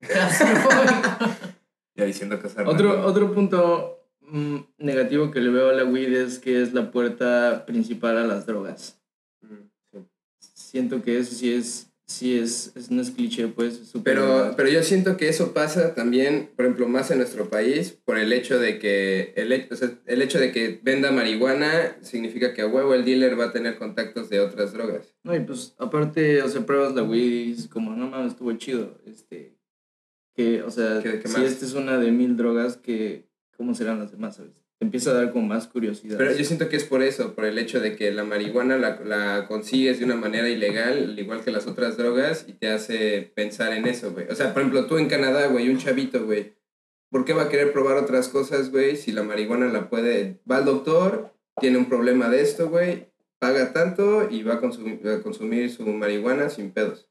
Ya 1.98 2.04
diciendo 2.04 2.38
cosas 2.38 2.66
Otro, 2.68 2.90
raras. 2.92 3.06
otro 3.06 3.32
punto 3.32 4.06
mm, 4.20 4.56
negativo 4.76 5.30
que 5.30 5.40
le 5.40 5.48
veo 5.48 5.70
a 5.70 5.72
la 5.72 5.84
weed 5.86 6.12
es 6.12 6.38
que 6.38 6.60
es 6.60 6.74
la 6.74 6.90
puerta 6.90 7.64
principal 7.64 8.18
a 8.18 8.26
las 8.26 8.44
drogas. 8.44 9.00
Mm, 9.40 9.62
sí. 9.90 10.06
Siento 10.38 11.00
que 11.00 11.18
eso 11.18 11.34
sí 11.34 11.54
es, 11.54 11.90
sí 12.06 12.38
es, 12.38 12.72
es 12.76 12.90
no 12.90 13.02
es 13.02 13.10
cliché, 13.10 13.48
pues. 13.48 13.92
Pero, 14.04 14.22
verdad. 14.26 14.54
pero 14.56 14.68
yo 14.68 14.82
siento 14.82 15.16
que 15.16 15.28
eso 15.28 15.52
pasa 15.52 15.94
también, 15.94 16.50
por 16.56 16.64
ejemplo, 16.64 16.88
más 16.88 17.10
en 17.10 17.18
nuestro 17.18 17.48
país, 17.50 17.98
por 18.04 18.16
el 18.18 18.32
hecho 18.32 18.58
de 18.58 18.78
que 18.78 19.32
el, 19.36 19.66
o 19.70 19.76
sea, 19.76 19.90
el 20.06 20.22
hecho 20.22 20.38
de 20.38 20.52
que 20.52 20.80
venda 20.82 21.10
marihuana 21.10 21.96
significa 22.02 22.54
que 22.54 22.62
a 22.62 22.66
huevo 22.68 22.94
el 22.94 23.04
dealer 23.04 23.38
va 23.38 23.46
a 23.46 23.52
tener 23.52 23.76
contactos 23.76 24.28
de 24.30 24.40
otras 24.40 24.72
drogas. 24.72 25.14
No, 25.24 25.34
y 25.34 25.40
pues 25.40 25.74
aparte, 25.78 26.42
o 26.42 26.48
sea, 26.48 26.64
pruebas 26.64 26.94
la 26.94 27.02
weed 27.02 27.58
y 27.58 27.68
como, 27.68 27.94
no 27.96 28.08
mames, 28.08 28.32
estuvo 28.32 28.52
chido. 28.54 28.98
Este, 29.04 29.56
que, 30.34 30.62
o 30.62 30.70
sea, 30.70 31.00
¿Qué- 31.02 31.18
qué 31.20 31.28
si 31.28 31.42
esta 31.44 31.64
es 31.64 31.74
una 31.74 31.98
de 31.98 32.12
mil 32.12 32.36
drogas 32.36 32.76
que 32.76 33.26
cómo 33.56 33.74
serán 33.74 33.98
las 33.98 34.12
demás, 34.12 34.36
¿sabes? 34.36 34.52
Empieza 34.78 35.10
a 35.10 35.14
dar 35.14 35.32
como 35.32 35.46
más 35.46 35.66
curiosidad. 35.66 36.18
Pero 36.18 36.36
yo 36.36 36.44
siento 36.44 36.68
que 36.68 36.76
es 36.76 36.84
por 36.84 37.02
eso, 37.02 37.34
por 37.34 37.46
el 37.46 37.58
hecho 37.58 37.80
de 37.80 37.96
que 37.96 38.12
la 38.12 38.24
marihuana 38.24 38.76
la, 38.76 39.00
la 39.04 39.46
consigues 39.48 39.98
de 39.98 40.04
una 40.04 40.16
manera 40.16 40.50
ilegal, 40.50 41.04
al 41.04 41.18
igual 41.18 41.42
que 41.42 41.50
las 41.50 41.66
otras 41.66 41.96
drogas, 41.96 42.44
y 42.46 42.52
te 42.52 42.68
hace 42.68 43.32
pensar 43.34 43.72
en 43.72 43.86
eso, 43.86 44.12
güey. 44.12 44.26
O 44.28 44.34
sea, 44.34 44.52
por 44.52 44.62
ejemplo, 44.62 44.86
tú 44.86 44.98
en 44.98 45.08
Canadá, 45.08 45.46
güey, 45.46 45.70
un 45.70 45.78
chavito, 45.78 46.26
güey, 46.26 46.56
¿por 47.10 47.24
qué 47.24 47.32
va 47.32 47.44
a 47.44 47.48
querer 47.48 47.72
probar 47.72 47.96
otras 47.96 48.28
cosas, 48.28 48.70
güey, 48.70 48.96
si 48.96 49.12
la 49.12 49.22
marihuana 49.22 49.68
la 49.68 49.88
puede... 49.88 50.40
Va 50.50 50.58
al 50.58 50.66
doctor, 50.66 51.34
tiene 51.58 51.78
un 51.78 51.88
problema 51.88 52.28
de 52.28 52.42
esto, 52.42 52.68
güey, 52.68 53.08
paga 53.38 53.72
tanto 53.72 54.28
y 54.30 54.42
va 54.42 54.54
a 54.54 54.60
consumir, 54.60 55.06
a 55.08 55.22
consumir 55.22 55.70
su 55.70 55.86
marihuana 55.86 56.50
sin 56.50 56.70
pedos. 56.70 57.08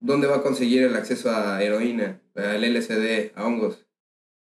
¿Dónde 0.00 0.26
va 0.26 0.36
a 0.36 0.42
conseguir 0.42 0.82
el 0.82 0.96
acceso 0.96 1.30
a 1.30 1.62
heroína, 1.62 2.20
al 2.34 2.62
LSD, 2.62 3.32
a 3.34 3.46
hongos? 3.46 3.86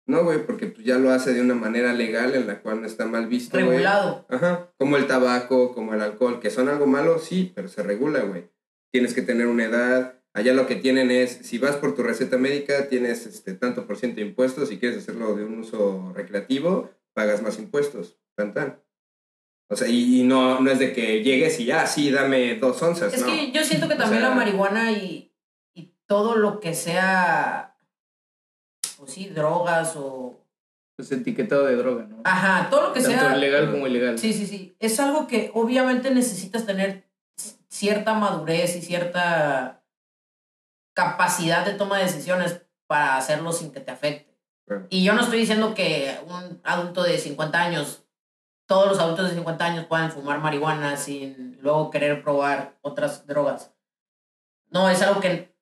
No, 0.06 0.22
güey, 0.22 0.46
porque 0.46 0.66
pues, 0.66 0.86
ya 0.86 0.98
lo 0.98 1.10
hace 1.10 1.32
de 1.34 1.40
una 1.40 1.54
manera 1.54 1.92
legal 1.92 2.34
en 2.34 2.46
la 2.46 2.60
cual 2.60 2.80
no 2.80 2.86
está 2.86 3.06
mal 3.06 3.26
visto. 3.26 3.56
Regulado. 3.56 4.24
Ajá, 4.28 4.70
como 4.78 4.96
el 4.96 5.06
tabaco, 5.06 5.74
como 5.74 5.94
el 5.94 6.00
alcohol, 6.00 6.38
que 6.40 6.50
son 6.50 6.68
algo 6.68 6.86
malo, 6.86 7.18
sí, 7.18 7.52
pero 7.54 7.66
se 7.68 7.82
regula, 7.82 8.20
güey. 8.20 8.48
Tienes 8.92 9.14
que 9.14 9.22
tener 9.22 9.46
una 9.48 9.64
edad. 9.64 10.20
Allá 10.32 10.52
lo 10.52 10.66
que 10.66 10.76
tienen 10.76 11.10
es, 11.10 11.30
si 11.42 11.58
vas 11.58 11.76
por 11.76 11.94
tu 11.96 12.02
receta 12.02 12.36
médica, 12.38 12.88
tienes 12.88 13.26
este, 13.26 13.54
tanto 13.54 13.86
por 13.86 13.96
ciento 13.96 14.20
de 14.20 14.26
impuestos. 14.26 14.68
Si 14.68 14.78
quieres 14.78 14.98
hacerlo 14.98 15.34
de 15.34 15.44
un 15.44 15.58
uso 15.60 16.12
recreativo, 16.14 16.90
pagas 17.14 17.42
más 17.42 17.58
impuestos. 17.58 18.18
Tan, 18.36 18.52
tan. 18.54 18.80
O 19.68 19.74
sea, 19.74 19.88
y, 19.88 20.20
y 20.20 20.22
no, 20.22 20.60
no 20.60 20.70
es 20.70 20.78
de 20.78 20.92
que 20.92 21.24
llegues 21.24 21.58
y 21.58 21.64
ya, 21.64 21.86
sí, 21.88 22.12
dame 22.12 22.54
dos 22.56 22.80
onzas, 22.82 23.12
Es 23.12 23.22
no. 23.22 23.26
que 23.26 23.50
yo 23.50 23.64
siento 23.64 23.88
que 23.88 23.94
O 23.94 23.96
también 23.96 24.20
sea- 24.20 24.28
la 24.30 24.36
marihuana 24.36 24.92
y, 24.92 25.34
y 25.74 25.96
todo 26.06 26.36
lo 26.36 26.60
que 26.60 26.74
sea, 26.74 27.65
pues 28.98 29.12
sí, 29.12 29.28
drogas 29.28 29.94
o... 29.96 30.40
Pues 30.96 31.12
etiquetado 31.12 31.66
de 31.66 31.76
droga, 31.76 32.06
¿no? 32.06 32.22
Ajá, 32.24 32.70
todo 32.70 32.88
lo 32.88 32.92
que 32.92 33.02
Tanto 33.02 33.18
sea... 33.18 33.36
legal 33.36 33.70
como 33.70 33.86
ilegal. 33.86 34.18
Sí, 34.18 34.32
sí, 34.32 34.46
sí. 34.46 34.74
Es 34.78 34.98
algo 34.98 35.26
que 35.26 35.50
obviamente 35.54 36.10
necesitas 36.10 36.64
tener 36.64 37.06
cierta 37.68 38.14
madurez 38.14 38.74
y 38.76 38.82
cierta 38.82 39.82
capacidad 40.94 41.66
de 41.66 41.74
toma 41.74 41.98
de 41.98 42.04
decisiones 42.04 42.62
para 42.86 43.18
hacerlo 43.18 43.52
sin 43.52 43.70
que 43.72 43.80
te 43.80 43.90
afecte. 43.90 44.34
Claro. 44.66 44.86
Y 44.88 45.04
yo 45.04 45.12
no 45.12 45.20
estoy 45.20 45.40
diciendo 45.40 45.74
que 45.74 46.18
un 46.26 46.60
adulto 46.64 47.02
de 47.02 47.18
50 47.18 47.60
años, 47.60 48.04
todos 48.66 48.88
los 48.88 48.98
adultos 48.98 49.28
de 49.28 49.34
50 49.34 49.64
años 49.64 49.86
puedan 49.86 50.10
fumar 50.10 50.40
marihuana 50.40 50.96
sin 50.96 51.58
luego 51.60 51.90
querer 51.90 52.22
probar 52.22 52.78
otras 52.80 53.26
drogas. 53.26 53.74
No, 54.70 54.88
es 54.88 55.02
algo 55.02 55.20
que 55.20 55.54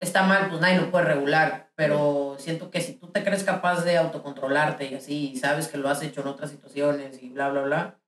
está 0.00 0.22
mal, 0.22 0.48
pues 0.48 0.60
nadie 0.60 0.80
lo 0.80 0.90
puede 0.90 1.04
regular, 1.04 1.65
pero 1.76 2.36
siento 2.38 2.70
que 2.70 2.80
si 2.80 2.94
tú 2.94 3.08
te 3.12 3.22
crees 3.22 3.44
capaz 3.44 3.84
de 3.84 3.96
autocontrolarte 3.98 4.86
y 4.90 4.94
así, 4.94 5.30
y 5.32 5.36
sabes 5.36 5.68
que 5.68 5.78
lo 5.78 5.88
has 5.88 6.02
hecho 6.02 6.22
en 6.22 6.26
otras 6.28 6.50
situaciones 6.50 7.22
y 7.22 7.28
bla, 7.30 7.50
bla, 7.50 7.62
bla, 7.62 8.00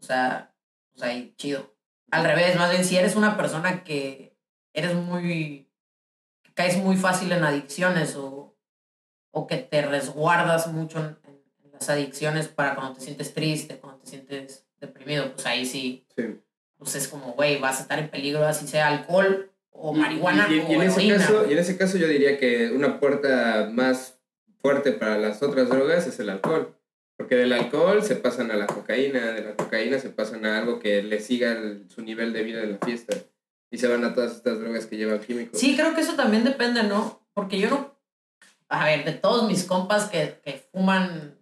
o 0.00 0.02
sea, 0.02 0.54
pues 0.92 1.02
ahí, 1.02 1.34
chido. 1.36 1.74
Al 2.10 2.24
revés, 2.24 2.56
más 2.56 2.70
bien, 2.70 2.84
si 2.84 2.96
eres 2.96 3.16
una 3.16 3.36
persona 3.36 3.82
que 3.84 4.36
eres 4.72 4.94
muy, 4.94 5.68
que 6.42 6.52
caes 6.54 6.76
muy 6.78 6.96
fácil 6.96 7.32
en 7.32 7.42
adicciones 7.44 8.14
o, 8.16 8.56
o 9.32 9.46
que 9.46 9.56
te 9.58 9.82
resguardas 9.82 10.68
mucho 10.72 10.98
en, 11.00 11.18
en- 11.24 11.42
en 11.64 11.72
las 11.72 11.88
adicciones 11.90 12.46
para 12.48 12.76
cuando 12.76 12.94
te 12.94 13.00
sientes 13.00 13.34
triste, 13.34 13.78
cuando 13.80 14.00
te 14.00 14.10
sientes 14.10 14.66
deprimido, 14.78 15.32
pues 15.34 15.44
ahí 15.46 15.66
sí, 15.66 16.06
Sí. 16.16 16.40
pues 16.78 16.94
es 16.94 17.08
como, 17.08 17.32
güey, 17.32 17.58
vas 17.58 17.78
a 17.80 17.82
estar 17.82 17.98
en 17.98 18.10
peligro, 18.10 18.46
así 18.46 18.68
sea 18.68 18.86
alcohol 18.88 19.50
o 19.76 19.92
marihuana 19.92 20.46
y, 20.50 20.54
y- 20.54 20.60
o 20.60 20.68
y 20.70 20.74
en 20.74 20.82
ese 20.82 21.08
caso, 21.08 21.46
y 21.48 21.52
en 21.52 21.58
ese 21.58 21.76
caso 21.76 21.98
yo 21.98 22.08
diría 22.08 22.38
que 22.38 22.70
una 22.70 22.98
puerta 23.00 23.68
más 23.72 24.18
fuerte 24.62 24.92
para 24.92 25.18
las 25.18 25.42
otras 25.42 25.68
drogas 25.68 26.06
es 26.06 26.18
el 26.20 26.30
alcohol. 26.30 26.74
Porque 27.16 27.36
del 27.36 27.52
alcohol 27.52 28.02
se 28.02 28.16
pasan 28.16 28.50
a 28.50 28.56
la 28.56 28.66
cocaína, 28.66 29.32
de 29.32 29.42
la 29.42 29.54
cocaína 29.54 29.98
se 30.00 30.10
pasan 30.10 30.46
a 30.46 30.58
algo 30.58 30.80
que 30.80 31.00
le 31.02 31.20
siga 31.20 31.52
el- 31.52 31.84
su 31.88 32.02
nivel 32.02 32.32
de 32.32 32.42
vida 32.42 32.62
en 32.62 32.72
la 32.72 32.78
fiesta. 32.78 33.14
Y 33.70 33.78
se 33.78 33.86
van 33.88 34.04
a 34.04 34.14
todas 34.14 34.32
estas 34.36 34.58
drogas 34.60 34.86
que 34.86 34.96
llevan 34.96 35.20
químicos. 35.20 35.60
Sí, 35.60 35.76
creo 35.76 35.94
que 35.94 36.00
eso 36.00 36.14
también 36.14 36.42
depende, 36.44 36.82
¿no? 36.82 37.20
Porque 37.34 37.58
yo 37.60 37.70
no. 37.70 37.94
A 38.68 38.84
ver, 38.86 39.04
de 39.04 39.12
todos 39.12 39.46
mis 39.48 39.64
compas 39.64 40.08
que, 40.10 40.40
que 40.44 40.64
fuman 40.72 41.33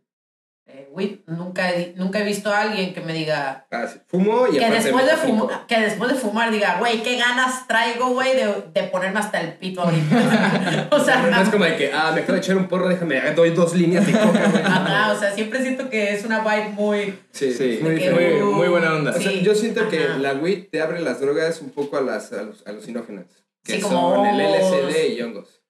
weed, 0.90 1.20
nunca 1.26 1.70
he, 1.70 1.94
nunca 1.96 2.18
he 2.18 2.24
visto 2.24 2.50
a 2.50 2.62
alguien 2.62 2.92
que 2.94 3.00
me 3.00 3.12
diga. 3.12 3.66
Ah, 3.70 3.86
sí. 3.86 3.98
Fumo 4.06 4.46
y 4.46 4.58
Que 4.58 4.70
después, 4.70 5.06
de 5.06 5.16
fumar, 5.16 5.66
que 5.66 5.80
después 5.80 6.10
de 6.12 6.18
fumar 6.18 6.50
diga, 6.50 6.78
güey, 6.78 7.02
qué 7.02 7.16
ganas 7.18 7.66
traigo, 7.68 8.08
güey, 8.10 8.34
de, 8.36 8.64
de 8.74 8.82
ponerme 8.84 9.20
hasta 9.20 9.40
el 9.40 9.54
pito 9.54 9.82
ahorita. 9.82 10.88
o 10.90 11.00
sea, 11.04 11.22
No 11.22 11.40
es 11.42 11.48
como 11.48 11.64
de 11.64 11.76
que, 11.76 11.90
ah, 11.92 12.10
me 12.14 12.20
acabo 12.22 12.34
de 12.34 12.38
echar 12.40 12.56
un 12.56 12.68
porro, 12.68 12.88
déjame, 12.88 13.20
doy 13.32 13.50
dos 13.50 13.74
líneas 13.74 14.06
de 14.06 14.12
coca, 14.12 14.48
güey. 14.50 14.62
ajá, 14.64 15.12
o 15.12 15.18
sea, 15.18 15.32
siempre 15.32 15.62
siento 15.62 15.88
que 15.88 16.12
es 16.14 16.24
una 16.24 16.40
vibe 16.40 16.68
muy. 16.70 17.18
Sí, 17.30 17.52
Sí, 17.52 17.78
muy 17.82 17.92
de 17.92 17.98
que, 17.98 18.08
diferente. 18.10 18.42
muy, 18.44 18.54
muy 18.54 18.68
buena 18.68 18.94
onda. 18.94 19.10
O 19.12 19.20
sea, 19.20 19.30
Sí. 19.30 19.42
yo 19.42 19.54
siento 19.54 19.88
que 19.88 20.00
la 20.18 20.34
weed 20.34 20.68
te 20.70 20.80
abre 20.82 21.00
las 21.00 21.20
drogas 21.20 21.60
un 21.60 21.70
poco 21.70 21.96
a 21.96 22.00
las 22.00 22.32
a 22.32 22.42
los 22.42 22.66
alucinógenas. 22.66 23.26
Que 23.64 23.74
Sí, 23.74 23.80
como 23.80 24.16
son 24.16 24.26
el. 24.26 24.40
LSD 24.40 25.08
y 25.16 25.22
hongos. 25.22 25.61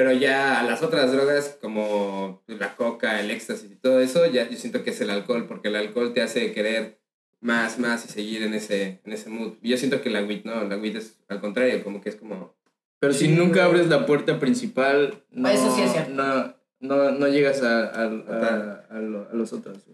Pero 0.00 0.12
ya 0.12 0.58
a 0.58 0.62
las 0.62 0.82
otras 0.82 1.12
drogas 1.12 1.58
como 1.60 2.42
la 2.46 2.74
coca, 2.74 3.20
el 3.20 3.30
éxtasis 3.30 3.70
y 3.70 3.76
todo 3.76 4.00
eso, 4.00 4.24
ya 4.24 4.48
yo 4.48 4.56
siento 4.56 4.82
que 4.82 4.88
es 4.88 5.00
el 5.02 5.10
alcohol, 5.10 5.46
porque 5.46 5.68
el 5.68 5.76
alcohol 5.76 6.14
te 6.14 6.22
hace 6.22 6.54
querer 6.54 7.02
más, 7.42 7.78
más 7.78 8.06
y 8.06 8.08
seguir 8.08 8.42
en 8.44 8.54
ese, 8.54 9.02
en 9.04 9.12
ese 9.12 9.28
mood. 9.28 9.58
Yo 9.60 9.76
siento 9.76 10.00
que 10.00 10.08
la 10.08 10.24
weed 10.24 10.46
no, 10.46 10.64
la 10.64 10.78
weed 10.78 10.96
es 10.96 11.20
al 11.28 11.42
contrario, 11.42 11.84
como 11.84 12.00
que 12.00 12.08
es 12.08 12.16
como... 12.16 12.56
Pero 12.98 13.12
si 13.12 13.28
nunca 13.28 13.66
abres 13.66 13.88
la 13.88 14.06
puerta 14.06 14.40
principal, 14.40 15.22
no, 15.32 15.50
Eso 15.50 15.76
sí 15.76 15.82
es 15.82 15.92
cierto. 15.92 16.12
no, 16.14 16.54
no, 16.78 17.10
no 17.10 17.28
llegas 17.28 17.62
a, 17.62 17.80
a, 17.90 18.04
a, 18.04 18.86
a 18.88 18.96
a 18.96 19.34
los 19.34 19.52
otros. 19.52 19.84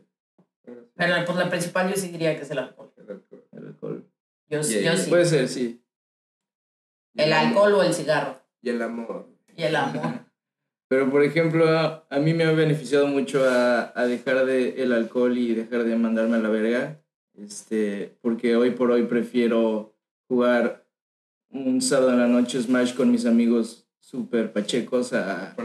Pero 0.62 1.24
pues 1.26 1.36
la 1.36 1.50
principal 1.50 1.90
yo 1.92 1.96
sí 1.96 2.10
diría 2.10 2.36
que 2.36 2.42
es 2.42 2.50
el 2.52 2.58
alcohol. 2.60 2.92
el 2.96 3.10
alcohol. 3.10 3.44
El 3.50 3.66
alcohol. 3.66 4.08
Yo, 4.50 4.60
Yeah, 4.60 4.76
yo 4.76 4.80
yeah. 4.82 4.96
sí. 4.96 5.10
Puede 5.10 5.24
ser, 5.24 5.48
sí. 5.48 5.82
el 7.16 7.32
alcohol 7.32 7.74
o 7.74 7.82
el 7.82 7.92
cigarro. 7.92 8.40
Y 8.62 8.68
el 8.68 8.80
amor. 8.80 9.34
Y 9.56 9.62
el 9.62 9.76
amor. 9.76 10.26
Pero, 10.88 11.10
por 11.10 11.24
ejemplo, 11.24 11.66
a 11.68 12.18
mí 12.20 12.32
me 12.32 12.44
ha 12.44 12.52
beneficiado 12.52 13.08
mucho 13.08 13.44
a, 13.44 13.92
a 13.98 14.06
dejar 14.06 14.46
de 14.46 14.82
el 14.82 14.92
alcohol 14.92 15.36
y 15.36 15.52
dejar 15.52 15.82
de 15.82 15.96
mandarme 15.96 16.36
a 16.36 16.40
la 16.40 16.48
verga. 16.48 17.00
Este, 17.34 18.16
porque 18.22 18.56
hoy 18.56 18.70
por 18.70 18.90
hoy 18.90 19.02
prefiero 19.04 19.94
jugar 20.28 20.86
un 21.50 21.80
sábado 21.82 22.12
en 22.12 22.18
la 22.18 22.28
noche 22.28 22.60
Smash 22.60 22.94
con 22.94 23.10
mis 23.10 23.26
amigos 23.26 23.86
super 24.00 24.52
pachecos 24.52 25.12
a, 25.12 25.56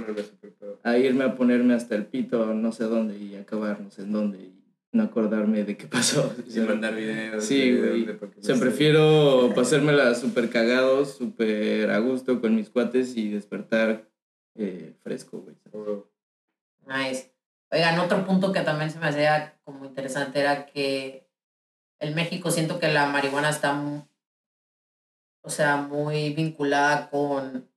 a 0.83 0.97
irme 0.97 1.23
a 1.23 1.35
ponerme 1.35 1.73
hasta 1.73 1.95
el 1.95 2.05
pito 2.05 2.53
no 2.53 2.71
sé 2.71 2.85
dónde 2.85 3.17
y 3.17 3.35
acabar 3.35 3.79
no 3.79 3.91
sé 3.91 4.01
en 4.01 4.11
dónde 4.11 4.39
y 4.39 4.60
no 4.91 5.03
acordarme 5.03 5.63
de 5.63 5.77
qué 5.77 5.87
pasó. 5.87 6.33
Sin 6.47 6.67
mandar 6.67 6.95
videos. 6.95 7.45
Sí, 7.45 7.77
güey. 7.77 8.09
O 8.09 8.43
sea, 8.43 8.57
prefiero 8.57 9.51
pasármela 9.55 10.13
súper 10.15 10.49
cagado, 10.49 11.05
súper 11.05 11.91
a 11.91 11.99
gusto 11.99 12.41
con 12.41 12.55
mis 12.55 12.69
cuates 12.69 13.15
y 13.15 13.29
despertar 13.29 14.09
eh, 14.55 14.93
fresco, 15.01 15.39
güey. 15.39 15.55
Nice. 16.85 17.31
Oigan, 17.71 17.99
otro 17.99 18.25
punto 18.25 18.51
que 18.51 18.61
también 18.61 18.91
se 18.91 18.99
me 18.99 19.07
hacía 19.07 19.57
como 19.63 19.85
interesante 19.85 20.39
era 20.41 20.65
que 20.65 21.29
en 21.99 22.15
México 22.15 22.51
siento 22.51 22.79
que 22.79 22.89
la 22.89 23.05
marihuana 23.05 23.49
está, 23.49 23.81
o 25.41 25.49
sea, 25.49 25.77
muy 25.77 26.33
vinculada 26.33 27.09
con 27.09 27.69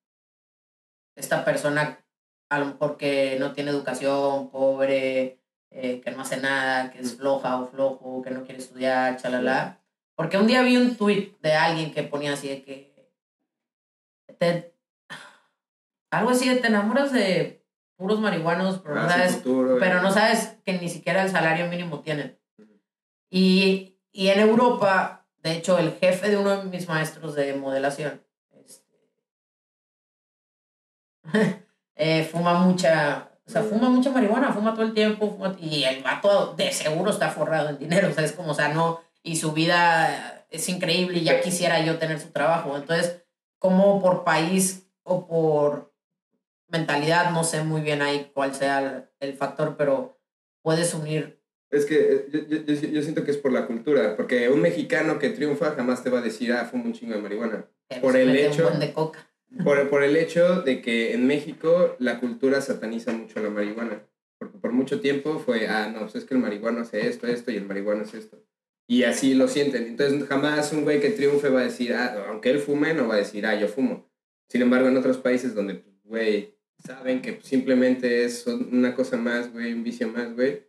esta 1.15 1.45
persona, 1.45 2.05
a 2.51 2.59
lo 2.59 2.67
mejor 2.67 2.97
que 2.97 3.37
no 3.39 3.53
tiene 3.53 3.71
educación, 3.71 4.51
pobre, 4.51 5.44
eh, 5.75 6.01
que 6.01 6.11
no 6.13 6.23
hace 6.23 6.37
nada, 6.39 6.91
que 6.91 7.01
es 7.01 7.17
floja 7.17 7.61
o 7.61 7.67
flojo, 7.67 8.23
que 8.23 8.31
no 8.31 8.45
quiere 8.45 8.61
estudiar, 8.61 9.17
chalala. 9.17 9.81
Porque 10.17 10.39
un 10.39 10.47
día 10.47 10.63
vi 10.63 10.77
un 10.77 10.97
tweet 10.97 11.37
de 11.43 11.53
alguien 11.55 11.93
que 11.93 12.05
ponía 12.05 12.33
así 12.35 12.49
de 12.49 12.63
que 12.63 12.95
te- 14.39 14.73
algo 16.11 16.31
así 16.31 16.49
de 16.49 16.57
te 16.61 16.69
enamoras 16.69 17.13
de 17.13 17.65
puros 17.97 18.21
marihuanos, 18.21 18.79
pero 18.81 18.95
no 18.95 19.09
sabes 19.09 19.37
futuro, 19.37 19.77
pero 19.81 20.01
no 20.01 20.11
sabes 20.13 20.57
que 20.65 20.75
ni 20.79 20.89
siquiera 20.89 21.23
el 21.23 21.31
salario 21.31 21.67
mínimo 21.67 22.01
tienen. 22.01 22.39
Y, 23.31 23.99
y 24.13 24.29
en 24.29 24.39
Europa, 24.41 25.27
de 25.43 25.53
hecho, 25.53 25.79
el 25.79 25.93
jefe 25.95 26.31
de 26.31 26.37
uno 26.37 26.51
de 26.57 26.65
mis 26.65 26.89
maestros 26.89 27.35
de 27.35 27.55
modelación 27.55 28.23
este, 28.53 29.11
eh, 31.97 32.25
fuma 32.31 32.55
mucha, 32.61 33.31
o 33.47 33.51
sea, 33.51 33.63
fuma 33.63 33.89
mucha 33.91 34.11
marihuana, 34.11 34.53
fuma 34.53 34.73
todo 34.75 34.85
el 34.87 34.95
tiempo, 34.95 35.37
fuma- 35.37 35.57
y 35.61 35.85
el 35.85 36.03
vato 36.03 36.55
de 36.57 36.73
seguro 36.73 37.11
está 37.11 37.31
forrado 37.31 37.69
en 37.71 37.79
dinero, 37.79 38.09
o 38.09 38.13
sea, 38.13 38.25
es 38.25 38.33
como, 38.33 38.53
o 38.53 38.55
sea, 38.55 38.69
no, 38.69 39.01
y 39.23 39.37
su 39.37 39.53
vida 39.53 40.47
es 40.51 40.69
increíble 40.69 41.19
y 41.19 41.25
ya 41.25 41.41
quisiera 41.41 41.85
yo 41.85 41.99
tener 41.99 42.21
su 42.21 42.29
trabajo. 42.31 42.77
Entonces, 42.77 43.23
como 43.59 44.01
por 44.01 44.25
país 44.25 44.87
o 45.03 45.27
por 45.27 45.93
mentalidad, 46.69 47.31
no 47.31 47.45
sé 47.45 47.63
muy 47.63 47.81
bien 47.83 48.03
ahí 48.03 48.31
cuál 48.35 48.55
sea 48.55 48.79
el, 49.21 49.29
el 49.31 49.37
factor, 49.37 49.77
pero 49.77 50.19
puedes 50.63 50.95
unir. 50.95 51.41
Es 51.71 51.87
que 51.87 51.97
eh, 51.97 52.27
yo, 52.33 52.41
yo- 52.41 52.73
yo- 52.73 53.03
siento 53.03 53.25
que 53.25 53.31
es 53.31 53.37
por 53.37 53.53
la 53.53 53.67
cultura, 53.67 54.17
porque 54.17 54.49
un 54.49 54.61
mexicano 54.61 55.19
que 55.19 55.31
triunfa 55.31 55.73
jamás 55.73 56.03
te 56.03 56.11
va 56.11 56.21
a 56.21 56.23
decir, 56.23 56.53
ah, 56.53 56.65
fumo 56.65 56.85
un 56.85 56.93
chingo 56.93 57.15
de 57.15 57.21
marihuana. 57.21 57.67
Por 58.01 58.17
el 58.17 58.35
hecho- 58.37 58.63
Un 58.65 58.69
buen 58.69 58.81
de 58.81 58.93
coca. 58.93 59.27
Por, 59.63 59.89
por 59.89 60.03
el 60.03 60.17
hecho 60.17 60.63
de 60.63 60.83
que 60.83 61.15
en 61.15 61.27
México 61.27 61.97
la 61.99 62.19
cultura 62.19 62.61
sataniza 62.61 63.13
mucho 63.13 63.41
la 63.41 63.51
marihuana. 63.51 64.07
porque 64.39 64.59
por 64.59 64.73
mucho 64.73 65.01
tiempo 65.01 65.39
fue, 65.39 65.69
ah, 65.69 65.91
no, 65.93 66.01
pues 66.01 66.17
es 66.17 66.25
que 66.25 66.35
el 66.35 66.41
marihuano 66.41 66.81
hace 66.81 67.07
esto, 67.07 67.27
esto 67.27 67.51
y 67.51 67.57
el 67.57 67.67
marihuano 67.67 68.03
hace 68.03 68.19
esto. 68.19 68.43
Y 68.87 69.05
así 69.05 69.35
lo 69.35 69.49
sienten. 69.49 69.85
Entonces 69.85 70.29
jamás 70.29 70.73
un 70.73 70.85
güey 70.85 71.01
que 71.01 71.11
triunfe 71.11 71.49
va 71.49 71.61
a 71.61 71.65
decir, 71.65 71.95
ah, 71.95 72.27
aunque 72.29 72.51
él 72.51 72.59
fume, 72.59 72.95
no 72.95 73.09
va 73.09 73.15
a 73.15 73.19
decir, 73.19 73.47
ah, 73.47 73.59
yo 73.59 73.69
fumo. 73.69 74.11
Sin 74.49 74.63
embargo, 74.63 74.89
en 74.89 74.97
otros 74.97 75.19
países 75.19 75.55
donde, 75.55 75.77
pues, 75.77 75.97
güey, 76.05 76.55
saben 76.85 77.23
que 77.23 77.41
simplemente 77.43 78.25
es 78.25 78.47
una 78.47 78.95
cosa 78.95 79.17
más, 79.17 79.53
güey, 79.53 79.73
un 79.73 79.85
vicio 79.85 80.09
más, 80.09 80.35
güey, 80.35 80.67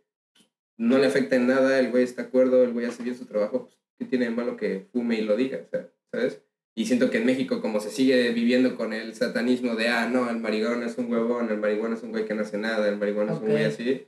no 0.78 0.98
le 0.98 1.06
afecta 1.06 1.36
en 1.36 1.46
nada, 1.46 1.78
el 1.78 1.90
güey 1.90 2.04
está 2.04 2.22
acuerdo, 2.22 2.64
el 2.64 2.72
güey 2.72 2.86
hace 2.86 3.02
bien 3.02 3.16
su 3.16 3.26
trabajo, 3.26 3.66
pues, 3.66 3.78
¿qué 3.98 4.04
tiene 4.06 4.26
de 4.26 4.30
malo 4.30 4.56
que 4.56 4.86
fume 4.92 5.18
y 5.18 5.22
lo 5.22 5.36
diga? 5.36 5.60
O 5.64 5.68
sea, 5.68 5.90
¿sabes? 6.10 6.42
Y 6.78 6.84
siento 6.84 7.10
que 7.10 7.16
en 7.16 7.24
México, 7.24 7.62
como 7.62 7.80
se 7.80 7.90
sigue 7.90 8.32
viviendo 8.32 8.76
con 8.76 8.92
el 8.92 9.14
satanismo 9.14 9.76
de, 9.76 9.88
ah, 9.88 10.10
no, 10.10 10.28
el 10.28 10.36
marihuana 10.36 10.84
es 10.84 10.98
un 10.98 11.10
huevón, 11.10 11.50
el 11.50 11.56
marihuana 11.56 11.96
es 11.96 12.02
un 12.02 12.10
güey 12.10 12.26
que 12.26 12.34
no 12.34 12.42
hace 12.42 12.58
nada, 12.58 12.86
el 12.86 12.98
marihuana 12.98 13.32
es 13.32 13.40
un 13.40 13.48
güey 13.48 13.64
así. 13.64 14.06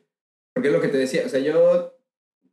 Porque 0.52 0.68
es 0.68 0.74
lo 0.74 0.82
que 0.82 0.88
te 0.88 0.98
decía, 0.98 1.22
o 1.24 1.30
sea, 1.30 1.40
yo 1.40 1.98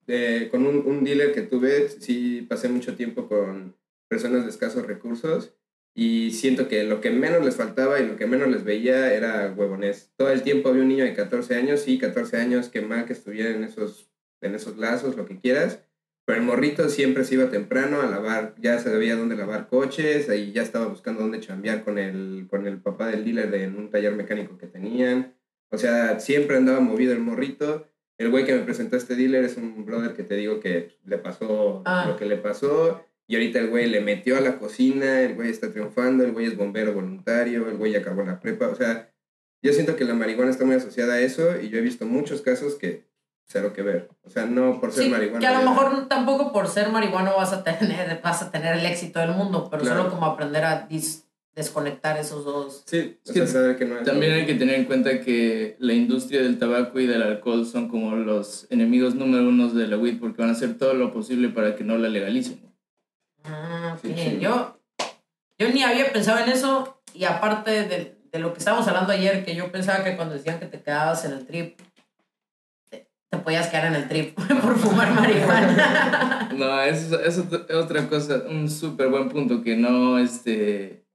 eh, 0.08 0.47
con 0.49 0.65
un, 0.65 0.88
un, 0.88 1.04
dealer 1.04 1.34
que 1.34 1.41
tuve, 1.41 1.89
sí 1.89 2.45
pasé 2.47 2.69
mucho 2.69 2.95
tiempo 2.95 3.28
con 3.28 3.75
personas 4.08 4.45
de 4.45 4.51
escasos 4.51 4.86
recursos 4.88 5.54
y 5.93 6.32
siento 6.32 6.69
que 6.69 6.86
lo 6.86 7.01
que 7.01 7.10
menos 7.10 7.43
les 7.43 7.58
faltaba 7.58 7.99
y 7.99 8.08
lo 8.08 8.15
que 8.15 8.25
menos 8.25 8.47
les 8.49 8.63
veía 8.63 9.13
era 9.13 9.54
huevones. 9.54 10.12
Todo 10.15 10.30
el 10.30 10.43
tiempo 10.43 10.69
había 10.69 10.84
un 10.84 10.89
niño 10.89 11.04
de 11.04 11.13
14 11.13 11.56
años, 11.56 11.82
sí, 11.82 11.97
14 11.97 12.38
años, 12.38 12.69
que 12.69 12.80
mal 12.80 13.06
que 13.06 13.13
estuviera 13.13 13.49
en 13.49 13.65
esos, 13.65 14.10
en 14.39 14.56
esos 14.56 14.78
lazos, 14.78 15.17
lo 15.17 15.25
que 15.25 15.39
quieras, 15.39 15.80
pero 16.26 16.40
el 16.40 16.46
morrito 16.46 16.90
siempre 16.90 17.24
se 17.24 17.36
iba 17.36 17.52
temprano 17.52 18.02
a 18.02 18.08
lavar, 18.08 18.56
ya 18.58 18.80
sabía 18.80 19.16
dónde 19.16 19.36
lavar 19.36 19.68
coches, 19.68 20.28
ahí 20.28 20.52
ya 20.52 20.64
estaba 20.64 20.88
buscando 20.88 21.22
dónde 21.22 21.40
chambear 21.40 21.84
con 21.84 22.00
el, 22.00 22.48
con 22.50 22.66
el 22.66 22.82
papá 22.82 23.08
del 23.08 23.24
dealer 23.24 23.52
de, 23.52 23.64
en 23.64 23.76
un 23.76 23.92
taller 23.92 24.16
mecánico 24.16 24.58
que 24.58 24.66
tenían. 24.66 25.36
O 25.70 25.78
sea, 25.78 26.20
siempre 26.20 26.58
andaba 26.58 26.80
movido 26.80 27.14
el 27.14 27.20
morrito. 27.20 27.88
El 28.18 28.32
güey 28.32 28.44
que 28.44 28.56
me 28.56 28.64
presentó 28.64 28.96
a 28.96 29.00
este 29.00 29.16
dealer 29.16 29.44
es 29.44 29.58
un 29.58 29.86
brother 29.86 30.14
que 30.14 30.24
te 30.24 30.36
digo 30.36 30.60
que 30.60 30.98
le 31.06 31.20
pasó 31.20 31.84
ah. 31.86 32.06
lo 32.08 32.16
que 32.16 32.26
le 32.26 32.38
pasó. 32.38 33.06
Y 33.28 33.36
ahorita 33.36 33.60
el 33.60 33.70
güey 33.70 33.88
le 33.88 34.02
metió 34.02 34.38
a 34.38 34.42
la 34.42 34.58
cocina, 34.58 35.22
el 35.22 35.36
güey 35.36 35.50
está 35.50 35.72
triunfando, 35.72 36.24
el 36.24 36.32
güey 36.32 36.48
es 36.48 36.58
bombero 36.58 36.94
voluntario, 36.94 37.68
el 37.68 37.78
güey 37.78 37.96
acabó 37.96 38.24
la 38.24 38.40
prepa. 38.40 38.68
O 38.70 38.76
sea, 38.76 39.12
yo 39.62 39.74
siento 39.74 39.96
que 39.96 40.06
la 40.06 40.14
marihuana 40.14 40.52
está 40.52 40.66
muy 40.66 40.76
asociada 40.76 41.16
a 41.16 41.22
eso 41.22 41.60
y 41.62 41.70
yo 41.70 41.78
he 41.78 41.82
visto 41.82 42.06
muchos 42.06 42.42
casos 42.42 42.76
que 42.76 43.04
cero 43.47 43.73
que 43.73 43.81
ver. 43.81 44.10
O 44.23 44.29
sea, 44.29 44.45
no 44.45 44.79
por 44.79 44.91
ser 44.91 45.10
marihuana. 45.10 45.39
Que 45.39 45.47
a 45.47 45.62
lo 45.62 45.69
mejor 45.69 46.08
tampoco 46.08 46.51
por 46.51 46.67
ser 46.67 46.89
marihuana 46.89 47.31
vas 47.34 47.53
a 47.53 47.63
tener, 47.63 48.21
vas 48.23 48.41
a 48.41 48.51
tener 48.51 48.77
el 48.77 48.86
éxito 48.86 49.19
del 49.19 49.31
mundo, 49.31 49.67
pero 49.69 49.86
solo 49.86 50.10
como 50.10 50.25
aprender 50.25 50.63
a 50.65 50.88
desconectar 51.55 52.17
esos 52.17 52.43
dos. 52.43 52.84
Sí, 52.86 53.17
es 53.23 53.31
que 53.31 53.47
saber 53.47 53.77
que 53.77 53.86
no 53.86 53.97
también 54.03 54.34
hay 54.34 54.45
que 54.45 54.55
tener 54.55 54.75
en 54.75 54.86
cuenta 54.86 55.21
que 55.21 55.77
la 55.79 55.93
industria 55.93 56.41
del 56.41 56.60
tabaco 56.60 56.99
y 56.99 57.08
del 57.08 57.21
alcohol 57.21 57.65
son 57.65 57.88
como 57.88 58.15
los 58.15 58.67
enemigos 58.69 59.15
número 59.15 59.47
uno 59.47 59.69
de 59.69 59.88
la 59.88 59.97
weed 59.97 60.19
porque 60.19 60.41
van 60.41 60.49
a 60.49 60.53
hacer 60.53 60.77
todo 60.77 60.93
lo 60.93 61.13
posible 61.13 61.49
para 61.49 61.75
que 61.75 61.84
no 61.84 61.97
la 61.97 62.10
legalicen. 62.10 62.62
Ah, 63.45 63.95
yo, 64.39 64.79
yo 65.60 65.69
ni 65.69 65.84
había 65.84 66.12
pensado 66.12 66.39
en 66.39 66.49
eso 66.49 66.99
y 67.13 67.23
aparte 67.23 67.71
de, 67.71 68.17
de 68.31 68.39
lo 68.39 68.51
que 68.51 68.60
estábamos 68.60 68.88
hablando 68.88 69.13
ayer, 69.13 69.45
que 69.45 69.55
yo 69.55 69.71
pensaba 69.71 70.03
que 70.03 70.17
cuando 70.17 70.34
decían 70.34 70.60
que 70.60 70.65
te 70.65 70.81
quedabas 70.81 71.23
en 71.23 71.34
el 71.34 71.45
trip 71.45 71.79
te 73.36 73.43
podías 73.43 73.67
quedar 73.67 73.88
en 73.88 73.95
el 73.95 74.08
trip 74.08 74.36
por 74.62 74.78
fumar 74.78 75.13
marihuana. 75.13 76.50
no, 76.58 76.82
eso, 76.82 77.19
es 77.19 77.38
otra 77.38 78.08
cosa, 78.08 78.43
un 78.50 78.69
súper 78.69 79.10
buen 79.10 79.30
punto 79.30 79.62
que 79.62 79.76
no, 79.76 80.17
este, 80.17 81.06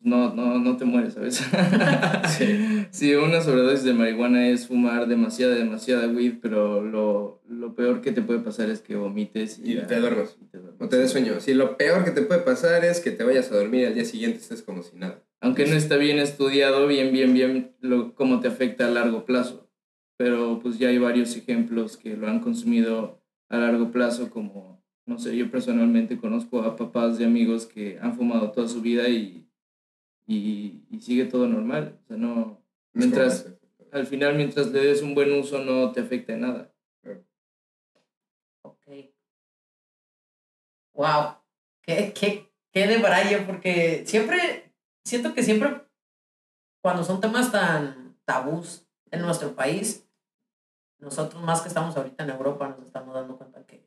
no, 0.00 0.34
no, 0.34 0.58
no 0.58 0.76
te 0.76 0.84
mueres, 0.84 1.14
¿sabes? 1.14 1.36
sí. 2.28 2.86
sí, 2.90 3.14
una 3.14 3.40
sobredosis 3.40 3.84
de 3.84 3.94
marihuana 3.94 4.48
es 4.48 4.66
fumar 4.66 5.06
demasiada, 5.06 5.54
demasiada 5.54 6.08
weed, 6.08 6.34
pero 6.42 6.82
lo, 6.82 7.42
lo 7.48 7.74
peor 7.74 8.00
que 8.00 8.12
te 8.12 8.22
puede 8.22 8.40
pasar 8.40 8.68
es 8.68 8.80
que 8.80 8.96
vomites 8.96 9.60
y, 9.62 9.76
te, 9.76 10.00
duermas. 10.00 10.36
O 10.78 10.88
te 10.88 10.98
des 10.98 11.10
sueño. 11.10 11.40
Sí, 11.40 11.54
lo 11.54 11.76
peor 11.76 12.04
que 12.04 12.10
te 12.10 12.22
puede 12.22 12.40
pasar 12.40 12.84
es 12.84 13.00
que 13.00 13.12
te 13.12 13.24
vayas 13.24 13.50
a 13.50 13.56
dormir 13.56 13.82
y 13.82 13.84
al 13.86 13.94
día 13.94 14.04
siguiente 14.04 14.38
estés 14.38 14.62
como 14.62 14.82
si 14.82 14.96
nada. 14.96 15.22
Aunque 15.40 15.66
no 15.66 15.74
está 15.74 15.96
bien 15.96 16.18
estudiado, 16.18 16.86
bien, 16.86 17.12
bien, 17.12 17.34
bien, 17.34 17.72
lo, 17.80 18.14
cómo 18.14 18.38
te 18.40 18.46
afecta 18.46 18.86
a 18.86 18.90
largo 18.90 19.24
plazo 19.24 19.71
pero 20.16 20.60
pues 20.60 20.78
ya 20.78 20.88
hay 20.88 20.98
varios 20.98 21.36
ejemplos 21.36 21.96
que 21.96 22.16
lo 22.16 22.28
han 22.28 22.40
consumido 22.40 23.20
a 23.48 23.58
largo 23.58 23.90
plazo, 23.90 24.30
como, 24.30 24.82
no 25.06 25.18
sé, 25.18 25.36
yo 25.36 25.50
personalmente 25.50 26.18
conozco 26.18 26.62
a 26.62 26.76
papás 26.76 27.18
de 27.18 27.24
amigos 27.24 27.66
que 27.66 27.98
han 28.00 28.14
fumado 28.14 28.50
toda 28.50 28.68
su 28.68 28.80
vida 28.80 29.08
y, 29.08 29.48
y, 30.26 30.84
sigue 31.00 31.24
todo 31.26 31.46
normal. 31.46 31.98
O 32.04 32.06
sea, 32.06 32.16
no, 32.16 32.62
mientras, 32.92 33.52
al 33.90 34.06
final, 34.06 34.36
mientras 34.36 34.68
le 34.68 34.80
des 34.80 35.02
un 35.02 35.14
buen 35.14 35.32
uso, 35.32 35.62
no 35.62 35.92
te 35.92 36.00
afecta 36.00 36.32
en 36.32 36.40
nada. 36.40 36.72
Ok. 38.62 38.86
Wow. 40.94 41.36
Qué, 41.82 42.12
qué, 42.14 42.50
qué 42.70 42.86
de 42.86 42.98
baralla, 42.98 43.46
porque 43.46 44.04
siempre, 44.06 44.72
siento 45.04 45.34
que 45.34 45.42
siempre, 45.42 45.82
cuando 46.80 47.02
son 47.04 47.20
temas 47.20 47.50
tan 47.50 48.16
tabús 48.24 48.81
en 49.12 49.22
nuestro 49.22 49.54
país, 49.54 50.04
nosotros 50.98 51.42
más 51.42 51.60
que 51.60 51.68
estamos 51.68 51.96
ahorita 51.96 52.24
en 52.24 52.30
Europa 52.30 52.68
nos 52.68 52.86
estamos 52.86 53.14
dando 53.14 53.36
cuenta 53.36 53.64
que 53.66 53.86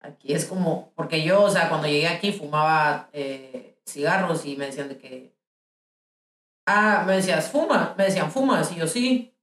aquí 0.00 0.32
es 0.32 0.46
como, 0.46 0.92
porque 0.94 1.22
yo, 1.22 1.42
o 1.42 1.50
sea, 1.50 1.68
cuando 1.68 1.88
llegué 1.88 2.08
aquí 2.08 2.32
fumaba 2.32 3.08
eh, 3.12 3.76
cigarros 3.86 4.46
y 4.46 4.56
me 4.56 4.66
decían 4.66 4.88
de 4.88 4.98
que, 4.98 5.34
ah, 6.66 7.04
me 7.06 7.14
decías, 7.14 7.50
fuma, 7.50 7.94
me 7.98 8.04
decían, 8.04 8.30
fumas, 8.30 8.72
y 8.72 8.76
yo 8.76 8.86
sí, 8.86 9.34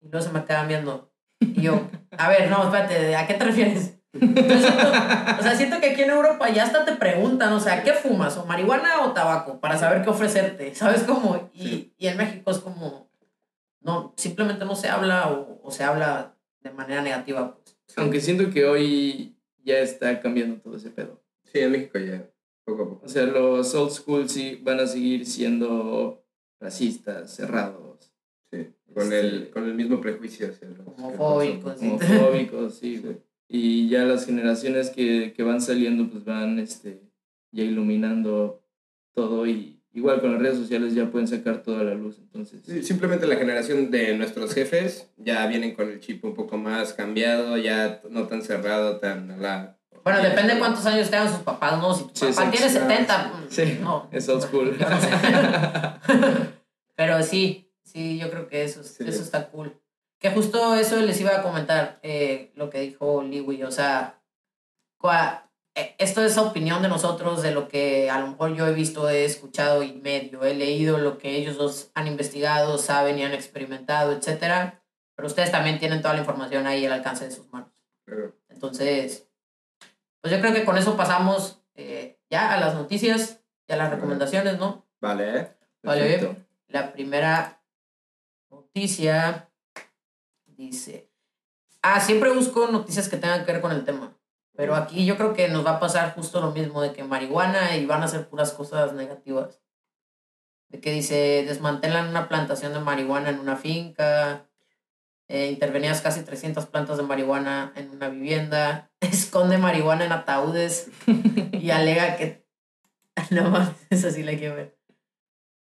y 0.00 0.08
luego 0.08 0.26
se 0.26 0.32
me 0.32 0.44
quedaban 0.44 0.68
viendo, 0.68 1.12
y 1.40 1.62
yo, 1.62 1.88
a 2.16 2.28
ver, 2.28 2.50
no, 2.50 2.64
espérate, 2.64 3.16
¿a 3.16 3.26
qué 3.26 3.34
te 3.34 3.44
refieres? 3.44 3.96
o 4.12 5.42
sea, 5.42 5.54
siento 5.56 5.80
que 5.80 5.90
aquí 5.90 6.02
en 6.02 6.10
Europa 6.10 6.48
ya 6.50 6.64
hasta 6.64 6.84
te 6.84 6.96
preguntan, 6.96 7.52
o 7.52 7.60
sea, 7.60 7.82
¿qué 7.82 7.92
fumas? 7.92 8.36
¿O 8.36 8.44
marihuana 8.44 9.04
o 9.04 9.12
tabaco? 9.12 9.60
Para 9.60 9.78
saber 9.78 10.02
qué 10.02 10.10
ofrecerte, 10.10 10.74
¿sabes 10.74 11.04
cómo? 11.04 11.50
Y, 11.54 11.92
y 11.96 12.08
en 12.08 12.16
México 12.16 12.50
es 12.50 12.58
como, 12.58 13.09
no, 13.80 14.14
simplemente 14.16 14.64
no 14.64 14.74
se 14.76 14.88
habla 14.88 15.30
o, 15.30 15.70
se 15.70 15.84
habla 15.84 16.36
de 16.60 16.70
manera 16.70 17.02
negativa. 17.02 17.56
Pues. 17.56 17.76
Aunque 17.96 18.20
siento 18.20 18.50
que 18.50 18.64
hoy 18.64 19.36
ya 19.64 19.78
está 19.78 20.20
cambiando 20.20 20.60
todo 20.60 20.76
ese 20.76 20.90
pedo. 20.90 21.22
Sí, 21.44 21.60
en 21.60 21.72
México 21.72 21.98
ya, 21.98 22.28
poco 22.64 22.82
a 22.82 22.88
poco. 22.88 23.06
O 23.06 23.08
sea, 23.08 23.24
los 23.24 23.74
old 23.74 23.90
school 23.90 24.28
sí 24.28 24.60
van 24.62 24.80
a 24.80 24.86
seguir 24.86 25.26
siendo 25.26 26.24
racistas, 26.60 27.34
cerrados. 27.34 28.12
Sí, 28.52 28.68
con, 28.94 29.12
el, 29.12 29.42
este, 29.42 29.50
con 29.50 29.64
el 29.64 29.74
mismo 29.74 30.00
prejuicio. 30.00 30.50
homofóbicos. 30.96 31.80
Homofóbicos, 31.80 32.74
sí, 32.74 32.98
güey. 32.98 33.18
Y 33.48 33.88
ya 33.88 34.04
las 34.04 34.26
generaciones 34.26 34.90
que, 34.90 35.32
que 35.32 35.42
van 35.42 35.60
saliendo, 35.60 36.08
pues 36.08 36.24
van 36.24 36.58
este, 36.60 37.02
ya 37.50 37.64
iluminando 37.64 38.62
todo 39.12 39.46
y 39.46 39.79
igual 39.92 40.20
con 40.20 40.32
las 40.32 40.40
redes 40.40 40.58
sociales 40.58 40.94
ya 40.94 41.10
pueden 41.10 41.28
sacar 41.28 41.62
toda 41.62 41.82
la 41.82 41.94
luz. 41.94 42.18
Entonces, 42.18 42.86
simplemente 42.86 43.26
la 43.26 43.36
generación 43.36 43.90
de 43.90 44.16
nuestros 44.16 44.54
jefes 44.54 45.08
ya 45.16 45.46
vienen 45.46 45.74
con 45.74 45.88
el 45.88 46.00
chip 46.00 46.24
un 46.24 46.34
poco 46.34 46.56
más 46.56 46.92
cambiado, 46.92 47.56
ya 47.56 48.00
no 48.10 48.26
tan 48.26 48.42
cerrado, 48.42 48.98
tan 48.98 49.40
la... 49.40 49.76
Bueno, 50.02 50.22
depende 50.22 50.54
de 50.54 50.58
cuántos 50.58 50.86
años 50.86 51.10
tengan 51.10 51.30
sus 51.30 51.40
papás, 51.40 51.78
¿no? 51.78 51.92
Si 51.94 52.04
tu 52.04 52.34
papá 52.34 52.50
tiene 52.50 52.70
70, 52.70 53.32
sí, 53.48 53.78
no, 53.82 54.08
es 54.10 54.28
old 54.28 54.42
school. 54.42 54.78
Pero 56.96 57.22
sí, 57.22 57.70
sí, 57.82 58.18
yo 58.18 58.30
creo 58.30 58.48
que 58.48 58.64
eso, 58.64 58.80
eso 58.80 59.22
está 59.22 59.48
cool. 59.48 59.78
Que 60.18 60.30
justo 60.30 60.74
eso 60.74 61.00
les 61.00 61.20
iba 61.20 61.36
a 61.36 61.42
comentar, 61.42 61.98
eh, 62.02 62.50
lo 62.54 62.70
que 62.70 62.80
dijo 62.80 63.22
Liwi, 63.22 63.62
o 63.62 63.70
sea, 63.70 64.22
esto 65.74 66.24
es 66.24 66.36
opinión 66.38 66.82
de 66.82 66.88
nosotros, 66.88 67.42
de 67.42 67.52
lo 67.52 67.68
que 67.68 68.10
a 68.10 68.18
lo 68.20 68.28
mejor 68.28 68.54
yo 68.54 68.66
he 68.66 68.72
visto, 68.72 69.08
he 69.08 69.24
escuchado 69.24 69.82
y 69.82 69.92
medio, 69.92 70.44
he 70.44 70.54
leído 70.54 70.98
lo 70.98 71.18
que 71.18 71.36
ellos 71.36 71.56
dos 71.56 71.90
han 71.94 72.06
investigado, 72.06 72.78
saben 72.78 73.18
y 73.18 73.24
han 73.24 73.32
experimentado, 73.32 74.12
etc. 74.12 74.74
Pero 75.14 75.28
ustedes 75.28 75.52
también 75.52 75.78
tienen 75.78 76.02
toda 76.02 76.14
la 76.14 76.20
información 76.20 76.66
ahí 76.66 76.84
al 76.86 76.92
alcance 76.92 77.24
de 77.24 77.30
sus 77.30 77.50
manos. 77.52 77.70
Entonces, 78.48 79.28
pues 80.20 80.34
yo 80.34 80.40
creo 80.40 80.52
que 80.52 80.64
con 80.64 80.76
eso 80.76 80.96
pasamos 80.96 81.62
eh, 81.74 82.18
ya 82.28 82.52
a 82.52 82.60
las 82.60 82.74
noticias 82.74 83.40
y 83.68 83.72
a 83.72 83.76
las 83.76 83.90
recomendaciones, 83.90 84.58
¿no? 84.58 84.86
Vale. 85.00 85.56
Vale, 85.82 86.44
La 86.68 86.92
primera 86.92 87.62
noticia 88.50 89.50
dice, 90.44 91.10
ah, 91.80 92.00
siempre 92.00 92.30
busco 92.34 92.66
noticias 92.66 93.08
que 93.08 93.16
tengan 93.16 93.46
que 93.46 93.52
ver 93.52 93.62
con 93.62 93.72
el 93.72 93.84
tema. 93.84 94.19
Pero 94.56 94.74
aquí 94.74 95.06
yo 95.06 95.16
creo 95.16 95.32
que 95.32 95.48
nos 95.48 95.64
va 95.64 95.72
a 95.72 95.80
pasar 95.80 96.14
justo 96.14 96.40
lo 96.40 96.50
mismo, 96.50 96.82
de 96.82 96.92
que 96.92 97.04
marihuana 97.04 97.76
y 97.76 97.86
van 97.86 98.02
a 98.02 98.08
ser 98.08 98.28
puras 98.28 98.52
cosas 98.52 98.92
negativas. 98.92 99.60
De 100.68 100.80
que 100.80 100.92
dice, 100.92 101.44
desmantelan 101.46 102.08
una 102.08 102.28
plantación 102.28 102.72
de 102.72 102.80
marihuana 102.80 103.30
en 103.30 103.38
una 103.40 103.56
finca, 103.56 104.46
eh, 105.28 105.46
intervenías 105.50 106.00
casi 106.00 106.22
300 106.22 106.66
plantas 106.66 106.96
de 106.96 107.02
marihuana 107.04 107.72
en 107.76 107.90
una 107.90 108.08
vivienda, 108.08 108.90
esconde 109.00 109.58
marihuana 109.58 110.04
en 110.04 110.12
ataúdes 110.12 110.90
y 111.52 111.70
alega 111.70 112.16
que... 112.16 112.40
No 113.30 113.50
más, 113.50 113.70
eso 113.90 114.10
sí 114.10 114.22
la 114.22 114.32
quiero 114.36 114.54
ver. 114.56 114.76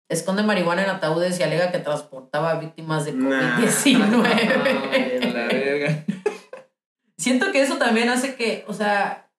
esconde 0.10 0.44
marihuana 0.44 0.84
en 0.84 0.90
ataúdes 0.90 1.40
y 1.40 1.44
alega 1.44 1.72
que 1.72 1.80
transportaba 1.80 2.56
víctimas 2.60 3.06
de 3.06 3.14
Nah. 3.14 3.60
COVID-19. 3.60 5.22
En 5.22 5.34
la 5.34 5.46
verga. 5.48 6.06
Siento 7.18 7.52
que 7.52 7.62
eso 7.62 7.78
también 7.78 8.10
hace 8.10 8.36
que, 8.36 8.64
o 8.68 8.74
sea, 8.74 9.32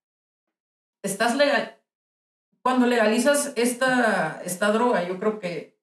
estás 1.02 1.36
legal. 1.36 1.78
Cuando 2.62 2.86
legalizas 2.86 3.52
esta, 3.56 4.42
esta 4.44 4.72
droga, 4.72 5.06
yo 5.06 5.18
creo 5.18 5.38
que 5.38 5.78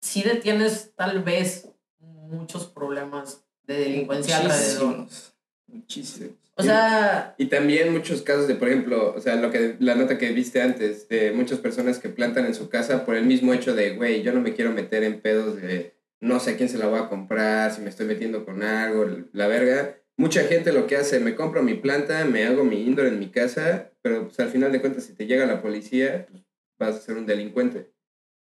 sí 0.00 0.22
detienes 0.22 0.92
tal 0.94 1.22
vez 1.22 1.68
muchos 1.98 2.66
problemas 2.66 3.44
de 3.64 3.78
delincuencia 3.78 4.38
alrededor. 4.38 4.96
Muchísimos. 4.96 5.34
Muchísimos. 5.66 6.32
O 6.54 6.62
sea, 6.64 7.36
Y 7.38 7.46
también 7.46 7.92
muchos 7.92 8.22
casos 8.22 8.48
de, 8.48 8.56
por 8.56 8.68
ejemplo, 8.68 9.14
o 9.14 9.20
sea, 9.20 9.36
lo 9.36 9.52
que 9.52 9.76
la 9.78 9.94
nota 9.94 10.18
que 10.18 10.32
viste 10.32 10.60
antes, 10.60 11.08
de 11.08 11.30
muchas 11.30 11.60
personas 11.60 12.00
que 12.00 12.08
plantan 12.08 12.46
en 12.46 12.54
su 12.54 12.68
casa 12.68 13.06
por 13.06 13.14
el 13.14 13.26
mismo 13.26 13.54
hecho 13.54 13.76
de, 13.76 13.94
güey, 13.94 14.22
yo 14.22 14.32
no 14.32 14.40
me 14.40 14.54
quiero 14.54 14.72
meter 14.72 15.04
en 15.04 15.20
pedos 15.20 15.62
de 15.62 15.94
no 16.20 16.40
sé 16.40 16.50
a 16.50 16.56
quién 16.56 16.68
se 16.68 16.78
la 16.78 16.88
voy 16.88 16.98
a 16.98 17.08
comprar, 17.08 17.72
si 17.72 17.80
me 17.80 17.88
estoy 17.88 18.06
metiendo 18.06 18.44
con 18.44 18.64
algo, 18.64 19.06
la 19.32 19.46
verga. 19.46 19.97
Mucha 20.18 20.42
gente 20.42 20.72
lo 20.72 20.88
que 20.88 20.96
hace, 20.96 21.20
me 21.20 21.36
compro 21.36 21.62
mi 21.62 21.74
planta, 21.74 22.24
me 22.24 22.44
hago 22.44 22.64
mi 22.64 22.82
indoor 22.82 23.06
en 23.06 23.20
mi 23.20 23.30
casa, 23.30 23.92
pero 24.02 24.24
pues, 24.24 24.40
al 24.40 24.48
final 24.48 24.72
de 24.72 24.80
cuentas, 24.80 25.04
si 25.04 25.14
te 25.14 25.26
llega 25.26 25.46
la 25.46 25.62
policía, 25.62 26.26
pues, 26.28 26.42
vas 26.76 26.96
a 26.96 27.00
ser 27.00 27.16
un 27.16 27.24
delincuente, 27.24 27.92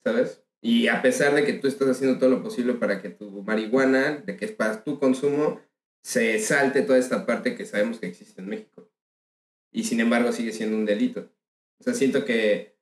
¿sabes? 0.03 0.43
Y 0.59 0.87
a 0.87 1.03
pesar 1.03 1.35
de 1.35 1.45
que 1.45 1.53
tú 1.53 1.67
estás 1.67 1.87
haciendo 1.89 2.17
todo 2.17 2.31
lo 2.31 2.41
posible 2.41 2.73
para 2.73 2.99
que 2.99 3.09
tu 3.09 3.43
marihuana, 3.43 4.17
de 4.17 4.35
que 4.37 4.45
es 4.45 4.51
para 4.51 4.83
tu 4.83 4.99
consumo, 4.99 5.61
se 6.03 6.39
salte 6.39 6.81
toda 6.81 6.97
esta 6.97 7.27
parte 7.27 7.55
que 7.55 7.65
sabemos 7.65 7.99
que 7.99 8.07
existe 8.07 8.41
en 8.41 8.49
México. 8.49 8.89
Y 9.71 9.83
sin 9.83 9.99
embargo 9.99 10.31
sigue 10.31 10.53
siendo 10.53 10.77
un 10.77 10.85
delito. 10.85 11.31
O 11.79 11.83
sea, 11.83 11.93
siento 11.93 12.25
que 12.25 12.75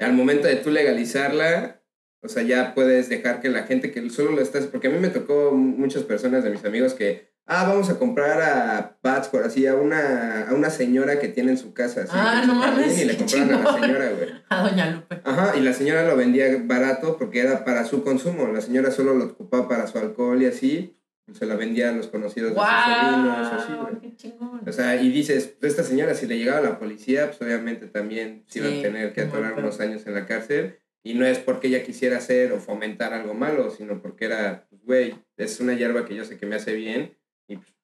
al 0.00 0.14
momento 0.14 0.48
de 0.48 0.56
tú 0.56 0.70
legalizarla, 0.70 1.80
o 2.22 2.28
sea, 2.28 2.42
ya 2.42 2.74
puedes 2.74 3.08
dejar 3.08 3.40
que 3.40 3.50
la 3.50 3.64
gente 3.64 3.92
que 3.92 4.10
solo 4.10 4.32
lo 4.32 4.40
estás... 4.40 4.66
Porque 4.66 4.88
a 4.88 4.90
mí 4.90 4.98
me 4.98 5.10
tocó 5.10 5.52
muchas 5.52 6.02
personas 6.02 6.42
de 6.42 6.50
mis 6.50 6.64
amigos 6.64 6.94
que, 6.94 7.31
ah, 7.46 7.64
vamos 7.68 7.90
a 7.90 7.98
comprar 7.98 8.40
a 8.40 8.98
Pats, 9.00 9.28
por 9.28 9.42
así, 9.44 9.66
a 9.66 9.74
una, 9.74 10.48
a 10.48 10.54
una 10.54 10.70
señora 10.70 11.18
que 11.18 11.28
tiene 11.28 11.52
en 11.52 11.58
su 11.58 11.74
casa. 11.74 12.02
así, 12.02 12.12
Ah, 12.14 12.44
no 12.46 12.54
mames, 12.54 13.00
Y 13.00 13.04
le 13.04 13.16
compraron 13.16 13.52
a 13.54 13.58
la 13.62 13.80
señora, 13.80 14.10
güey. 14.10 14.28
a 14.48 14.62
Doña 14.68 14.90
Lupe. 14.90 15.20
Ajá, 15.24 15.56
y 15.56 15.60
la 15.60 15.72
señora 15.72 16.06
lo 16.06 16.16
vendía 16.16 16.46
barato 16.64 17.16
porque 17.18 17.40
era 17.40 17.64
para 17.64 17.84
su 17.84 18.02
consumo. 18.04 18.48
La 18.48 18.60
señora 18.60 18.90
solo 18.90 19.14
lo 19.14 19.24
ocupaba 19.24 19.68
para 19.68 19.86
su 19.86 19.98
alcohol 19.98 20.42
y 20.42 20.46
así. 20.46 20.98
Se 21.32 21.46
la 21.46 21.54
vendía 21.54 21.88
a 21.90 21.92
los 21.92 22.08
conocidos 22.08 22.50
de 22.52 22.56
sus 22.60 22.68
sobrinos, 22.68 23.52
así, 23.52 23.72
¡Wow! 23.72 23.82
güey. 23.84 24.00
¡Qué 24.00 24.16
chingón! 24.16 24.60
O 24.66 24.72
sea, 24.72 25.00
y 25.00 25.08
dices, 25.10 25.54
pues 25.58 25.72
esta 25.72 25.84
señora, 25.84 26.14
si 26.14 26.26
le 26.26 26.36
llegaba 26.36 26.58
a 26.58 26.62
la 26.62 26.78
policía, 26.78 27.28
pues 27.28 27.40
obviamente 27.40 27.86
también 27.86 28.44
se 28.48 28.58
iba 28.58 28.68
a 28.68 28.82
tener 28.82 29.12
que 29.14 29.22
atorar 29.22 29.54
unos 29.56 29.80
años 29.80 30.04
en 30.06 30.14
la 30.14 30.26
cárcel. 30.26 30.78
Y 31.04 31.14
no 31.14 31.24
es 31.24 31.38
porque 31.38 31.68
ella 31.68 31.82
quisiera 31.84 32.18
hacer 32.18 32.52
o 32.52 32.58
fomentar 32.60 33.14
algo 33.14 33.34
malo, 33.34 33.70
sino 33.70 34.02
porque 34.02 34.26
era, 34.26 34.66
pues, 34.68 34.82
güey, 34.84 35.14
es 35.36 35.58
una 35.60 35.74
hierba 35.74 36.04
que 36.04 36.14
yo 36.16 36.24
sé 36.24 36.36
que 36.36 36.46
me 36.46 36.56
hace 36.56 36.74
bien 36.74 37.16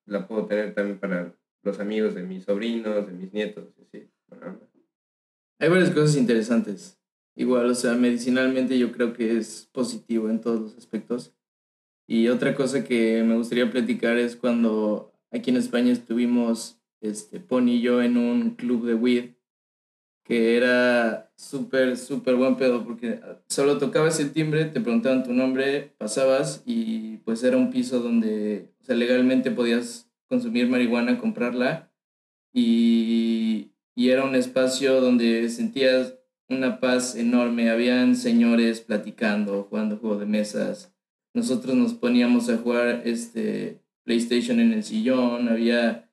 la 0.09 0.27
puedo 0.27 0.47
tener 0.47 0.75
también 0.75 0.99
para 0.99 1.35
los 1.63 1.81
amigos 1.81 2.15
de 2.15 2.23
mis 2.23 2.45
sobrinos, 2.45 3.07
de 3.07 3.13
mis 3.13 3.33
nietos, 3.33 3.69
así. 3.81 4.09
Hay 5.61 5.69
varias 5.69 5.91
cosas 5.91 6.17
interesantes. 6.17 6.99
Igual, 7.35 7.67
o 7.71 7.75
sea, 7.75 7.95
medicinalmente 7.95 8.79
yo 8.79 8.93
creo 8.93 9.13
que 9.13 9.37
es 9.37 9.69
positivo 9.73 10.29
en 10.29 10.41
todos 10.41 10.61
los 10.61 10.77
aspectos. 10.77 11.35
Y 12.07 12.29
otra 12.29 12.55
cosa 12.55 12.85
que 12.85 13.23
me 13.23 13.37
gustaría 13.37 13.71
platicar 13.71 14.17
es 14.17 14.35
cuando 14.35 15.13
aquí 15.31 15.51
en 15.51 15.57
España 15.57 15.93
estuvimos, 15.93 16.81
este, 17.01 17.39
Pony 17.39 17.73
y 17.73 17.81
yo 17.81 18.03
en 18.03 18.17
un 18.17 18.57
club 18.57 18.87
de 18.87 18.95
weed, 18.95 19.31
que 20.25 20.57
era 20.57 21.28
súper, 21.39 21.97
súper 21.97 22.35
buen 22.35 22.57
pedo, 22.57 22.85
porque 22.85 23.21
solo 23.47 23.79
tocabas 23.79 24.19
el 24.21 24.33
timbre, 24.33 24.65
te 24.67 24.81
preguntaban 24.81 25.23
tu 25.23 25.33
nombre, 25.33 25.95
pasabas 25.97 26.63
y 26.67 27.19
pues 27.19 27.43
era 27.45 27.57
un 27.57 27.71
piso 27.71 28.01
donde, 28.01 28.73
o 28.83 28.85
sea, 28.85 28.97
legalmente 28.97 29.51
podías 29.53 30.11
consumir 30.29 30.69
marihuana, 30.69 31.19
comprarla 31.19 31.91
y, 32.53 33.71
y 33.95 34.11
era 34.11 34.25
un 34.25 34.35
espacio 34.35 35.01
donde 35.01 35.49
sentías 35.49 36.15
una 36.49 36.81
paz 36.81 37.15
enorme. 37.15 37.71
Habían 37.71 38.17
señores 38.17 38.81
platicando, 38.81 39.67
jugando 39.71 39.99
juego 39.99 40.19
de 40.19 40.27
mesas. 40.27 40.93
Nosotros 41.35 41.77
nos 41.77 41.95
poníamos 41.95 42.49
a 42.49 42.57
jugar 42.57 43.03
este 43.05 43.81
PlayStation 44.05 44.59
en 44.59 44.73
el 44.73 44.83
sillón. 44.83 45.49
Había 45.49 46.11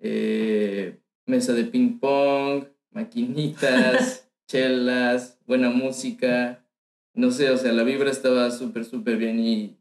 eh, 0.00 1.00
mesa 1.24 1.54
de 1.54 1.64
ping 1.64 1.98
pong, 1.98 2.64
maquinitas, 2.90 4.25
chelas, 4.46 5.38
buena 5.46 5.70
música. 5.70 6.64
No 7.14 7.30
sé, 7.30 7.50
o 7.50 7.56
sea, 7.56 7.72
la 7.72 7.82
vibra 7.82 8.10
estaba 8.10 8.50
súper, 8.50 8.84
súper 8.84 9.16
bien 9.16 9.40
y 9.40 9.78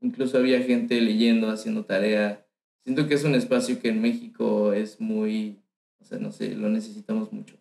incluso 0.00 0.38
había 0.38 0.62
gente 0.62 1.00
leyendo, 1.00 1.50
haciendo 1.50 1.84
tarea. 1.84 2.46
Siento 2.84 3.08
que 3.08 3.14
es 3.14 3.24
un 3.24 3.34
espacio 3.34 3.80
que 3.80 3.88
en 3.88 4.00
México 4.00 4.72
es 4.72 5.00
muy, 5.00 5.62
o 6.00 6.04
sea, 6.04 6.18
no 6.18 6.32
sé, 6.32 6.54
lo 6.54 6.68
necesitamos 6.68 7.32
mucho. 7.32 7.56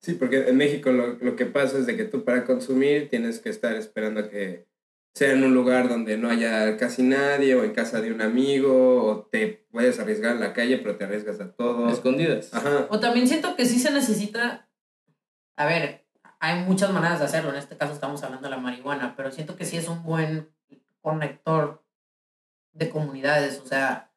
Sí, 0.00 0.14
porque 0.14 0.48
en 0.48 0.56
México 0.56 0.90
lo, 0.90 1.14
lo 1.14 1.36
que 1.36 1.46
pasa 1.46 1.78
es 1.78 1.86
de 1.86 1.96
que 1.96 2.04
tú 2.04 2.24
para 2.24 2.44
consumir 2.44 3.08
tienes 3.08 3.38
que 3.38 3.50
estar 3.50 3.76
esperando 3.76 4.20
a 4.20 4.30
que 4.30 4.66
sea 5.14 5.32
en 5.32 5.44
un 5.44 5.54
lugar 5.54 5.88
donde 5.88 6.16
no 6.16 6.28
haya 6.28 6.76
casi 6.76 7.02
nadie 7.02 7.54
o 7.54 7.64
en 7.64 7.72
casa 7.72 8.00
de 8.00 8.12
un 8.12 8.22
amigo 8.22 9.04
o 9.04 9.26
te 9.26 9.66
puedes 9.70 10.00
arriesgar 10.00 10.34
en 10.34 10.40
la 10.40 10.54
calle 10.54 10.78
pero 10.78 10.96
te 10.96 11.04
arriesgas 11.04 11.40
a 11.40 11.52
todo. 11.52 11.88
Escondidas. 11.90 12.52
Ajá. 12.52 12.86
O 12.90 12.98
también 12.98 13.28
siento 13.28 13.54
que 13.54 13.66
sí 13.66 13.78
se 13.78 13.92
necesita. 13.92 14.68
A 15.62 15.66
ver, 15.66 16.04
hay 16.40 16.60
muchas 16.64 16.90
maneras 16.92 17.20
de 17.20 17.26
hacerlo. 17.26 17.50
En 17.50 17.56
este 17.56 17.76
caso 17.76 17.92
estamos 17.92 18.22
hablando 18.24 18.48
de 18.48 18.50
la 18.50 18.60
marihuana, 18.60 19.14
pero 19.16 19.30
siento 19.30 19.54
que 19.56 19.64
sí 19.64 19.76
es 19.76 19.86
un 19.86 20.02
buen 20.02 20.48
conector 21.00 21.82
de 22.72 22.88
comunidades. 22.88 23.60
O 23.64 23.66
sea, 23.66 24.10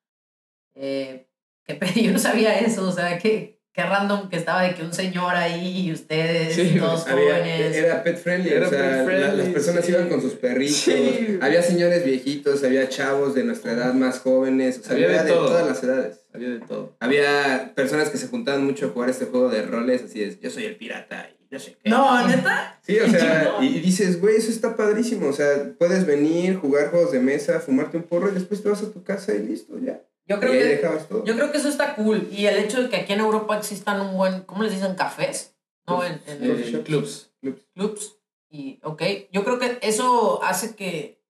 eh, 0.73 1.27
qué 1.65 1.75
pe- 1.75 1.85
yo 2.03 2.11
no 2.11 2.19
sabía 2.19 2.57
eso. 2.59 2.87
O 2.87 2.91
sea, 2.91 3.19
que 3.19 3.59
qué 3.73 3.83
random 3.83 4.29
que 4.29 4.37
estaba 4.37 4.61
de 4.63 4.73
que 4.73 4.83
un 4.83 4.93
señor 4.93 5.35
ahí 5.35 5.87
y 5.87 5.91
ustedes, 5.91 6.55
Sí, 6.55 6.77
todos 6.79 7.05
Había- 7.07 7.35
jóvenes. 7.35 7.75
era 7.75 8.01
pet 8.03 8.17
friendly, 8.17 8.49
Era 8.49 8.67
o 8.67 8.69
sea, 8.69 8.79
pet 8.79 8.89
la- 8.97 9.03
friendly, 9.03 9.37
las 9.37 9.47
personas 9.49 9.85
sí. 9.85 9.91
iban 9.91 10.07
con 10.09 10.21
sus 10.21 10.33
perritos, 10.35 10.77
Sí. 10.77 11.37
había 11.41 11.61
señores 11.61 12.05
viejitos, 12.05 12.63
había 12.63 12.87
chavos 12.87 13.35
de 13.35 13.43
nuestra 13.43 13.73
edad 13.73 13.93
más 13.93 14.19
jóvenes, 14.19 14.79
o 14.79 14.83
sea, 14.83 14.93
Había 14.93 15.07
había, 15.07 15.23
de 15.23 15.29
de, 15.29 15.35
todo. 15.35 15.47
todas 15.47 15.67
las 15.67 15.83
edades. 15.83 16.21
Había 16.33 16.49
de 16.49 16.59
todo. 16.61 16.95
Había 17.01 17.73
personas 17.75 18.09
que 18.09 18.17
se 18.17 18.27
juntaban 18.29 18.63
mucho 18.65 18.85
a 18.87 18.89
jugar 18.89 19.09
este 19.09 19.25
juego 19.25 19.49
de 19.49 19.61
roles, 19.63 20.03
así 20.05 20.23
es, 20.23 20.39
yo 20.39 20.49
soy 20.49 20.63
el 20.65 20.77
pirata 20.77 21.29
no 21.55 21.59
sé 21.59 21.77
qué. 21.81 21.89
No, 21.89 22.27
neta. 22.27 22.77
Sí, 22.81 22.99
o 22.99 23.09
sea, 23.09 23.55
y, 23.61 23.65
y 23.65 23.79
dices, 23.79 24.19
güey, 24.21 24.35
eso 24.35 24.51
está 24.51 24.75
padrísimo. 24.75 25.27
O 25.29 25.33
sea, 25.33 25.47
puedes 25.79 26.05
venir, 26.05 26.57
jugar 26.57 26.91
juegos 26.91 27.11
de 27.11 27.19
mesa, 27.19 27.59
fumarte 27.59 27.97
un 27.97 28.03
porro 28.03 28.29
y 28.29 28.33
después 28.33 28.61
te 28.61 28.69
vas 28.69 28.83
a 28.83 28.91
tu 28.91 29.03
casa 29.03 29.33
y 29.33 29.39
listo, 29.39 29.79
ya. 29.79 30.01
Yo 30.27 30.39
creo 30.39 30.51
que 30.51 30.63
dejabas 30.63 31.07
todo. 31.07 31.23
Yo 31.23 31.35
creo 31.35 31.51
que 31.51 31.57
eso 31.59 31.69
está 31.69 31.95
cool. 31.95 32.27
Y 32.31 32.45
el 32.47 32.57
hecho 32.57 32.81
de 32.83 32.89
que 32.89 32.97
aquí 32.97 33.13
en 33.13 33.19
Europa 33.19 33.57
existan 33.57 34.01
un 34.01 34.17
buen, 34.17 34.41
¿cómo 34.41 34.63
les 34.63 34.73
dicen? 34.73 34.95
Cafés, 34.95 35.55
¿no? 35.87 36.03
En, 36.03 36.19
en 36.27 36.43
Eh, 36.43 36.63
shops. 36.71 36.83
clubs. 36.85 37.31
clubs. 37.73 38.17
Y, 38.49 38.79
ok, 38.83 39.01
yo 39.31 39.43
creo 39.43 39.59
que 39.59 39.77
eso 39.81 40.41
hace 40.43 40.75
que, 40.75 41.21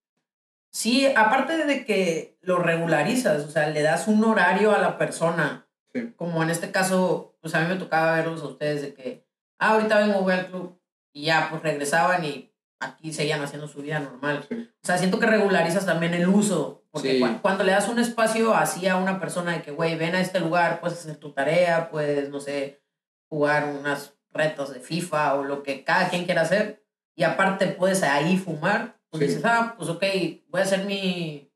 sí, 0.71 1.07
aparte 1.15 1.65
de 1.65 1.85
que 1.85 2.37
lo 2.41 2.59
regularizas, 2.59 3.43
o 3.45 3.49
sea, 3.51 3.69
le 3.69 3.81
das 3.81 4.07
un 4.07 4.23
horario 4.23 4.71
a 4.73 4.79
la 4.79 4.97
persona. 4.97 5.67
Sí. 5.93 6.13
Como 6.15 6.43
en 6.43 6.49
este 6.49 6.71
caso, 6.71 7.35
pues 7.41 7.55
a 7.55 7.61
mí 7.61 7.67
me 7.67 7.79
tocaba 7.79 8.15
verlos 8.15 8.41
a 8.43 8.47
ustedes 8.47 8.81
de 8.81 8.93
que, 8.93 9.25
ah, 9.59 9.73
ahorita 9.73 9.99
vengo, 9.99 10.21
voy 10.21 10.33
al 10.33 10.47
club. 10.47 10.79
Y 11.13 11.25
ya, 11.25 11.47
pues 11.49 11.61
regresaban 11.63 12.23
y 12.25 12.51
aquí 12.79 13.13
seguían 13.13 13.41
haciendo 13.41 13.67
su 13.67 13.81
vida 13.81 13.99
normal. 13.99 14.45
Sí. 14.49 14.55
O 14.83 14.85
sea, 14.85 14.97
siento 14.97 15.19
que 15.19 15.25
regularizas 15.27 15.85
también 15.85 16.13
el 16.13 16.27
uso. 16.27 16.83
Porque 16.91 17.13
Sí. 17.13 17.19
cua- 17.19 17.41
cuando 17.41 17.63
le 17.63 17.71
das 17.71 17.87
un 17.89 17.99
espacio 17.99 18.53
así 18.53 18.87
a 18.87 18.97
una 18.97 19.19
persona 19.19 19.53
de 19.53 19.61
que, 19.61 19.71
güey, 19.71 19.95
ven 19.95 20.15
a 20.15 20.21
este 20.21 20.39
lugar, 20.39 20.79
puedes 20.81 20.97
hacer 20.99 21.17
tu 21.17 21.33
tarea, 21.33 21.89
puedes, 21.89 22.29
no 22.29 22.39
sé, 22.39 22.81
jugar 23.29 23.65
unas 23.65 24.13
retos 24.31 24.73
de 24.73 24.79
FIFA 24.81 25.35
o 25.35 25.43
lo 25.43 25.63
que 25.63 25.83
cada 25.83 26.09
quien 26.09 26.25
quiera 26.25 26.41
hacer. 26.41 26.83
Y 27.15 27.23
aparte 27.23 27.67
puedes 27.67 28.03
ahí 28.03 28.37
fumar. 28.37 28.97
Pues 29.09 29.21
Sí. 29.21 29.27
dices, 29.27 29.45
ah, 29.45 29.75
pues 29.77 29.89
ok, 29.89 30.03
voy 30.49 30.59
a 30.59 30.63
hacer 30.63 30.83
mi, 30.85 31.49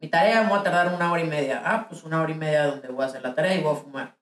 mi 0.00 0.08
tarea, 0.08 0.42
me 0.42 0.50
voy 0.50 0.58
a 0.58 0.62
tardar 0.62 0.94
una 0.94 1.10
hora 1.10 1.22
y 1.22 1.26
media. 1.26 1.62
Ah, 1.64 1.86
pues 1.88 2.04
una 2.04 2.20
hora 2.20 2.30
y 2.32 2.34
media 2.34 2.66
donde 2.66 2.88
voy 2.88 3.02
a 3.02 3.06
hacer 3.06 3.22
la 3.22 3.34
tarea 3.34 3.54
y 3.54 3.62
voy 3.62 3.72
a 3.74 3.76
fumar. 3.80 4.18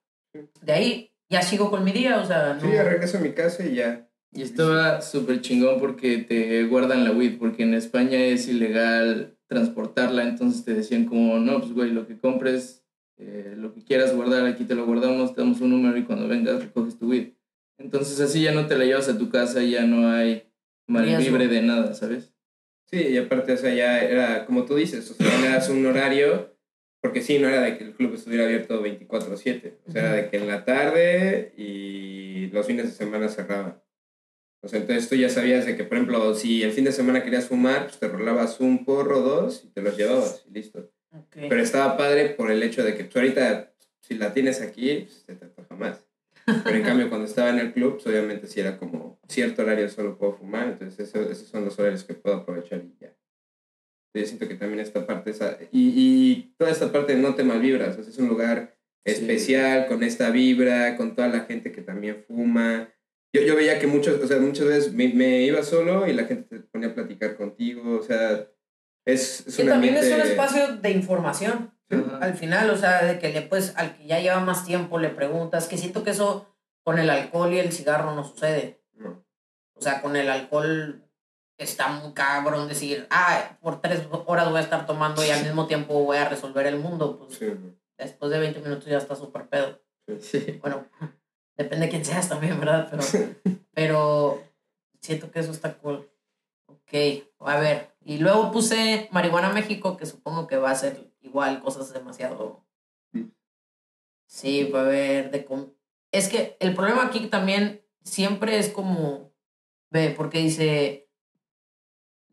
De 0.61 0.73
ahí 0.73 1.14
ya 1.29 1.41
sigo 1.41 1.69
con 1.69 1.83
mi 1.83 1.91
día, 1.91 2.19
o 2.19 2.25
sea, 2.25 2.53
no... 2.53 2.61
Sí, 2.61 2.67
ya 2.73 2.83
regreso 2.83 3.17
a 3.17 3.21
mi 3.21 3.31
casa 3.31 3.65
y 3.65 3.75
ya. 3.75 4.07
Y 4.31 4.41
estaba 4.41 5.01
súper 5.01 5.41
chingón 5.41 5.79
porque 5.79 6.17
te 6.17 6.65
guardan 6.65 7.05
la 7.05 7.11
weed, 7.11 7.37
porque 7.37 7.63
en 7.63 7.73
España 7.73 8.17
es 8.17 8.47
ilegal 8.47 9.37
transportarla, 9.47 10.23
entonces 10.23 10.65
te 10.65 10.73
decían 10.73 11.05
como, 11.05 11.39
no, 11.39 11.59
pues 11.59 11.73
güey, 11.73 11.91
lo 11.91 12.05
que 12.05 12.19
compres, 12.19 12.83
eh, 13.17 13.53
lo 13.55 13.73
que 13.73 13.83
quieras 13.83 14.13
guardar, 14.13 14.45
aquí 14.45 14.65
te 14.65 14.75
lo 14.75 14.85
guardamos, 14.85 15.33
te 15.33 15.41
damos 15.41 15.61
un 15.61 15.69
número 15.69 15.97
y 15.97 16.03
cuando 16.03 16.27
vengas 16.27 16.61
recoges 16.61 16.97
tu 16.97 17.09
weed. 17.09 17.33
Entonces 17.77 18.19
así 18.19 18.41
ya 18.41 18.53
no 18.53 18.67
te 18.67 18.77
la 18.77 18.85
llevas 18.85 19.07
a 19.09 19.17
tu 19.17 19.29
casa, 19.29 19.61
ya 19.63 19.85
no 19.85 20.09
hay 20.09 20.51
mal 20.87 21.05
libre 21.17 21.47
de 21.47 21.61
nada, 21.61 21.93
¿sabes? 21.93 22.33
Sí, 22.85 22.97
y 22.97 23.17
aparte, 23.17 23.53
o 23.53 23.57
sea, 23.57 23.73
ya 23.73 23.99
era 24.01 24.45
como 24.45 24.65
tú 24.65 24.75
dices, 24.75 25.09
o 25.11 25.13
sea, 25.13 25.59
ya 25.59 25.71
un 25.71 25.85
horario, 25.85 26.54
porque 27.05 27.21
sí, 27.21 27.37
no 27.37 27.47
era 27.47 27.61
de 27.61 27.77
que 27.77 27.83
el 27.83 27.93
club 27.93 28.15
estuviera 28.15 28.45
abierto 28.45 28.81
24-7, 28.83 29.77
o 29.87 29.91
sea, 29.91 30.01
era 30.01 30.13
de 30.13 30.29
que 30.29 30.37
en 30.37 30.47
la 30.47 30.65
tarde 30.65 31.53
y 31.55 32.47
los 32.47 32.65
fines 32.65 32.85
de 32.87 32.91
semana 32.93 33.29
cerraban. 33.29 33.79
O 34.63 34.67
sea, 34.67 34.79
entonces 34.79 35.07
tú 35.07 35.13
ya 35.15 35.29
sabías 35.29 35.67
de 35.67 35.77
que, 35.77 35.83
por 35.83 35.97
ejemplo, 35.97 36.33
si 36.33 36.63
el 36.63 36.71
fin 36.71 36.83
de 36.85 36.91
semana 36.91 37.23
querías 37.23 37.47
fumar, 37.47 37.83
pues 37.83 37.99
te 37.99 38.07
rolabas 38.07 38.59
un 38.59 38.83
porro, 38.85 39.21
dos, 39.21 39.63
y 39.63 39.67
te 39.69 39.81
los 39.83 39.95
llevabas, 39.95 40.43
y 40.49 40.51
listo. 40.53 40.91
Ok. 41.11 41.35
Pero 41.47 41.61
estaba 41.61 41.95
padre 41.95 42.29
por 42.29 42.49
el 42.49 42.63
hecho 42.63 42.83
de 42.83 42.95
que 42.95 43.03
pues, 43.03 43.15
ahorita, 43.15 43.71
si 44.01 44.15
la 44.15 44.33
tienes 44.33 44.61
aquí, 44.61 45.01
pues 45.01 45.23
se 45.27 45.35
te 45.35 45.45
antoja 45.45 45.75
más. 45.75 46.03
Pero 46.63 46.75
en 46.77 46.81
cambio, 46.89 47.09
cuando 47.09 47.27
estaba 47.27 47.51
en 47.51 47.59
el 47.59 47.73
club, 47.73 47.93
pues, 48.01 48.07
obviamente 48.07 48.47
sí 48.47 48.59
era 48.59 48.79
como 48.79 49.19
cierto 49.29 49.61
horario 49.61 49.87
solo 49.89 50.17
puedo 50.17 50.33
fumar, 50.33 50.69
entonces 50.69 51.07
eso- 51.07 51.29
esos 51.29 51.47
son 51.47 51.63
los 51.65 51.77
horarios 51.77 52.03
que 52.03 52.15
puedo 52.15 52.37
aprovechar 52.37 52.83
y 52.83 52.95
ya. 52.99 53.13
Yo 54.19 54.25
siento 54.25 54.47
que 54.47 54.55
también 54.55 54.79
esta 54.79 55.05
parte, 55.05 55.31
esa, 55.31 55.57
y, 55.71 55.93
y 55.95 56.55
toda 56.57 56.71
esta 56.71 56.91
parte 56.91 57.15
no 57.15 57.35
te 57.35 57.43
malvibras, 57.43 57.97
o 57.97 58.03
sea, 58.03 58.11
es 58.11 58.17
un 58.19 58.27
lugar 58.27 58.73
Sí. 59.05 59.11
especial, 59.11 59.85
con 59.85 60.01
esta 60.01 60.31
vibra, 60.31 60.97
con 60.97 61.15
toda 61.15 61.27
la 61.27 61.41
gente 61.41 61.71
que 61.71 61.83
también 61.83 62.23
fuma. 62.27 62.89
Yo, 63.31 63.43
yo 63.43 63.55
veía 63.55 63.77
que 63.77 63.85
muchos, 63.85 64.19
o 64.19 64.25
sea, 64.27 64.39
muchas 64.39 64.65
veces 64.65 64.93
me, 64.93 65.09
me 65.09 65.43
iba 65.43 65.61
solo 65.61 66.07
y 66.07 66.13
la 66.13 66.23
gente 66.23 66.57
te 66.57 66.63
ponía 66.65 66.87
a 66.87 66.95
platicar 66.95 67.37
contigo, 67.37 67.99
o 67.99 68.01
sea, 68.01 68.47
es, 69.05 69.45
es 69.45 69.57
Que 69.57 69.61
un 69.61 69.69
también 69.69 69.95
es 69.95 70.11
un 70.11 70.21
espacio 70.21 70.77
de 70.77 70.89
información. 70.89 71.71
Al 72.19 72.33
final, 72.33 72.71
o 72.71 72.77
sea, 72.77 73.05
de 73.05 73.19
que 73.19 73.29
le 73.29 73.43
pues 73.43 73.73
al 73.77 73.95
que 73.95 74.07
ya 74.07 74.19
lleva 74.19 74.39
más 74.39 74.65
tiempo 74.65 74.97
le 74.97 75.09
preguntas, 75.09 75.67
que 75.67 75.77
siento 75.77 76.03
que 76.03 76.09
eso 76.09 76.57
con 76.83 76.97
el 76.97 77.11
alcohol 77.11 77.53
y 77.53 77.59
el 77.59 77.71
cigarro 77.71 78.15
no 78.15 78.23
sucede. 78.23 78.81
No. 78.95 79.23
O 79.75 79.81
sea, 79.81 80.01
con 80.01 80.15
el 80.15 80.29
alcohol 80.29 81.03
está 81.57 81.89
muy 81.89 82.13
cabrón 82.13 82.67
decir, 82.67 83.07
ah, 83.09 83.57
por 83.61 83.81
tres 83.81 84.07
horas 84.25 84.49
voy 84.49 84.57
a 84.57 84.63
estar 84.63 84.85
tomando 84.85 85.25
y 85.25 85.29
al 85.29 85.43
mismo 85.43 85.67
tiempo 85.67 86.03
voy 86.03 86.17
a 86.17 86.29
resolver 86.29 86.67
el 86.67 86.79
mundo. 86.79 87.17
Pues 87.17 87.37
Sí, 87.37 87.53
después 87.97 88.31
de 88.31 88.39
20 88.39 88.59
minutos 88.61 88.85
ya 88.85 88.97
está 88.97 89.15
súper 89.15 89.47
pedo. 89.47 89.81
Sí. 90.19 90.59
Bueno, 90.61 90.85
depende 91.57 91.85
de 91.85 91.91
quién 91.91 92.05
seas 92.05 92.29
también, 92.29 92.59
¿verdad? 92.59 92.87
Pero, 92.91 93.03
pero 93.73 94.43
siento 95.01 95.31
que 95.31 95.39
eso 95.39 95.51
está 95.51 95.77
cool. 95.77 96.09
Ok, 96.67 96.93
a 97.39 97.59
ver. 97.59 97.95
Y 98.03 98.19
luego 98.19 98.51
puse 98.51 99.09
Marihuana 99.11 99.51
México, 99.51 99.97
que 99.97 100.05
supongo 100.05 100.47
que 100.47 100.57
va 100.57 100.71
a 100.71 100.75
ser 100.75 101.11
igual, 101.21 101.61
cosas 101.61 101.91
demasiado... 101.93 102.63
Sí, 104.27 104.69
va 104.69 104.81
a 104.81 104.85
haber 104.85 105.31
de... 105.31 105.47
Es 106.11 106.29
que 106.29 106.57
el 106.59 106.73
problema 106.75 107.05
aquí 107.05 107.27
también 107.27 107.85
siempre 108.03 108.57
es 108.57 108.69
como... 108.69 109.31
Ve, 109.91 110.13
porque 110.15 110.39
dice... 110.39 111.04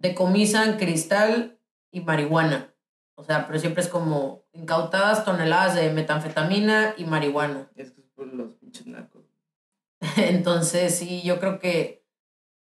Decomisan 0.03 0.79
cristal 0.79 1.61
y 1.93 2.01
marihuana. 2.01 2.75
O 3.15 3.23
sea, 3.23 3.47
pero 3.47 3.61
siempre 3.61 3.85
es 3.85 3.89
como 3.89 4.45
incautadas 4.53 5.25
toneladas 5.25 5.77
de 5.77 5.91
metanfetamina 5.91 6.95
y 6.97 7.05
marihuana. 7.05 7.71
Es 7.77 7.93
que 7.93 8.01
es 8.01 8.09
por 8.09 8.27
los 8.27 8.55
pinches 8.55 8.89
narcos. 8.89 9.23
Entonces, 10.17 10.99
sí, 10.99 11.23
yo 11.23 11.39
creo 11.39 11.61
que. 11.61 12.05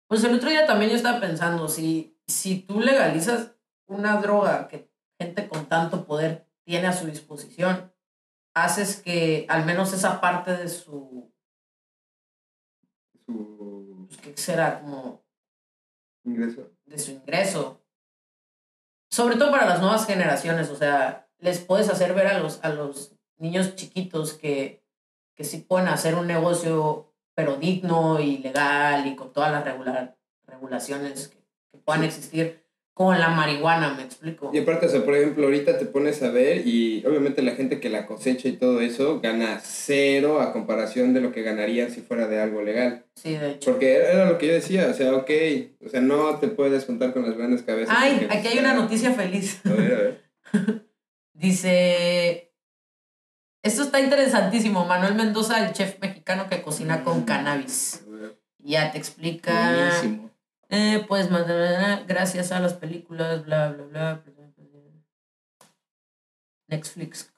Pues 0.06 0.22
el 0.22 0.36
otro 0.36 0.50
día 0.50 0.66
también 0.66 0.92
yo 0.92 0.96
estaba 0.96 1.18
pensando, 1.18 1.66
si, 1.66 2.16
si 2.28 2.60
tú 2.60 2.78
legalizas 2.78 3.56
una 3.86 4.20
droga 4.20 4.68
que 4.68 4.88
gente 5.18 5.48
con 5.48 5.66
tanto 5.66 6.06
poder 6.06 6.46
tiene 6.62 6.86
a 6.86 6.92
su 6.92 7.06
disposición, 7.06 7.92
haces 8.54 9.02
que 9.02 9.46
al 9.48 9.66
menos 9.66 9.92
esa 9.92 10.20
parte 10.20 10.56
de 10.56 10.68
su. 10.68 11.28
Su 13.26 14.06
Pues, 14.06 14.20
¿Qué 14.20 14.36
será? 14.36 14.80
Como 14.80 15.24
ingreso. 16.22 16.75
De 16.96 17.02
su 17.02 17.10
ingreso. 17.12 17.82
Sobre 19.10 19.36
todo 19.36 19.50
para 19.50 19.66
las 19.66 19.80
nuevas 19.80 20.06
generaciones, 20.06 20.70
o 20.70 20.76
sea, 20.76 21.28
les 21.38 21.60
puedes 21.60 21.88
hacer 21.88 22.14
ver 22.14 22.26
a 22.26 22.38
los, 22.38 22.62
a 22.64 22.70
los 22.70 23.14
niños 23.36 23.76
chiquitos 23.76 24.32
que, 24.32 24.82
que 25.34 25.44
sí 25.44 25.58
pueden 25.58 25.88
hacer 25.88 26.14
un 26.14 26.26
negocio, 26.26 27.12
pero 27.34 27.56
digno 27.56 28.18
y 28.20 28.38
legal 28.38 29.06
y 29.06 29.14
con 29.14 29.32
todas 29.32 29.52
las 29.52 29.64
regular, 29.64 30.16
regulaciones 30.46 31.28
que, 31.28 31.36
que 31.70 31.78
puedan 31.78 32.04
existir 32.04 32.65
con 32.96 33.20
la 33.20 33.28
marihuana, 33.28 33.92
me 33.92 34.04
explico. 34.04 34.50
Y 34.54 34.58
aparte, 34.58 34.86
o 34.86 34.88
sea, 34.88 35.04
por 35.04 35.14
ejemplo, 35.14 35.44
ahorita 35.44 35.76
te 35.76 35.84
pones 35.84 36.22
a 36.22 36.30
ver 36.30 36.66
y 36.66 37.04
obviamente 37.04 37.42
la 37.42 37.54
gente 37.54 37.78
que 37.78 37.90
la 37.90 38.06
cosecha 38.06 38.48
y 38.48 38.52
todo 38.52 38.80
eso 38.80 39.20
gana 39.20 39.60
cero 39.62 40.40
a 40.40 40.54
comparación 40.54 41.12
de 41.12 41.20
lo 41.20 41.30
que 41.30 41.42
ganarían 41.42 41.90
si 41.90 42.00
fuera 42.00 42.26
de 42.26 42.40
algo 42.40 42.62
legal. 42.62 43.04
Sí, 43.14 43.34
de 43.34 43.50
hecho. 43.50 43.70
Porque 43.70 43.96
era 43.96 44.24
lo 44.24 44.38
que 44.38 44.46
yo 44.46 44.54
decía, 44.54 44.88
o 44.90 44.94
sea, 44.94 45.14
ok, 45.14 45.30
o 45.84 45.90
sea, 45.90 46.00
no 46.00 46.36
te 46.36 46.48
puedes 46.48 46.86
juntar 46.86 47.12
con 47.12 47.26
las 47.26 47.36
grandes 47.36 47.62
cabezas. 47.64 47.94
Ay, 47.94 48.26
aquí 48.30 48.48
hay 48.48 48.58
una 48.60 48.72
noticia 48.72 49.12
feliz. 49.12 49.60
A 49.66 49.74
ver, 49.74 49.92
a 49.92 49.96
ver. 49.98 50.22
Dice, 51.34 52.54
esto 53.62 53.82
está 53.82 54.00
interesantísimo, 54.00 54.86
Manuel 54.86 55.16
Mendoza, 55.16 55.66
el 55.66 55.74
chef 55.74 56.00
mexicano 56.00 56.48
que 56.48 56.62
cocina 56.62 57.04
con 57.04 57.24
cannabis. 57.24 58.06
A 58.06 58.10
ver. 58.10 58.40
Ya 58.56 58.90
te 58.90 58.96
explica. 58.96 59.52
Buenísimo. 59.52 60.30
Eh, 60.68 61.04
pues 61.06 61.30
más 61.30 61.46
gracias 62.06 62.52
a 62.52 62.60
las 62.60 62.74
películas, 62.74 63.44
bla, 63.44 63.72
bla, 63.72 63.84
bla. 63.84 64.24
Netflix. 66.68 67.32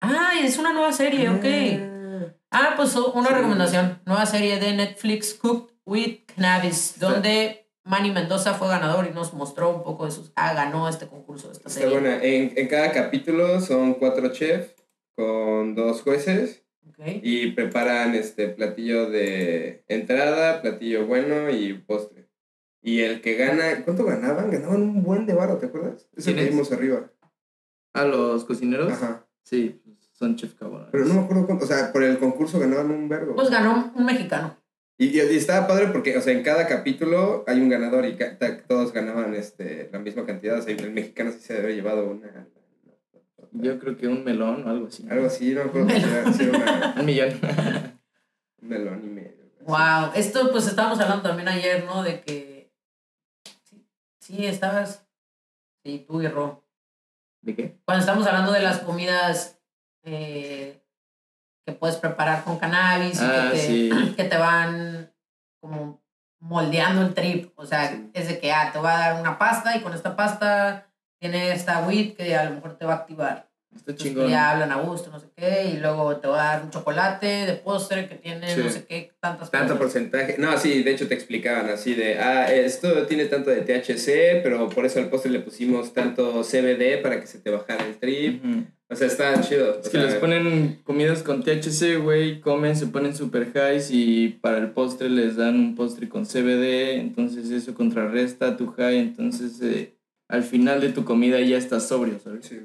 Ah, 0.00 0.32
es 0.42 0.58
una 0.58 0.72
nueva 0.72 0.92
serie, 0.92 1.28
ok. 1.28 2.34
Ah, 2.50 2.74
pues 2.76 2.96
oh, 2.96 3.12
una 3.12 3.30
recomendación. 3.30 4.00
Nueva 4.04 4.26
serie 4.26 4.58
de 4.58 4.74
Netflix 4.74 5.34
Cooked 5.34 5.72
with 5.84 6.20
Cannabis, 6.34 6.98
donde 6.98 7.68
Manny 7.84 8.10
Mendoza 8.10 8.54
fue 8.54 8.68
ganador 8.68 9.06
y 9.06 9.14
nos 9.14 9.32
mostró 9.32 9.70
un 9.70 9.82
poco 9.82 10.04
de 10.04 10.10
sus... 10.10 10.32
Ah, 10.34 10.52
ganó 10.54 10.88
este 10.88 11.06
concurso, 11.06 11.50
esta 11.52 11.68
Está 11.68 11.80
serie. 11.80 11.98
buena. 11.98 12.22
En, 12.22 12.52
en 12.56 12.68
cada 12.68 12.92
capítulo 12.92 13.60
son 13.60 13.94
cuatro 13.94 14.32
chefs 14.32 14.74
con 15.16 15.74
dos 15.74 16.02
jueces 16.02 16.64
y 17.04 17.52
preparan 17.52 18.14
este 18.14 18.48
platillo 18.48 19.10
de 19.10 19.84
entrada, 19.88 20.60
platillo 20.62 21.06
bueno 21.06 21.50
y 21.50 21.74
postre. 21.74 22.21
Y 22.82 23.00
el 23.00 23.20
que 23.20 23.34
gana, 23.36 23.84
¿cuánto 23.84 24.04
ganaban? 24.04 24.50
Ganaban 24.50 24.82
un 24.82 25.02
buen 25.02 25.24
de 25.26 25.34
barro, 25.34 25.56
¿te 25.58 25.66
acuerdas? 25.66 26.08
Eso 26.16 26.34
que 26.34 26.44
vimos 26.46 26.72
arriba. 26.72 27.10
¿A 27.94 28.04
los 28.04 28.44
cocineros? 28.44 28.92
Ajá. 28.92 29.26
Sí, 29.44 29.80
pues, 29.84 30.10
son 30.12 30.36
chef 30.36 30.54
cabrones. 30.54 30.88
Pero 30.90 31.04
no 31.04 31.14
me 31.14 31.20
acuerdo 31.20 31.46
cuánto, 31.46 31.64
o 31.64 31.68
sea, 31.68 31.92
por 31.92 32.02
el 32.02 32.18
concurso 32.18 32.58
ganaban 32.58 32.90
un 32.90 33.08
vergo. 33.08 33.34
Pues 33.36 33.50
ganó 33.50 33.92
un 33.94 34.04
mexicano. 34.04 34.56
Y, 34.98 35.06
y- 35.06 35.20
y 35.32 35.36
estaba 35.36 35.66
padre 35.66 35.88
porque, 35.92 36.16
o 36.16 36.20
sea, 36.20 36.32
en 36.32 36.42
cada 36.42 36.66
capítulo 36.66 37.44
hay 37.46 37.60
un 37.60 37.68
ganador 37.68 38.04
y 38.04 38.16
todos 38.68 38.92
ganaban 38.92 39.34
este, 39.34 39.88
la 39.92 39.98
misma 39.98 40.26
cantidad. 40.26 40.58
O 40.58 40.62
sea, 40.62 40.74
el 40.74 40.92
mexicano 40.92 41.30
sí 41.32 41.38
se 41.40 41.58
haber 41.58 41.74
llevado 41.74 42.08
una. 42.08 42.46
Yo 43.52 43.78
creo 43.78 43.96
que 43.96 44.08
un 44.08 44.24
melón 44.24 44.66
o 44.66 44.70
algo 44.70 44.86
así. 44.88 45.06
Algo 45.10 45.26
así, 45.26 45.52
no 45.54 45.64
me 45.64 45.68
acuerdo 45.70 45.88
si 45.90 45.96
era, 46.02 46.32
si 46.32 46.42
era 46.44 46.58
una- 46.58 46.94
Un 47.00 47.06
millón. 47.06 47.28
un 48.62 48.68
melón 48.68 49.02
y 49.04 49.08
medio. 49.08 49.42
Wow, 49.66 50.12
esto 50.14 50.50
pues 50.50 50.66
estábamos 50.66 50.98
hablando 51.00 51.22
también 51.22 51.48
ayer, 51.48 51.84
¿no? 51.84 52.02
De 52.02 52.20
que... 52.20 52.51
Sí, 54.22 54.46
estabas... 54.46 55.04
Sí, 55.84 56.04
tú 56.06 56.22
y 56.22 56.28
Ro. 56.28 56.64
¿De 57.42 57.56
qué? 57.56 57.76
cuando 57.84 58.02
estamos 58.02 58.24
hablando 58.28 58.52
de 58.52 58.60
las 58.62 58.78
comidas 58.78 59.60
eh, 60.04 60.80
que 61.66 61.72
puedes 61.72 61.96
preparar 61.96 62.44
con 62.44 62.56
cannabis 62.60 63.20
y 63.20 63.24
Ah, 63.24 63.48
que, 63.50 63.56
te, 63.58 63.66
sí. 63.66 63.90
que 64.16 64.24
te 64.24 64.36
van 64.38 65.12
como 65.60 66.00
moldeando 66.40 67.02
el 67.02 67.14
trip. 67.14 67.52
O 67.58 67.66
sea, 67.66 67.88
Sí. 67.90 68.10
es 68.14 68.28
de 68.28 68.38
que 68.38 68.52
ah, 68.52 68.70
te 68.72 68.78
va 68.78 68.94
a 68.94 69.08
dar 69.10 69.20
una 69.20 69.38
pasta 69.38 69.76
y 69.76 69.80
con 69.82 69.92
esta 69.92 70.14
pasta 70.14 70.86
tiene 71.20 71.50
esta 71.52 71.80
weed 71.86 72.14
que 72.16 72.36
a 72.36 72.44
lo 72.44 72.54
mejor 72.54 72.78
te 72.78 72.84
va 72.84 72.92
a 72.94 72.96
activar. 72.98 73.50
Está 73.74 73.94
chingón. 73.96 74.28
ya 74.30 74.50
hablan 74.50 74.70
a 74.70 74.76
gusto, 74.82 75.10
no 75.10 75.18
sé 75.18 75.26
qué, 75.36 75.70
y 75.74 75.78
luego 75.78 76.16
te 76.18 76.28
va 76.28 76.42
a 76.50 76.54
dar 76.56 76.64
un 76.64 76.70
chocolate 76.70 77.26
de 77.26 77.54
postre 77.54 78.08
que 78.08 78.14
tiene 78.16 78.48
Sí. 78.54 78.60
no 78.62 78.70
sé 78.70 78.84
qué, 78.86 79.10
tantas 79.20 79.50
Tanto 79.50 79.74
cosas. 79.74 79.78
porcentaje. 79.78 80.36
No, 80.38 80.56
sí, 80.58 80.82
de 80.82 80.90
hecho 80.92 81.08
te 81.08 81.14
explicaban 81.14 81.68
así 81.70 81.94
de, 81.94 82.18
ah, 82.18 82.52
esto 82.52 83.06
tiene 83.06 83.24
tanto 83.26 83.50
de 83.50 83.62
THC, 83.62 84.40
pero 84.42 84.68
por 84.68 84.84
eso 84.86 84.98
al 85.00 85.08
postre 85.08 85.30
le 85.32 85.40
pusimos 85.40 85.92
tanto 85.92 86.42
CBD 86.44 87.00
para 87.02 87.20
que 87.20 87.26
se 87.26 87.38
te 87.38 87.50
bajara 87.50 87.84
el 87.86 87.96
trip. 87.96 88.44
O 88.88 88.94
sea, 88.94 89.06
está 89.06 89.40
chido. 89.40 89.70
Es 89.80 89.86
O 89.88 89.90
que 89.90 89.96
sea, 89.98 90.02
les 90.04 90.14
ponen 90.16 90.82
comidas 90.84 91.22
con 91.22 91.42
THC, 91.42 91.96
güey, 91.96 92.40
comen, 92.40 92.76
se 92.76 92.88
ponen 92.88 93.16
super 93.16 93.50
highs 93.54 93.90
y 93.90 94.28
para 94.42 94.58
el 94.58 94.70
postre 94.72 95.08
les 95.08 95.36
dan 95.36 95.54
un 95.58 95.74
postre 95.74 96.10
con 96.10 96.26
CBD, 96.26 96.96
entonces 97.00 97.50
eso 97.50 97.72
contrarresta 97.72 98.56
tu 98.58 98.66
high, 98.72 98.98
entonces 98.98 99.58
eh, 99.62 99.96
al 100.28 100.42
final 100.42 100.82
de 100.82 100.90
tu 100.90 101.04
comida 101.06 101.40
ya 101.40 101.56
estás 101.56 101.88
sobrio, 101.88 102.18
¿sabes? 102.22 102.44
sí. 102.46 102.60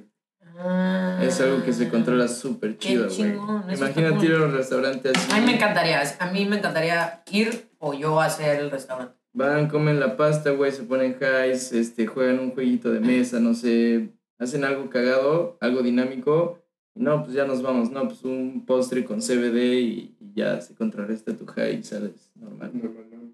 Ah. 0.60 1.20
Es 1.22 1.39
algo 1.39 1.64
que 1.64 1.72
se 1.72 1.89
controla 1.89 2.28
súper 2.28 2.78
chido, 2.78 3.05
güey. 3.05 3.16
chingón, 3.16 3.64
Imagínate 3.72 4.26
ir 4.26 4.34
a 4.34 4.45
un 4.45 4.53
restaurante 4.53 5.12
así. 5.14 5.32
A 5.32 5.39
mí 5.39 5.45
me 5.45 5.55
encantaría, 5.55 6.01
a 6.20 6.32
mí 6.32 6.45
me 6.45 6.58
encantaría 6.58 7.22
ir 7.32 7.70
o 7.78 7.93
yo 7.93 8.20
hacer 8.20 8.60
el 8.60 8.72
restaurante. 8.72 9.14
Van, 9.34 9.68
comen 9.68 9.99
la 9.99 10.18
pasta, 10.18 10.49
güey, 10.49 10.72
se 10.72 10.84
ponen 10.84 11.16
highs, 11.22 11.72
este, 11.72 12.08
juegan 12.08 12.39
un 12.39 12.51
jueguito 12.51 12.91
de 12.91 12.99
mesa, 12.99 13.39
no 13.39 13.53
sé, 13.53 14.10
hacen 14.39 14.64
algo 14.66 14.89
cagado, 14.89 15.58
algo 15.62 15.84
dinámico. 15.84 16.64
No, 16.95 17.24
pues 17.24 17.36
ya 17.36 17.45
nos 17.45 17.62
vamos, 17.62 17.91
no, 17.91 18.08
pues 18.08 18.24
un 18.24 18.66
postre 18.66 19.05
con 19.05 19.20
CBD 19.22 19.76
y, 19.76 20.16
y 20.20 20.34
ya 20.34 20.60
se 20.62 20.74
contrarresta 20.74 21.38
tu 21.38 21.45
high 21.45 21.76
y 21.80 21.84
sales 21.84 22.32
normal. 22.34 22.72
No, 22.74 22.89
no, 22.89 22.89
no. 22.89 23.32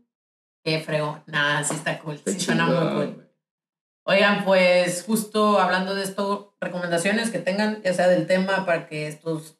Qué 0.62 0.80
frego. 0.80 1.22
Nah, 1.28 1.64
sí 1.64 1.76
está 1.76 1.98
cool. 2.00 2.16
Está 2.16 2.32
Sí 2.32 2.40
suena 2.42 2.66
muy 2.66 2.76
chingón, 2.76 3.14
cool. 3.14 3.23
Oigan, 4.06 4.44
pues 4.44 5.04
justo 5.04 5.60
hablando 5.60 5.96
de 5.96 6.04
esto, 6.04 6.56
recomendaciones 6.60 7.30
que 7.32 7.40
tengan, 7.40 7.82
ya 7.82 7.94
sea 7.94 8.08
del 8.10 8.28
tema, 8.28 8.66
para 8.66 8.88
que 8.88 9.08
estos 9.08 9.58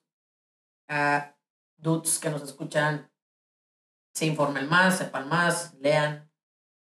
ah, 0.90 1.36
dudes 1.78 2.20
que 2.20 2.30
nos 2.30 2.44
escuchan 2.44 3.10
se 4.14 4.26
informen 4.26 4.68
más, 4.68 4.98
sepan 4.98 5.30
más, 5.30 5.74
lean 5.80 6.30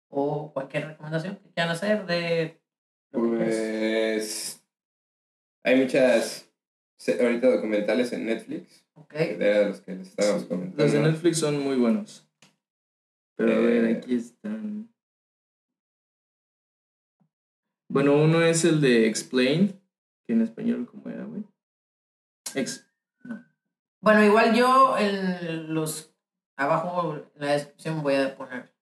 o 0.09 0.51
cualquier 0.53 0.87
recomendación 0.87 1.37
que 1.37 1.49
quieran 1.51 1.71
hacer 1.71 2.05
de... 2.05 2.61
Pues 3.11 4.61
hay 5.63 5.75
muchas 5.77 6.51
ahorita 7.19 7.47
documentales 7.49 8.11
en 8.11 8.25
Netflix, 8.25 8.85
Ok. 8.95 9.13
de 9.13 9.65
los 9.65 9.81
que 9.81 9.95
les 9.95 10.09
estábamos 10.09 10.43
comentando. 10.45 10.83
Los 10.83 10.91
de 10.91 10.99
Netflix 10.99 11.39
son 11.39 11.59
muy 11.61 11.77
buenos. 11.77 12.27
Pero 13.35 13.53
a 13.53 13.59
ver, 13.59 13.85
Eh. 13.85 13.97
aquí 13.97 14.15
están. 14.15 14.89
Bueno, 17.87 18.15
uno 18.15 18.41
es 18.41 18.65
el 18.65 18.81
de 18.81 19.07
Explained, 19.07 19.75
que 20.25 20.33
en 20.33 20.41
español, 20.41 20.87
¿cómo 20.89 21.09
era, 21.09 21.23
güey? 21.23 21.43
Ex 22.55 22.87
Bueno, 24.01 24.23
igual 24.23 24.55
yo 24.55 24.97
en 24.97 25.73
los... 25.73 26.11
Abajo 26.57 27.15
en 27.15 27.41
la 27.41 27.53
descripción 27.53 28.01
voy 28.01 28.15
a 28.15 28.35
poner... 28.35 28.73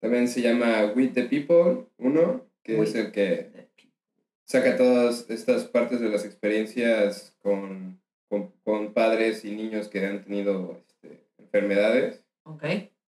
También 0.00 0.28
se 0.28 0.42
llama 0.42 0.92
With 0.94 1.12
the 1.14 1.24
People, 1.24 1.86
uno, 1.96 2.46
que 2.62 2.80
es 2.80 2.94
el 2.94 3.10
que 3.10 3.66
saca 4.46 4.76
todas 4.76 5.28
estas 5.28 5.64
partes 5.64 6.00
de 6.00 6.08
las 6.08 6.24
experiencias 6.24 7.36
con, 7.40 8.00
con, 8.28 8.52
con 8.64 8.92
padres 8.92 9.44
y 9.44 9.54
niños 9.54 9.88
que 9.88 10.06
han 10.06 10.22
tenido 10.22 10.80
este, 10.86 11.26
enfermedades. 11.38 12.24
Ok. 12.44 12.64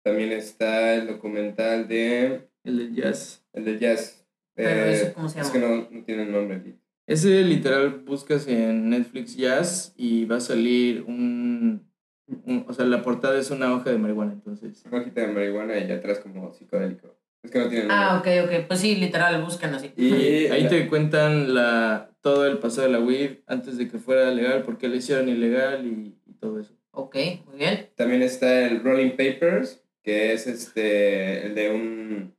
También 0.03 0.33
está 0.33 0.95
el 0.95 1.07
documental 1.07 1.89
de 1.89 2.49
el 2.63 2.95
de 2.95 3.01
Jazz. 3.01 3.45
el 3.53 3.65
de 3.65 3.79
jazz. 3.79 4.24
Pero 4.55 4.69
Eh, 4.91 5.13
¿cómo 5.15 5.29
se 5.29 5.41
Es 5.41 5.53
llama? 5.53 5.53
que 5.53 5.67
no, 5.67 5.89
no 5.91 6.05
tiene 6.05 6.27
nombre. 6.27 6.63
Ese 7.07 7.43
literal 7.43 7.91
buscas 8.07 8.47
en 8.49 8.89
Netflix 8.91 9.37
Jazz 9.37 9.93
y 9.97 10.25
va 10.25 10.37
a 10.37 10.41
salir 10.41 11.03
un, 11.07 11.87
un- 12.47 12.65
O 12.69 12.73
sea, 12.73 12.87
la 12.87 13.03
portada 13.03 13.39
es 13.39 13.51
una 13.51 13.75
hoja 13.75 13.91
de 13.91 13.99
marihuana, 13.99 14.33
entonces. 14.33 14.83
Una 14.87 15.01
hojita 15.03 15.21
de 15.23 15.29
marihuana 15.33 15.77
y 15.79 15.91
atrás 15.91 16.21
como 16.21 16.53
psicodélico. 16.55 17.15
Es 17.43 17.51
que 17.51 17.59
no 17.59 17.69
tiene 17.69 17.85
nombre. 17.87 17.97
Ah, 18.01 18.19
ok, 18.19 18.47
ok. 18.49 18.67
Pues 18.69 18.81
sí, 18.81 18.97
literal, 18.97 19.43
buscan 19.43 19.75
así. 19.75 19.93
Y 19.97 20.13
Ahí 20.51 20.63
la- 20.63 20.69
te 20.71 20.89
cuentan 20.89 21.55
la, 21.55 22.11
todo 22.23 22.47
el 22.47 22.59
pasado 22.59 22.87
de 22.87 22.93
la 22.95 23.01
weed 23.01 23.41
antes 23.47 23.77
de 23.77 23.87
que 23.89 23.99
fuera 23.99 24.31
legal, 24.31 24.63
por 24.63 24.79
qué 24.79 24.89
la 24.89 24.97
hicieron 24.97 25.29
ilegal 25.29 25.85
y, 25.87 26.17
y 26.27 26.33
todo 26.41 26.59
eso. 26.59 26.73
Ok, 26.93 27.17
muy 27.47 27.59
bien. 27.59 27.91
También 27.97 28.23
está 28.23 28.67
el 28.67 28.83
Rolling 28.83 29.11
Papers, 29.11 29.85
que 30.03 30.33
es 30.33 30.47
este 30.47 31.45
el 31.49 31.55
de 31.55 31.71
un, 31.71 32.35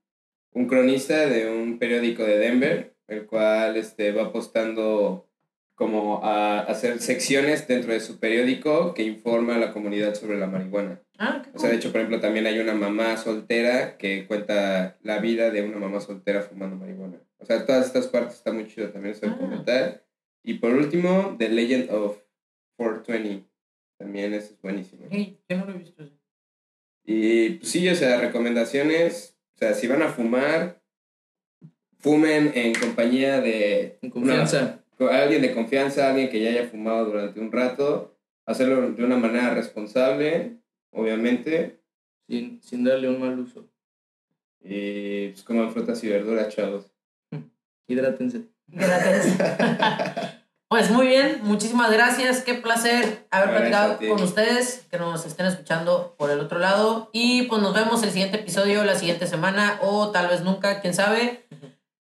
un 0.56 0.68
cronista 0.68 1.28
de 1.28 1.50
un 1.52 1.78
periódico 1.80 2.24
de 2.24 2.38
Denver, 2.40 2.96
el 3.08 3.26
cual 3.26 3.78
este, 3.78 4.12
va 4.12 4.24
apostando 4.28 5.30
como 5.76 6.24
a 6.24 6.62
hacer 6.62 7.00
secciones 7.00 7.68
dentro 7.68 7.92
de 7.92 8.00
su 8.00 8.18
periódico 8.20 8.94
que 8.94 9.04
informa 9.04 9.56
a 9.56 9.60
la 9.60 9.74
comunidad 9.74 10.16
sobre 10.16 10.38
la 10.40 10.48
marihuana. 10.48 11.02
Ah, 11.18 11.44
O 11.54 11.60
sea, 11.60 11.70
de 11.70 11.76
hecho, 11.76 11.92
por 11.92 12.00
ejemplo, 12.00 12.22
también 12.22 12.48
hay 12.48 12.60
una 12.60 12.74
mamá 12.74 13.18
soltera 13.18 13.98
que 13.98 14.26
cuenta 14.26 14.98
la 15.04 15.20
vida 15.20 15.52
de 15.52 15.62
una 15.64 15.78
mamá 15.78 16.00
soltera 16.00 16.42
fumando 16.42 16.78
marihuana. 16.78 17.18
O 17.40 17.46
sea, 17.46 17.66
todas 17.66 17.86
estas 17.88 18.08
partes 18.08 18.36
está 18.36 18.54
muy 18.54 18.68
chido 18.68 18.90
también 18.90 19.14
ese 19.14 19.26
Ah. 19.26 19.30
documental. 19.32 20.02
Y 20.44 20.56
por 20.56 20.74
último, 20.74 21.36
The 21.38 21.50
Legend 21.50 21.92
of 21.92 22.18
420. 22.78 23.46
También 23.98 24.34
es 24.34 24.56
buenísimo. 24.62 25.08
Sí, 25.12 25.38
yo 25.50 25.58
no 25.58 25.66
lo 25.66 25.72
he 25.74 25.78
visto. 25.78 26.10
Y 27.04 27.50
pues 27.52 27.70
sí, 27.70 27.88
o 27.90 27.96
sea, 27.96 28.20
recomendaciones. 28.22 29.35
O 29.56 29.58
sea, 29.58 29.74
si 29.74 29.88
van 29.88 30.02
a 30.02 30.10
fumar, 30.10 30.82
fumen 32.00 32.52
en 32.56 32.74
compañía 32.76 33.40
de 33.42 33.98
En 34.02 34.10
confianza. 34.10 34.82
una- 35.00 35.18
alguien 35.22 35.42
de 35.42 35.54
confianza, 35.54 36.10
alguien 36.10 36.30
que 36.30 36.42
ya 36.42 36.50
haya 36.50 36.68
fumado 36.68 37.06
durante 37.06 37.40
un 37.40 37.52
rato. 37.52 38.18
Hacerlo 38.46 38.92
de 38.92 39.04
una 39.04 39.18
manera 39.18 39.54
responsable, 39.56 40.58
obviamente. 40.92 41.80
Sin, 42.28 42.62
sin 42.62 42.84
darle 42.84 43.10
un 43.10 43.20
mal 43.20 43.40
uso. 43.40 43.68
Y 44.62 45.30
pues 45.30 45.44
coman 45.44 45.72
frutas 45.72 46.04
y 46.04 46.10
verduras, 46.10 46.54
chavos. 46.54 46.92
Hidrátense. 47.88 48.42
Gracias. 48.68 49.38
Pues 50.76 50.92
muy 50.92 51.08
bien, 51.08 51.40
muchísimas 51.44 51.90
gracias. 51.90 52.42
Qué 52.42 52.54
placer 52.54 53.26
haber 53.32 53.50
Gracias 53.50 53.72
platicado 53.72 53.98
con 53.98 54.22
ustedes, 54.22 54.86
que 54.92 54.98
nos 54.98 55.26
estén 55.26 55.46
escuchando 55.46 56.16
por 56.18 56.30
el 56.32 56.42
otro 56.42 56.60
lado. 56.60 57.10
Y 57.14 57.44
pues 57.44 57.62
nos 57.62 57.74
vemos 57.74 58.04
el 58.04 58.12
siguiente 58.12 58.40
episodio, 58.40 58.84
la 58.84 58.96
siguiente 58.96 59.26
semana, 59.26 59.80
o 59.82 60.10
tal 60.10 60.28
vez 60.28 60.42
nunca, 60.42 60.82
quién 60.82 60.94
sabe. 60.94 61.48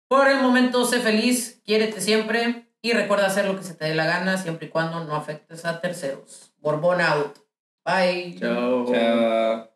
Por 0.06 0.28
el 0.28 0.40
momento, 0.40 0.84
sé 0.84 1.00
feliz, 1.00 1.60
quiérete 1.64 2.00
siempre 2.00 2.68
y 2.80 2.92
recuerda 2.92 3.26
hacer 3.26 3.46
lo 3.46 3.56
que 3.56 3.64
se 3.64 3.74
te 3.74 3.86
dé 3.86 3.96
la 3.96 4.04
gana, 4.04 4.38
siempre 4.38 4.68
y 4.68 4.70
cuando 4.70 5.02
no 5.02 5.16
afectes 5.16 5.64
a 5.64 5.80
terceros. 5.80 6.52
Borbón 6.58 7.00
out. 7.00 7.38
Bye. 7.84 8.36
Chao. 8.38 8.86
Chao. 8.86 9.69